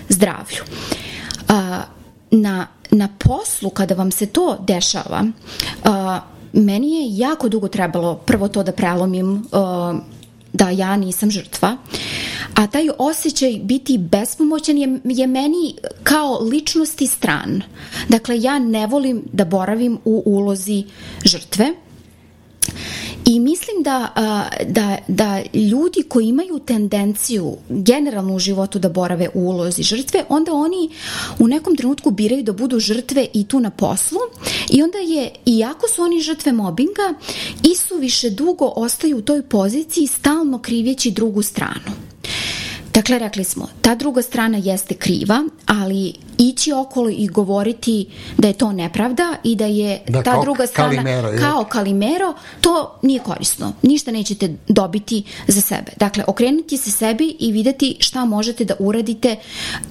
zdravlju. 0.09 0.63
E, 0.63 1.53
na, 2.31 2.67
na 2.91 3.09
poslu 3.19 3.69
kada 3.69 3.95
vam 3.95 4.11
se 4.11 4.25
to 4.25 4.57
dešava, 4.67 5.23
e, 5.23 5.89
meni 6.53 6.91
je 6.91 7.17
jako 7.17 7.49
dugo 7.49 7.67
trebalo 7.67 8.15
prvo 8.15 8.47
to 8.47 8.63
da 8.63 8.71
prelomim 8.71 9.45
da 10.53 10.69
ja 10.69 10.97
nisam 10.97 11.31
žrtva, 11.31 11.77
a 12.55 12.67
taj 12.67 12.89
osjećaj 12.97 13.59
biti 13.63 13.97
bespomoćan 13.97 14.77
je, 14.77 14.99
je 15.03 15.27
meni 15.27 15.75
kao 16.03 16.39
ličnosti 16.39 17.07
stran. 17.07 17.61
Dakle, 18.09 18.41
ja 18.41 18.59
ne 18.59 18.87
volim 18.87 19.23
da 19.33 19.45
boravim 19.45 19.99
u 20.05 20.23
ulozi 20.25 20.83
žrtve, 21.25 21.73
I 23.25 23.39
mislim 23.39 23.83
da, 23.83 24.09
da, 24.67 24.97
da 25.07 25.41
ljudi 25.53 26.03
koji 26.09 26.27
imaju 26.27 26.59
tendenciju 26.59 27.57
generalno 27.69 28.35
u 28.35 28.39
životu 28.39 28.79
da 28.79 28.89
borave 28.89 29.29
u 29.33 29.39
ulozi 29.39 29.83
žrtve, 29.83 30.23
onda 30.29 30.53
oni 30.53 30.89
u 31.39 31.47
nekom 31.47 31.75
trenutku 31.75 32.11
biraju 32.11 32.43
da 32.43 32.53
budu 32.53 32.79
žrtve 32.79 33.27
i 33.33 33.47
tu 33.47 33.59
na 33.59 33.69
poslu 33.69 34.19
i 34.69 34.83
onda 34.83 34.97
je, 34.97 35.31
iako 35.45 35.87
su 35.87 36.01
oni 36.01 36.21
žrtve 36.21 36.51
mobinga, 36.51 37.13
i 37.63 37.75
su 37.75 37.97
više 37.97 38.29
dugo 38.29 38.73
ostaju 38.75 39.17
u 39.17 39.21
toj 39.21 39.41
poziciji 39.41 40.07
stalno 40.07 40.59
krivjeći 40.59 41.11
drugu 41.11 41.41
stranu. 41.41 41.91
Dakle, 42.93 43.19
rekli 43.19 43.43
smo, 43.43 43.67
ta 43.81 43.95
druga 43.95 44.21
strana 44.21 44.57
jeste 44.57 44.95
kriva, 44.95 45.43
ali 45.65 46.13
ići 46.37 46.71
okolo 46.71 47.09
i 47.09 47.27
govoriti 47.27 48.07
da 48.37 48.47
je 48.47 48.53
to 48.53 48.71
nepravda 48.71 49.35
i 49.43 49.55
da 49.55 49.65
je 49.65 50.01
da, 50.07 50.23
ta 50.23 50.41
druga 50.41 50.67
strana 50.67 50.89
kalimero, 50.89 51.31
kao 51.39 51.65
kalimero, 51.65 52.33
to 52.61 52.99
nije 53.01 53.19
korisno. 53.19 53.73
Ništa 53.81 54.11
nećete 54.11 54.55
dobiti 54.67 55.23
za 55.47 55.61
sebe. 55.61 55.91
Dakle, 55.97 56.23
okrenuti 56.27 56.77
se 56.77 56.91
sebi 56.91 57.35
i 57.39 57.51
videti 57.51 57.97
šta 57.99 58.25
možete 58.25 58.65
da 58.65 58.73
uradite 58.79 59.35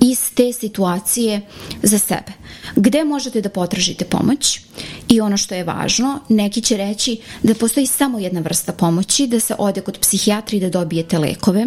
iz 0.00 0.34
te 0.34 0.52
situacije 0.52 1.40
za 1.82 1.98
sebe. 1.98 2.32
Gde 2.76 3.04
možete 3.04 3.40
da 3.40 3.48
potražite 3.48 4.04
pomoć 4.04 4.60
i 5.08 5.20
ono 5.20 5.36
što 5.36 5.54
je 5.54 5.64
važno, 5.64 6.20
neki 6.28 6.60
će 6.60 6.76
reći 6.76 7.20
da 7.42 7.54
postoji 7.54 7.86
samo 7.86 8.18
jedna 8.18 8.40
vrsta 8.40 8.72
pomoći, 8.72 9.26
da 9.26 9.40
se 9.40 9.54
ode 9.58 9.80
kod 9.80 9.98
psihijatra 9.98 10.56
i 10.56 10.60
da 10.60 10.70
dobijete 10.70 11.18
lekove. 11.18 11.66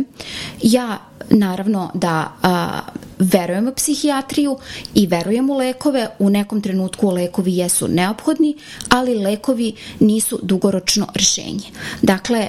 Ja 0.61 0.97
naravno 1.29 1.91
da 1.93 2.31
a, 2.43 2.79
verujem 3.19 3.67
u 3.67 3.73
psihijatriju 3.75 4.57
i 4.93 5.07
verujem 5.07 5.49
u 5.49 5.53
lekove, 5.53 6.07
u 6.19 6.29
nekom 6.29 6.61
trenutku 6.61 7.09
lekovi 7.09 7.57
jesu 7.57 7.87
neophodni, 7.87 8.55
ali 8.89 9.15
lekovi 9.15 9.73
nisu 9.99 10.39
dugoročno 10.41 11.07
rešenje. 11.13 11.69
Dakle, 12.01 12.47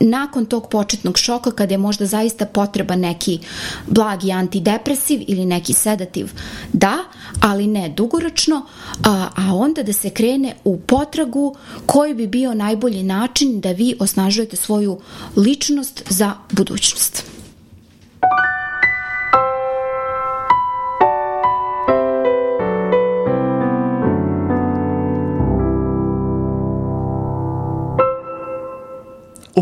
nakon 0.00 0.46
tog 0.46 0.68
početnog 0.68 1.18
šoka 1.18 1.50
kada 1.50 1.74
je 1.74 1.78
možda 1.78 2.06
zaista 2.06 2.46
potreba 2.46 2.96
neki 2.96 3.38
blagi 3.86 4.32
antidepresiv 4.32 5.24
ili 5.28 5.46
neki 5.46 5.72
sedativ, 5.72 6.32
da, 6.72 6.96
ali 7.40 7.66
ne 7.66 7.88
dugoročno, 7.88 8.66
a, 9.04 9.28
a 9.36 9.54
onda 9.54 9.82
da 9.82 9.92
se 9.92 10.10
krene 10.10 10.54
u 10.64 10.80
potragu 10.80 11.56
koji 11.86 12.14
bi 12.14 12.26
bio 12.26 12.54
najbolji 12.54 13.02
način 13.02 13.60
da 13.60 13.72
vi 13.72 13.96
osnažujete 14.00 14.56
svoju 14.56 15.00
ličnost 15.36 16.02
za 16.08 16.34
budućnost. 16.50 17.29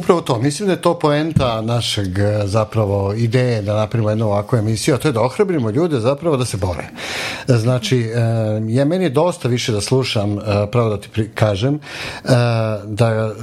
Upravo 0.08 0.20
to, 0.20 0.38
mislim 0.38 0.66
da 0.66 0.72
je 0.72 0.82
to 0.82 0.98
poenta 0.98 1.60
našeg 1.60 2.18
e, 2.18 2.40
zapravo 2.44 3.14
ideje 3.14 3.62
da 3.62 3.74
napravimo 3.74 4.10
jednu 4.10 4.26
ovakvu 4.26 4.58
emisiju, 4.58 4.94
a 4.94 4.98
to 4.98 5.08
je 5.08 5.12
da 5.12 5.20
ohrabrimo 5.20 5.70
ljude 5.70 6.00
zapravo 6.00 6.36
da 6.36 6.44
se 6.44 6.56
bore. 6.56 6.84
Znači, 7.46 7.98
e, 7.98 8.20
je 8.68 8.84
meni 8.84 9.10
dosta 9.10 9.48
više 9.48 9.72
da 9.72 9.80
slušam, 9.80 10.38
e, 10.38 10.42
pravo 10.72 10.88
da 10.88 11.00
ti 11.00 11.30
kažem, 11.34 11.80
da 12.84 13.34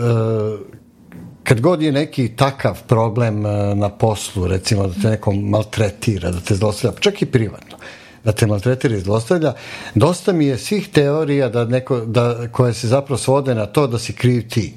kad 1.43 1.61
god 1.61 1.81
je 1.81 1.91
neki 1.91 2.35
takav 2.35 2.81
problem 2.87 3.41
na 3.75 3.89
poslu, 3.89 4.47
recimo 4.47 4.87
da 4.87 4.93
te 5.01 5.09
neko 5.09 5.31
maltretira, 5.31 6.31
da 6.31 6.39
te 6.39 6.55
zlostavlja, 6.55 6.99
čak 6.99 7.21
i 7.21 7.25
privatno, 7.25 7.77
da 8.23 8.31
te 8.31 8.47
maltretira 8.47 8.95
i 8.95 8.99
zlostavlja, 8.99 9.53
dosta 9.95 10.33
mi 10.33 10.45
je 10.45 10.57
svih 10.57 10.89
teorija 10.89 11.49
da 11.49 11.65
neko, 11.65 11.99
da, 11.99 12.47
koje 12.51 12.73
se 12.73 12.87
zapravo 12.87 13.17
svode 13.17 13.55
na 13.55 13.65
to 13.65 13.87
da 13.87 13.99
si 13.99 14.13
kriv 14.13 14.49
ti 14.49 14.75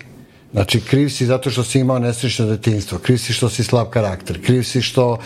Znači, 0.52 0.80
kriv 0.80 1.08
si 1.08 1.26
zato 1.26 1.50
što 1.50 1.64
si 1.64 1.78
imao 1.78 1.98
nesrećno 1.98 2.46
detinstvo, 2.46 2.98
kriv 2.98 3.16
si 3.16 3.32
što 3.32 3.48
si 3.48 3.64
slab 3.64 3.88
karakter, 3.90 4.44
kriv 4.44 4.62
si 4.62 4.82
što, 4.82 5.12
uh, 5.12 5.18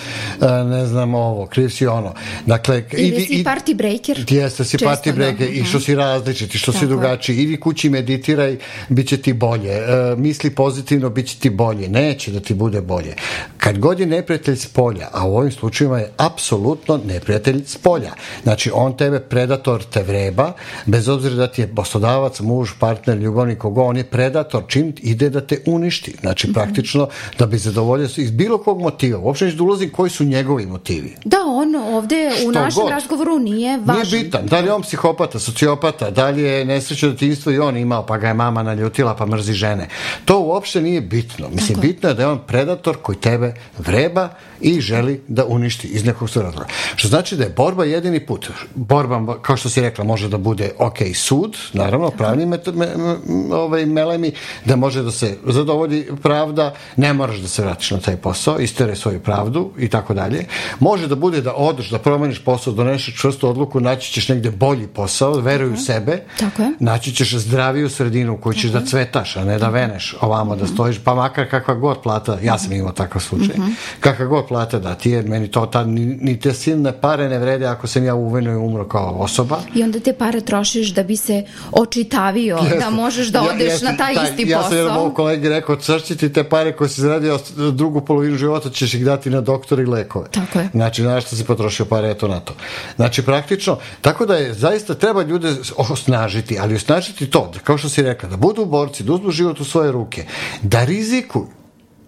ne 0.71 0.87
znam 0.87 1.15
ovo, 1.15 1.47
kriv 1.47 1.69
si 1.69 1.87
ono. 1.87 2.15
Dakle, 2.47 2.85
Ili 2.93 3.09
idi, 3.09 3.21
si 3.21 3.45
party 3.45 3.75
breaker. 3.75 4.25
Jeste, 4.29 4.65
si 4.65 4.79
party 4.79 5.07
da. 5.07 5.13
breaker 5.13 5.47
da. 5.47 5.53
i 5.53 5.65
što 5.65 5.81
si 5.81 5.95
različit, 5.95 6.55
i 6.55 6.59
što 6.59 6.73
Tako 6.73 6.85
si 6.85 6.89
drugačiji. 6.89 7.37
Idi 7.37 7.61
kući, 7.61 7.91
meditiraj, 7.91 8.57
bit 8.89 9.09
će 9.09 9.17
ti 9.17 9.33
bolje. 9.33 9.81
Uh, 9.81 10.19
misli 10.19 10.51
pozitivno, 10.51 11.11
bit 11.11 11.27
će 11.27 11.39
ti 11.39 11.51
bolje. 11.51 11.89
Neće 11.89 12.31
da 12.31 12.41
ti 12.41 12.55
bude 12.55 12.81
bolje. 12.81 13.15
Kad 13.59 13.79
god 13.79 14.01
je 14.01 14.07
neprijatelj 14.07 14.57
s 14.57 14.67
polja, 14.67 15.09
a 15.13 15.27
u 15.27 15.37
ovim 15.37 15.53
slučajima 15.53 15.99
je 15.99 16.13
apsolutno 16.17 17.01
neprijatelj 17.07 17.63
s 17.67 17.77
polja. 17.77 18.13
Znači, 18.43 18.71
on 18.75 18.97
tebe, 18.97 19.21
predator 19.21 19.85
te 19.85 20.03
vreba, 20.03 20.53
bez 20.87 21.09
obzira 21.09 21.35
da 21.35 21.47
ti 21.47 21.63
je 21.63 21.75
poslodavac, 21.75 22.41
muž, 22.41 22.71
partner, 22.79 23.19
ljubavnik, 23.19 23.59
kogo, 23.59 23.83
on 23.83 23.97
je 23.97 24.05
predator, 24.05 24.63
čim 24.69 24.93
ide 25.13 25.31
da 25.31 25.41
te 25.41 25.63
uništi. 25.67 26.15
Znači, 26.21 26.47
mhm. 26.47 26.55
praktično, 26.55 27.09
da 27.39 27.47
bi 27.47 27.59
zadovoljio 27.59 28.09
iz 28.17 28.31
bilo 28.31 28.59
kog 28.59 28.81
motiva. 28.81 29.19
Uopšte 29.19 29.45
neću 29.45 29.57
da 29.57 29.63
ulazim 29.63 29.91
koji 29.91 30.11
su 30.11 30.25
njegovi 30.25 30.67
motivi. 30.67 31.17
Da, 31.25 31.37
on 31.47 31.75
ovde 31.75 32.31
u 32.47 32.51
Što 32.51 32.61
našem 32.61 32.83
god. 32.83 32.91
razgovoru 32.91 33.39
nije 33.39 33.79
važan. 33.79 34.03
Nije 34.13 34.25
bitan. 34.25 34.47
Da 34.47 34.61
li 34.61 34.67
je 34.67 34.73
on 34.73 34.83
psihopata, 34.83 35.39
sociopata, 35.39 36.11
da 36.11 36.31
li 36.31 36.43
je 36.43 36.65
nesreće 36.65 37.09
detinjstvo 37.09 37.53
i 37.53 37.59
on 37.59 37.77
imao, 37.77 38.07
pa 38.07 38.19
ga 38.19 38.29
je 38.29 38.35
mama 38.35 38.63
naljutila, 38.63 39.17
pa 39.17 39.27
mrzi 39.27 39.53
žene. 39.53 39.89
To 40.25 40.41
uopšte 40.41 40.81
nije 40.81 41.01
bitno. 41.01 41.49
Mislim, 41.49 41.75
Tako. 41.75 41.87
bitno 41.87 42.09
je 42.09 42.15
da 42.15 42.23
je 42.23 42.29
on 42.29 42.41
predator 42.47 42.97
koji 43.03 43.19
tebe 43.19 43.55
vreba 43.79 44.29
i 44.61 44.81
želi 44.81 45.21
da 45.29 45.45
uništi 45.45 45.89
iz 45.89 46.05
nekog 46.05 46.29
razloga. 46.35 46.67
Što 46.97 47.09
znači 47.09 47.37
da 47.37 47.45
je 47.45 47.51
borba 47.51 47.85
jedini 47.85 48.27
put. 48.27 48.51
Borba, 48.75 49.39
kao 49.43 49.57
što 49.57 49.69
si 49.69 49.81
rekla, 49.81 50.05
može 50.05 50.29
da 50.29 50.39
bude 50.39 50.71
ok 50.79 50.99
sud, 51.15 51.57
naravno, 51.73 52.11
pravni 52.11 52.47
me, 52.47 52.59
me, 52.75 52.89
ovaj, 53.53 53.87
melemi, 53.87 54.33
da 54.65 54.77
može 54.77 55.02
da 55.03 55.11
se 55.11 55.37
zadovolji 55.47 56.07
pravda, 56.23 56.75
ne 56.97 57.13
moraš 57.13 57.39
da 57.39 57.49
se 57.49 57.63
vratiš 57.63 57.91
na 57.91 58.01
taj 58.01 58.17
posao, 58.17 58.59
istere 58.59 58.97
svoju 58.97 59.21
pravdu 59.21 59.71
i 59.79 59.89
tako 59.89 60.15
dalje. 60.15 60.45
Može 60.81 61.07
da 61.09 61.15
bude 61.15 61.41
da 61.41 61.55
odeš, 61.55 61.91
da 61.91 61.99
promeniš 61.99 62.45
posao, 62.45 62.73
donešeš 62.73 63.21
čvrstu 63.21 63.49
odluku, 63.49 63.81
naći 63.81 64.13
ćeš 64.13 64.29
negde 64.29 64.51
bolji 64.51 64.87
posao, 64.87 65.33
veruj 65.33 65.73
u 65.73 65.77
sebe, 65.77 66.23
tako 66.39 66.63
je. 66.63 66.73
naći 66.81 67.15
ćeš 67.15 67.37
zdraviju 67.37 67.91
sredinu 67.91 68.35
u 68.35 68.37
kojoj 68.37 68.55
ćeš 68.55 68.71
da 68.71 68.85
cvetaš, 68.85 69.37
a 69.37 69.45
ne 69.45 69.59
da 69.59 69.69
veneš 69.69 70.17
ovamo, 70.21 70.57
da 70.57 70.67
stojiš, 70.67 70.99
pa 71.05 71.15
makar 71.15 71.51
kakva 71.51 71.75
god 71.75 72.03
plata, 72.03 72.39
ja 72.43 72.59
sam 72.59 72.73
imao 72.73 72.93
takav 72.93 73.23
slučaj, 73.23 73.55
mhm. 73.59 73.71
kakva 74.01 74.27
god 74.27 74.49
plata 74.49 74.79
da 74.79 74.95
ti 74.95 75.11
je, 75.11 75.23
meni 75.23 75.51
to 75.51 75.67
ta, 75.67 75.85
ni, 75.85 76.07
ni 76.07 76.41
te 76.41 76.55
silne 76.55 76.93
pare 76.93 77.29
ne 77.29 77.39
vrede 77.39 77.67
ako 77.67 77.87
sam 77.87 78.05
ja 78.05 78.15
uveno 78.15 78.53
i 78.53 78.57
umro 78.57 78.89
kao 78.89 79.17
osoba. 79.19 79.59
I 79.75 79.83
onda 79.83 80.01
te 80.01 80.13
pare 80.13 80.41
trošiš 80.41 80.89
da 80.95 81.03
bi 81.03 81.17
se 81.17 81.45
očitavio, 81.73 82.57
jeste. 82.57 82.79
da 82.79 82.91
možeš 82.91 83.29
da 83.29 83.43
odeš 83.43 83.83
ja, 83.83 83.91
na 83.91 83.97
taj, 83.97 84.15
taj 84.15 84.31
isti 84.31 84.43
ja 84.49 84.59
posao. 84.59 84.79
Ja 84.79 84.89
sam 84.89 84.92
jednom 84.95 85.15
kolegi 85.15 85.49
rekao, 85.49 85.77
crći 85.77 86.17
ti 86.17 86.33
te 86.33 86.45
pare 86.45 86.73
koje 86.73 86.89
si 86.89 87.01
zaradio 87.01 87.39
drugu 87.73 88.01
polovinu 88.01 88.37
života 88.37 88.71
ćeš 88.71 88.95
ih 88.95 89.05
dati 89.05 89.31
na 89.31 89.41
doktor 89.41 89.81
i 89.81 89.87
lekove. 89.87 90.29
Tako 90.31 90.59
je. 90.59 90.69
Znači, 90.73 91.03
znaš 91.03 91.27
što 91.27 91.37
si 91.37 91.45
potrošio 91.45 91.87
pare, 91.87 92.11
eto 92.11 92.29
na 92.29 92.41
to. 92.41 92.55
Znači, 92.97 93.23
praktično, 93.23 93.79
tako 94.01 94.27
da 94.27 94.35
je, 94.35 94.55
zaista 94.55 94.95
treba 94.95 95.23
ljude 95.23 95.55
osnažiti, 95.77 96.59
ali 96.59 96.75
osnažiti 96.75 97.31
to, 97.31 97.51
da, 97.55 97.59
kao 97.59 97.79
što 97.79 97.89
si 97.89 98.03
rekla, 98.03 98.29
da 98.29 98.37
budu 98.37 98.65
borci, 98.65 99.03
da 99.03 99.13
uzmu 99.13 99.31
život 99.31 99.61
u 99.61 99.65
svoje 99.65 99.93
ruke, 99.93 100.25
da 100.63 100.85
rizikuju, 100.85 101.62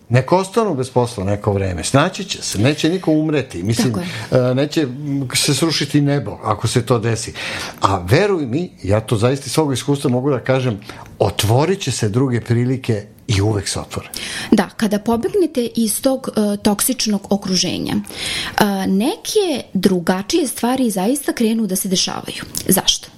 Neko 0.09 0.37
ostanu 0.37 0.75
bez 0.75 0.91
posla 0.91 1.25
neko 1.25 1.53
vreme. 1.53 1.85
Snaći 1.85 2.25
će 2.25 2.43
se, 2.43 2.59
neće 2.59 2.89
niko 2.89 3.11
umreti. 3.11 3.63
Mislim, 3.63 3.95
e, 4.31 4.55
neće 4.55 4.87
se 5.35 5.55
srušiti 5.55 6.01
nebo 6.01 6.39
ako 6.43 6.69
se 6.69 6.87
to 6.87 6.99
desi. 6.99 7.33
A 7.81 7.99
veruj 7.99 8.47
mi, 8.47 8.71
ja 8.83 9.01
to 9.01 9.17
zaista 9.17 9.45
iz 9.47 9.53
svog 9.53 9.73
iskustva 9.73 10.11
mogu 10.11 10.31
da 10.31 10.41
kažem, 10.41 10.81
otvorit 11.19 11.81
će 11.81 11.93
se 11.93 12.09
druge 12.09 12.41
prilike 12.41 13.07
i 13.27 13.41
uvek 13.41 13.69
se 13.69 13.81
otvore. 13.81 14.09
Da, 14.51 14.69
kada 14.77 14.99
pobegnete 14.99 15.69
iz 15.77 16.03
tog 16.03 16.29
uh, 16.29 16.57
toksičnog 16.63 17.27
okruženja, 17.31 17.95
uh, 17.97 18.67
neke 18.87 19.65
drugačije 19.75 20.47
stvari 20.47 20.91
zaista 20.91 21.33
krenu 21.33 21.67
da 21.67 21.77
se 21.77 21.89
dešavaju. 21.89 22.45
Zašto? 22.69 23.09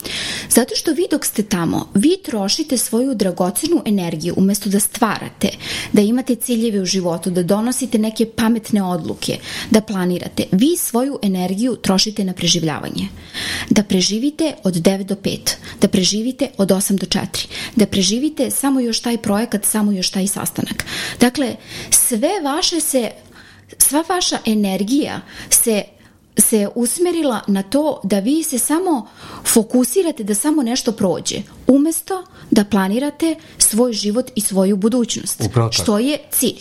Zato 0.57 0.75
što 0.75 0.93
vi 0.93 1.07
dok 1.11 1.25
ste 1.25 1.43
tamo, 1.43 1.89
vi 1.95 2.17
trošite 2.25 2.79
svoju 2.79 3.15
dragocenu 3.15 3.83
energiju 3.87 4.35
umesto 4.37 4.71
da 4.71 4.81
stvarate, 4.81 5.49
da 5.93 6.03
imate 6.03 6.35
ciljeve 6.35 6.81
u 6.81 6.85
životu, 6.85 7.31
da 7.31 7.43
donosite 7.43 7.99
neke 7.99 8.27
pametne 8.27 8.83
odluke, 8.83 9.39
da 9.71 9.81
planirate. 9.81 10.45
Vi 10.53 10.77
svoju 10.77 11.19
energiju 11.23 11.77
trošite 11.77 12.25
na 12.25 12.33
preživljavanje. 12.33 13.09
Da 13.71 13.83
preživite 13.83 14.55
od 14.65 14.75
9 14.75 15.03
do 15.03 15.15
5, 15.15 15.39
da 15.81 15.89
preživite 15.89 16.49
od 16.57 16.69
8 16.69 16.99
do 16.99 17.07
4, 17.07 17.47
da 17.77 17.87
preživite 17.87 18.51
samo 18.51 18.81
još 18.81 19.01
taj 19.01 19.19
projekat, 19.19 19.65
samo 19.65 19.93
još 19.93 20.11
taj 20.11 20.27
sastanak. 20.27 20.85
Dakle, 21.21 21.57
sve 21.91 22.41
vaše 22.45 22.81
se, 22.81 23.11
sva 23.79 24.05
vaša 24.09 24.39
energija 24.47 25.21
se 25.51 25.83
se 26.39 26.69
usmerila 26.75 27.41
na 27.47 27.63
to 27.63 28.01
da 28.03 28.19
vi 28.19 28.43
se 28.43 28.59
samo 28.59 29.09
fokusirate 29.45 30.25
da 30.25 30.35
samo 30.35 30.63
nešto 30.63 30.93
prođe, 30.93 31.37
umesto 31.67 32.25
da 32.51 32.65
planirate 32.65 33.37
svoj 33.59 33.93
život 33.93 34.31
i 34.35 34.41
svoju 34.41 34.77
budućnost, 34.77 35.43
Upravo 35.47 35.73
što 35.73 35.99
je 35.99 36.19
cilj. 36.31 36.61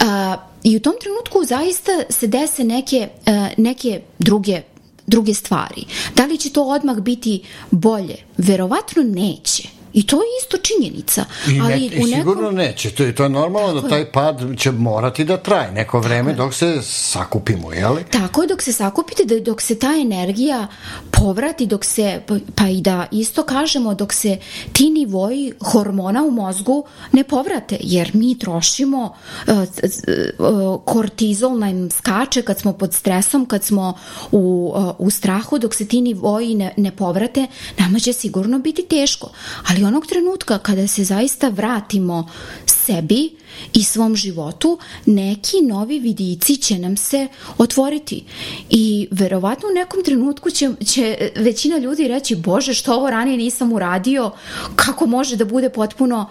A, 0.00 0.36
I 0.64 0.76
u 0.76 0.80
tom 0.80 0.94
trenutku 1.00 1.44
zaista 1.44 1.92
se 2.10 2.26
dese 2.26 2.64
neke, 2.64 3.08
a, 3.26 3.48
neke 3.56 4.00
druge 4.18 4.62
druge 5.06 5.34
stvari. 5.34 5.84
Da 6.16 6.26
li 6.26 6.38
će 6.38 6.50
to 6.50 6.62
odmah 6.64 6.96
biti 6.96 7.42
bolje? 7.70 8.16
Verovatno 8.36 9.02
neće 9.02 9.77
I 9.92 10.06
to 10.06 10.16
je 10.16 10.26
isto 10.42 10.58
činjenica. 10.58 11.24
I, 11.48 11.60
ali 11.60 11.72
ne, 11.72 11.86
i 11.86 11.88
nekom... 11.88 12.06
sigurno 12.06 12.50
neće. 12.50 12.90
To 12.90 13.02
je, 13.02 13.14
to 13.14 13.22
je 13.22 13.28
normalno 13.28 13.74
Tako 13.74 13.88
da 13.88 13.88
taj 13.88 14.12
pad 14.12 14.42
će 14.56 14.72
morati 14.72 15.24
da 15.24 15.36
traje 15.36 15.72
neko 15.72 16.00
vreme 16.00 16.32
dok 16.32 16.54
se 16.54 16.78
sakupimo, 16.82 17.72
jeli? 17.72 18.04
Tako 18.10 18.42
je, 18.42 18.48
dok 18.48 18.62
se 18.62 18.72
sakupite, 18.72 19.24
da, 19.24 19.40
dok 19.40 19.60
se 19.60 19.78
ta 19.78 19.94
energija 20.00 20.66
povrati, 21.10 21.66
dok 21.66 21.84
se, 21.84 22.20
pa 22.54 22.68
i 22.68 22.80
da 22.80 23.06
isto 23.10 23.42
kažemo, 23.42 23.94
dok 23.94 24.12
se 24.12 24.38
ti 24.72 24.90
nivoji 24.90 25.52
hormona 25.60 26.22
u 26.22 26.30
mozgu 26.30 26.84
ne 27.12 27.24
povrate, 27.24 27.76
jer 27.80 28.10
mi 28.14 28.38
trošimo 28.38 29.14
uh, 29.46 29.54
uh, 29.54 30.80
kortizol 30.84 31.58
nam 31.58 31.90
skače 31.90 32.42
kad 32.42 32.58
smo 32.58 32.72
pod 32.72 32.94
stresom, 32.94 33.46
kad 33.46 33.64
smo 33.64 33.94
u, 34.32 34.72
uh, 34.76 34.94
u 34.98 35.10
strahu, 35.10 35.58
dok 35.58 35.74
se 35.74 35.88
ti 35.88 36.00
nivoji 36.00 36.54
ne, 36.54 36.74
ne 36.76 36.90
povrate, 36.90 37.46
nama 37.78 37.98
će 37.98 38.12
sigurno 38.12 38.58
biti 38.58 38.86
teško. 38.88 39.30
Ali 39.68 39.77
onog 39.84 40.06
trenutka 40.06 40.58
kada 40.58 40.86
se 40.86 41.04
zaista 41.04 41.48
vratimo 41.48 42.28
sebi 42.66 43.36
i 43.72 43.84
svom 43.84 44.16
životu, 44.16 44.78
neki 45.06 45.56
novi 45.62 45.98
vidici 45.98 46.56
će 46.56 46.78
nam 46.78 46.96
se 46.96 47.28
otvoriti. 47.58 48.24
I 48.70 49.08
verovatno 49.10 49.68
u 49.68 49.74
nekom 49.74 50.04
trenutku 50.04 50.50
će, 50.50 50.70
će 50.86 51.30
većina 51.36 51.78
ljudi 51.78 52.08
reći, 52.08 52.36
bože, 52.36 52.74
što 52.74 52.94
ovo 52.94 53.10
ranije 53.10 53.36
nisam 53.36 53.72
uradio, 53.72 54.30
kako 54.76 55.06
može 55.06 55.36
da 55.36 55.44
bude 55.44 55.70
potpuno, 55.70 56.26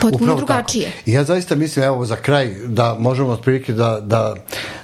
potpuno 0.00 0.24
Upravo 0.24 0.36
drugačije. 0.36 0.90
Tako. 0.90 1.10
Ja 1.10 1.24
zaista 1.24 1.54
mislim, 1.54 1.84
evo, 1.84 2.04
za 2.06 2.16
kraj, 2.16 2.54
da 2.66 2.96
možemo 2.98 3.30
otprilike 3.30 3.72
da, 3.72 4.00
da, 4.00 4.34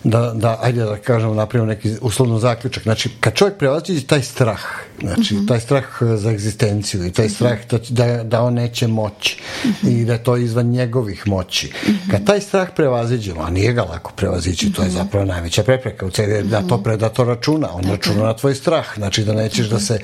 da, 0.05 0.32
da 0.34 0.59
ajde 0.62 0.84
da 0.84 0.97
kažemo, 0.97 1.34
napravimo 1.34 1.72
neki 1.72 1.95
uslovno 2.01 2.38
zaključak. 2.38 2.82
Znači, 2.82 3.11
kad 3.20 3.34
čovjek 3.34 3.59
prevaziđe 3.59 4.07
taj 4.07 4.22
strah, 4.22 4.61
znači, 5.01 5.34
mm 5.34 5.38
-hmm. 5.38 5.49
taj 5.49 5.61
strah 5.61 5.84
za 6.16 6.30
egzistenciju 6.30 7.07
i 7.07 7.12
taj 7.12 7.24
mhm. 7.24 7.34
strah 7.34 7.59
da, 7.70 7.78
da, 7.88 8.24
da 8.24 8.43
on 8.43 8.55
neće 8.55 8.86
moći 8.86 9.36
mm 9.64 9.68
-hmm. 9.68 10.01
i 10.01 10.05
da 10.05 10.12
je 10.12 10.24
to 10.24 10.36
izvan 10.36 10.66
njegovih 10.66 11.22
moći, 11.26 11.72
Kad 12.11 12.26
taj 12.26 12.41
strah 12.41 12.68
prevaziđemo, 12.76 13.43
a 13.43 13.51
nije 13.51 13.72
ga 13.72 13.83
lako 13.83 14.12
prevazići, 14.16 14.72
to 14.72 14.83
je 14.83 14.91
zapravo 14.91 15.24
najveća 15.24 15.62
prepreka 15.62 16.07
u 16.07 16.11
celi, 16.11 16.43
da 16.43 16.62
to 16.62 16.83
predator 16.83 17.26
računa, 17.26 17.68
on 17.74 17.85
računa 17.85 18.22
na 18.22 18.37
tvoj 18.37 18.55
strah, 18.55 18.87
znači 18.97 19.24
da 19.24 19.33
nećeš 19.33 19.68
da 19.68 19.78
se 19.78 19.99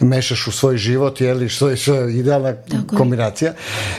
mešaš 0.00 0.46
u 0.46 0.52
svoj 0.52 0.76
život, 0.76 1.20
jeli, 1.20 1.48
što 1.48 1.68
je, 1.68 1.76
što 1.76 1.94
je 1.94 2.18
idealna 2.18 2.54
kombinacija. 2.98 3.52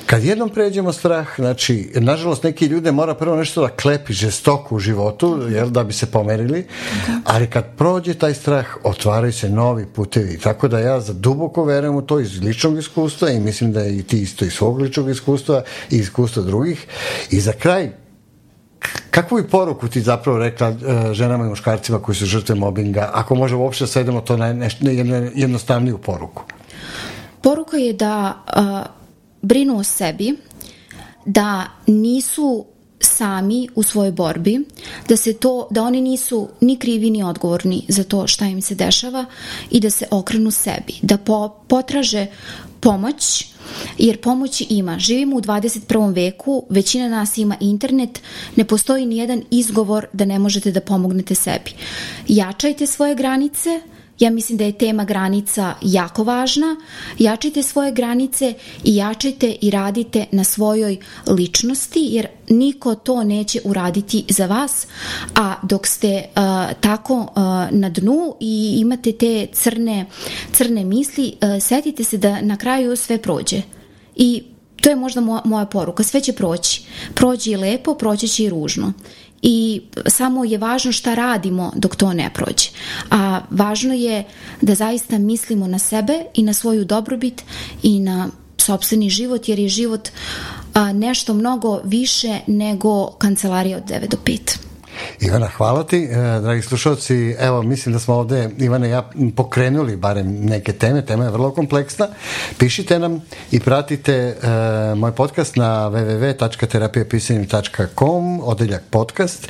Kad 0.05 0.23
jednom 0.23 0.49
pređemo 0.49 0.93
strah, 0.93 1.27
znači, 1.36 1.91
nažalost, 1.95 2.43
neki 2.43 2.65
ljude 2.65 2.91
mora 2.91 3.15
prvo 3.15 3.36
nešto 3.36 3.61
da 3.61 3.69
klepi 3.69 4.13
žestoko 4.13 4.75
u 4.75 4.79
životu, 4.79 5.47
jel, 5.49 5.69
da 5.69 5.84
bi 5.84 5.93
se 5.93 6.05
pomerili, 6.05 6.65
ali 7.23 7.47
kad 7.47 7.65
prođe 7.77 8.13
taj 8.13 8.34
strah, 8.34 8.65
otvaraju 8.84 9.34
se 9.34 9.49
novi 9.49 9.86
putevi, 9.86 10.39
tako 10.39 10.67
da 10.67 10.79
ja 10.79 10.99
za 10.99 11.13
duboko 11.13 11.63
verujem 11.63 11.95
u 11.95 12.01
to 12.01 12.19
iz 12.19 12.41
ličnog 12.41 12.77
iskustva 12.77 13.29
i 13.29 13.39
mislim 13.39 13.71
da 13.71 13.82
je 13.82 13.97
i 13.97 14.03
ti 14.03 14.21
isto 14.21 14.45
iz 14.45 14.53
svog 14.53 14.79
ličnog 14.79 15.09
iskustva 15.09 15.63
i 15.89 15.97
iskustva 15.97 16.43
drugih 16.43 16.88
I 17.30 17.39
za 17.39 17.51
kraj, 17.51 17.89
kakvu 19.11 19.39
i 19.39 19.47
poruku 19.47 19.88
ti 19.88 20.01
zapravo 20.01 20.38
rekla 20.38 20.69
uh, 20.69 20.78
ženama 21.11 21.45
i 21.45 21.49
muškarcima 21.49 21.99
koji 21.99 22.15
su 22.15 22.26
žrtve 22.26 22.55
mobinga, 22.55 23.09
ako 23.13 23.36
može 23.36 23.55
uopšte 23.55 23.88
svedemo 23.88 24.22
to 24.22 24.38
na 24.38 24.53
nešto, 24.53 24.86
jednostavniju 25.36 25.97
poruku? 25.97 26.43
Poruka 27.41 27.78
je 27.78 27.93
da 27.93 28.43
uh, 28.47 28.63
brinu 29.41 29.78
o 29.78 29.84
sebi, 29.84 30.36
da 31.26 31.65
nisu 31.88 32.65
sami 32.99 33.67
u 33.76 33.84
svojoj 33.84 34.11
borbi, 34.11 34.59
da 35.09 35.17
se 35.17 35.34
to, 35.34 35.67
da 35.72 35.84
oni 35.84 36.01
nisu 36.01 36.49
ni 36.61 36.80
krivi 36.80 37.09
ni 37.09 37.24
odgovorni 37.24 37.86
za 37.88 38.03
to 38.03 38.28
šta 38.28 38.45
im 38.45 38.61
se 38.61 38.76
dešava 38.76 39.26
i 39.72 39.80
da 39.80 39.89
se 39.89 40.07
okrenu 40.11 40.51
sebi, 40.51 40.93
da 41.01 41.17
po, 41.17 41.49
potraže 41.67 42.28
pomoć, 42.80 43.50
jer 43.97 44.22
pomoći 44.22 44.67
ima. 44.69 44.99
Živimo 44.99 45.36
u 45.36 45.41
21. 45.41 46.15
veku, 46.15 46.65
većina 46.69 47.09
nas 47.09 47.38
ima 47.38 47.57
internet, 47.59 48.22
ne 48.55 48.65
postoji 48.65 49.05
ni 49.05 49.17
jedan 49.17 49.43
izgovor 49.51 50.05
da 50.13 50.26
ne 50.26 50.39
možete 50.39 50.72
da 50.72 50.82
pomognete 50.82 51.36
sebi. 51.36 51.72
Jačajte 52.28 52.88
svoje 52.88 53.15
granice, 53.15 53.82
Ja 54.22 54.30
mislim 54.30 54.57
da 54.57 54.63
je 54.63 54.78
tema 54.78 55.05
granica 55.05 55.74
jako 55.82 56.24
važna. 56.24 56.76
Jačajte 57.19 57.63
svoje 57.63 57.91
granice 57.91 58.53
i 58.84 58.95
jačajte 58.95 59.55
i 59.61 59.69
radite 59.69 60.26
na 60.32 60.43
svojoj 60.43 60.97
ličnosti, 61.28 61.99
jer 62.11 62.28
niko 62.49 62.95
to 62.95 63.24
neće 63.24 63.59
uraditi 63.63 64.26
za 64.30 64.45
vas, 64.45 64.88
a 65.36 65.55
dok 65.63 65.88
ste 65.88 66.24
uh, 66.26 66.41
tako 66.82 67.13
uh, 67.15 67.28
na 67.72 67.89
dnu 67.89 68.36
i 68.39 68.76
imate 68.78 69.11
te 69.11 69.47
crne, 69.53 70.05
crne 70.51 70.84
misli, 70.84 71.34
uh, 71.41 71.63
setite 71.63 72.03
se 72.03 72.17
da 72.17 72.41
na 72.41 72.57
kraju 72.57 72.95
sve 72.95 73.17
prođe. 73.17 73.61
I 74.15 74.43
to 74.82 74.89
je 74.89 74.95
možda 74.95 75.22
moja, 75.22 75.41
moja 75.45 75.65
poruka, 75.65 76.03
sve 76.03 76.22
će 76.22 76.34
proći. 76.34 76.84
Prođi 77.13 77.51
i 77.51 77.57
lepo, 77.57 77.95
proći 77.95 78.28
će 78.28 78.43
i 78.43 78.49
ružno 78.49 78.93
i 79.41 79.81
samo 80.07 80.43
je 80.45 80.57
važno 80.57 80.91
šta 80.91 81.13
radimo 81.13 81.71
dok 81.75 81.95
to 81.95 82.13
ne 82.13 82.29
prođe. 82.33 82.69
A 83.09 83.41
važno 83.49 83.93
je 83.93 84.23
da 84.61 84.75
zaista 84.75 85.17
mislimo 85.17 85.67
na 85.67 85.79
sebe 85.79 86.13
i 86.33 86.43
na 86.43 86.53
svoju 86.53 86.85
dobrobit 86.85 87.43
i 87.83 87.99
na 87.99 88.29
sobstveni 88.57 89.09
život, 89.09 89.49
jer 89.49 89.59
je 89.59 89.69
život 89.69 90.09
a, 90.73 90.93
nešto 90.93 91.33
mnogo 91.33 91.81
više 91.83 92.39
nego 92.47 93.07
kancelarija 93.07 93.77
od 93.77 93.83
9 93.83 94.07
do 94.07 94.17
5. 94.25 94.70
Ivana, 95.19 95.47
hvala 95.47 95.83
ti, 95.83 96.03
e, 96.03 96.39
dragi 96.41 96.61
slušalci. 96.61 97.35
Evo, 97.39 97.63
mislim 97.63 97.93
da 97.93 97.99
smo 97.99 98.15
ovde, 98.15 98.49
Ivana 98.57 98.87
i 98.87 98.89
ja, 98.89 99.09
pokrenuli 99.35 99.95
barem 99.95 100.27
neke 100.27 100.73
teme. 100.73 101.05
Tema 101.05 101.23
je 101.23 101.29
vrlo 101.29 101.51
kompleksna. 101.51 102.07
Pišite 102.57 102.99
nam 102.99 103.21
i 103.51 103.59
pratite 103.59 104.13
e, 104.13 104.35
moj 104.95 105.11
podcast 105.11 105.55
na 105.55 105.89
www.terapijapisanjem.com 105.89 108.41
odeljak 108.43 108.83
podcast. 108.89 109.47
E, 109.47 109.49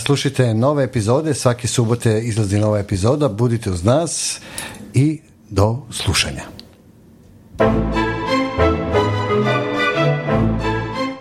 slušajte 0.00 0.54
nove 0.54 0.84
epizode, 0.84 1.34
svake 1.34 1.68
subote 1.68 2.20
izlazi 2.20 2.58
nova 2.58 2.78
epizoda. 2.78 3.28
Budite 3.28 3.70
uz 3.70 3.84
nas 3.84 4.40
i 4.94 5.20
do 5.50 5.78
slušanja. 5.90 6.42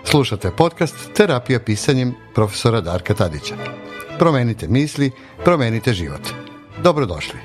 Slušate 0.09 0.51
podcast 0.57 0.95
Terapija 1.13 1.59
pisanjem 1.59 2.15
profesora 2.35 2.81
Darka 2.81 3.13
Tadića. 3.13 3.55
Promenite 4.19 4.67
misli, 4.67 5.11
promenite 5.45 5.93
život. 5.93 6.21
Dobrodošli. 6.83 7.39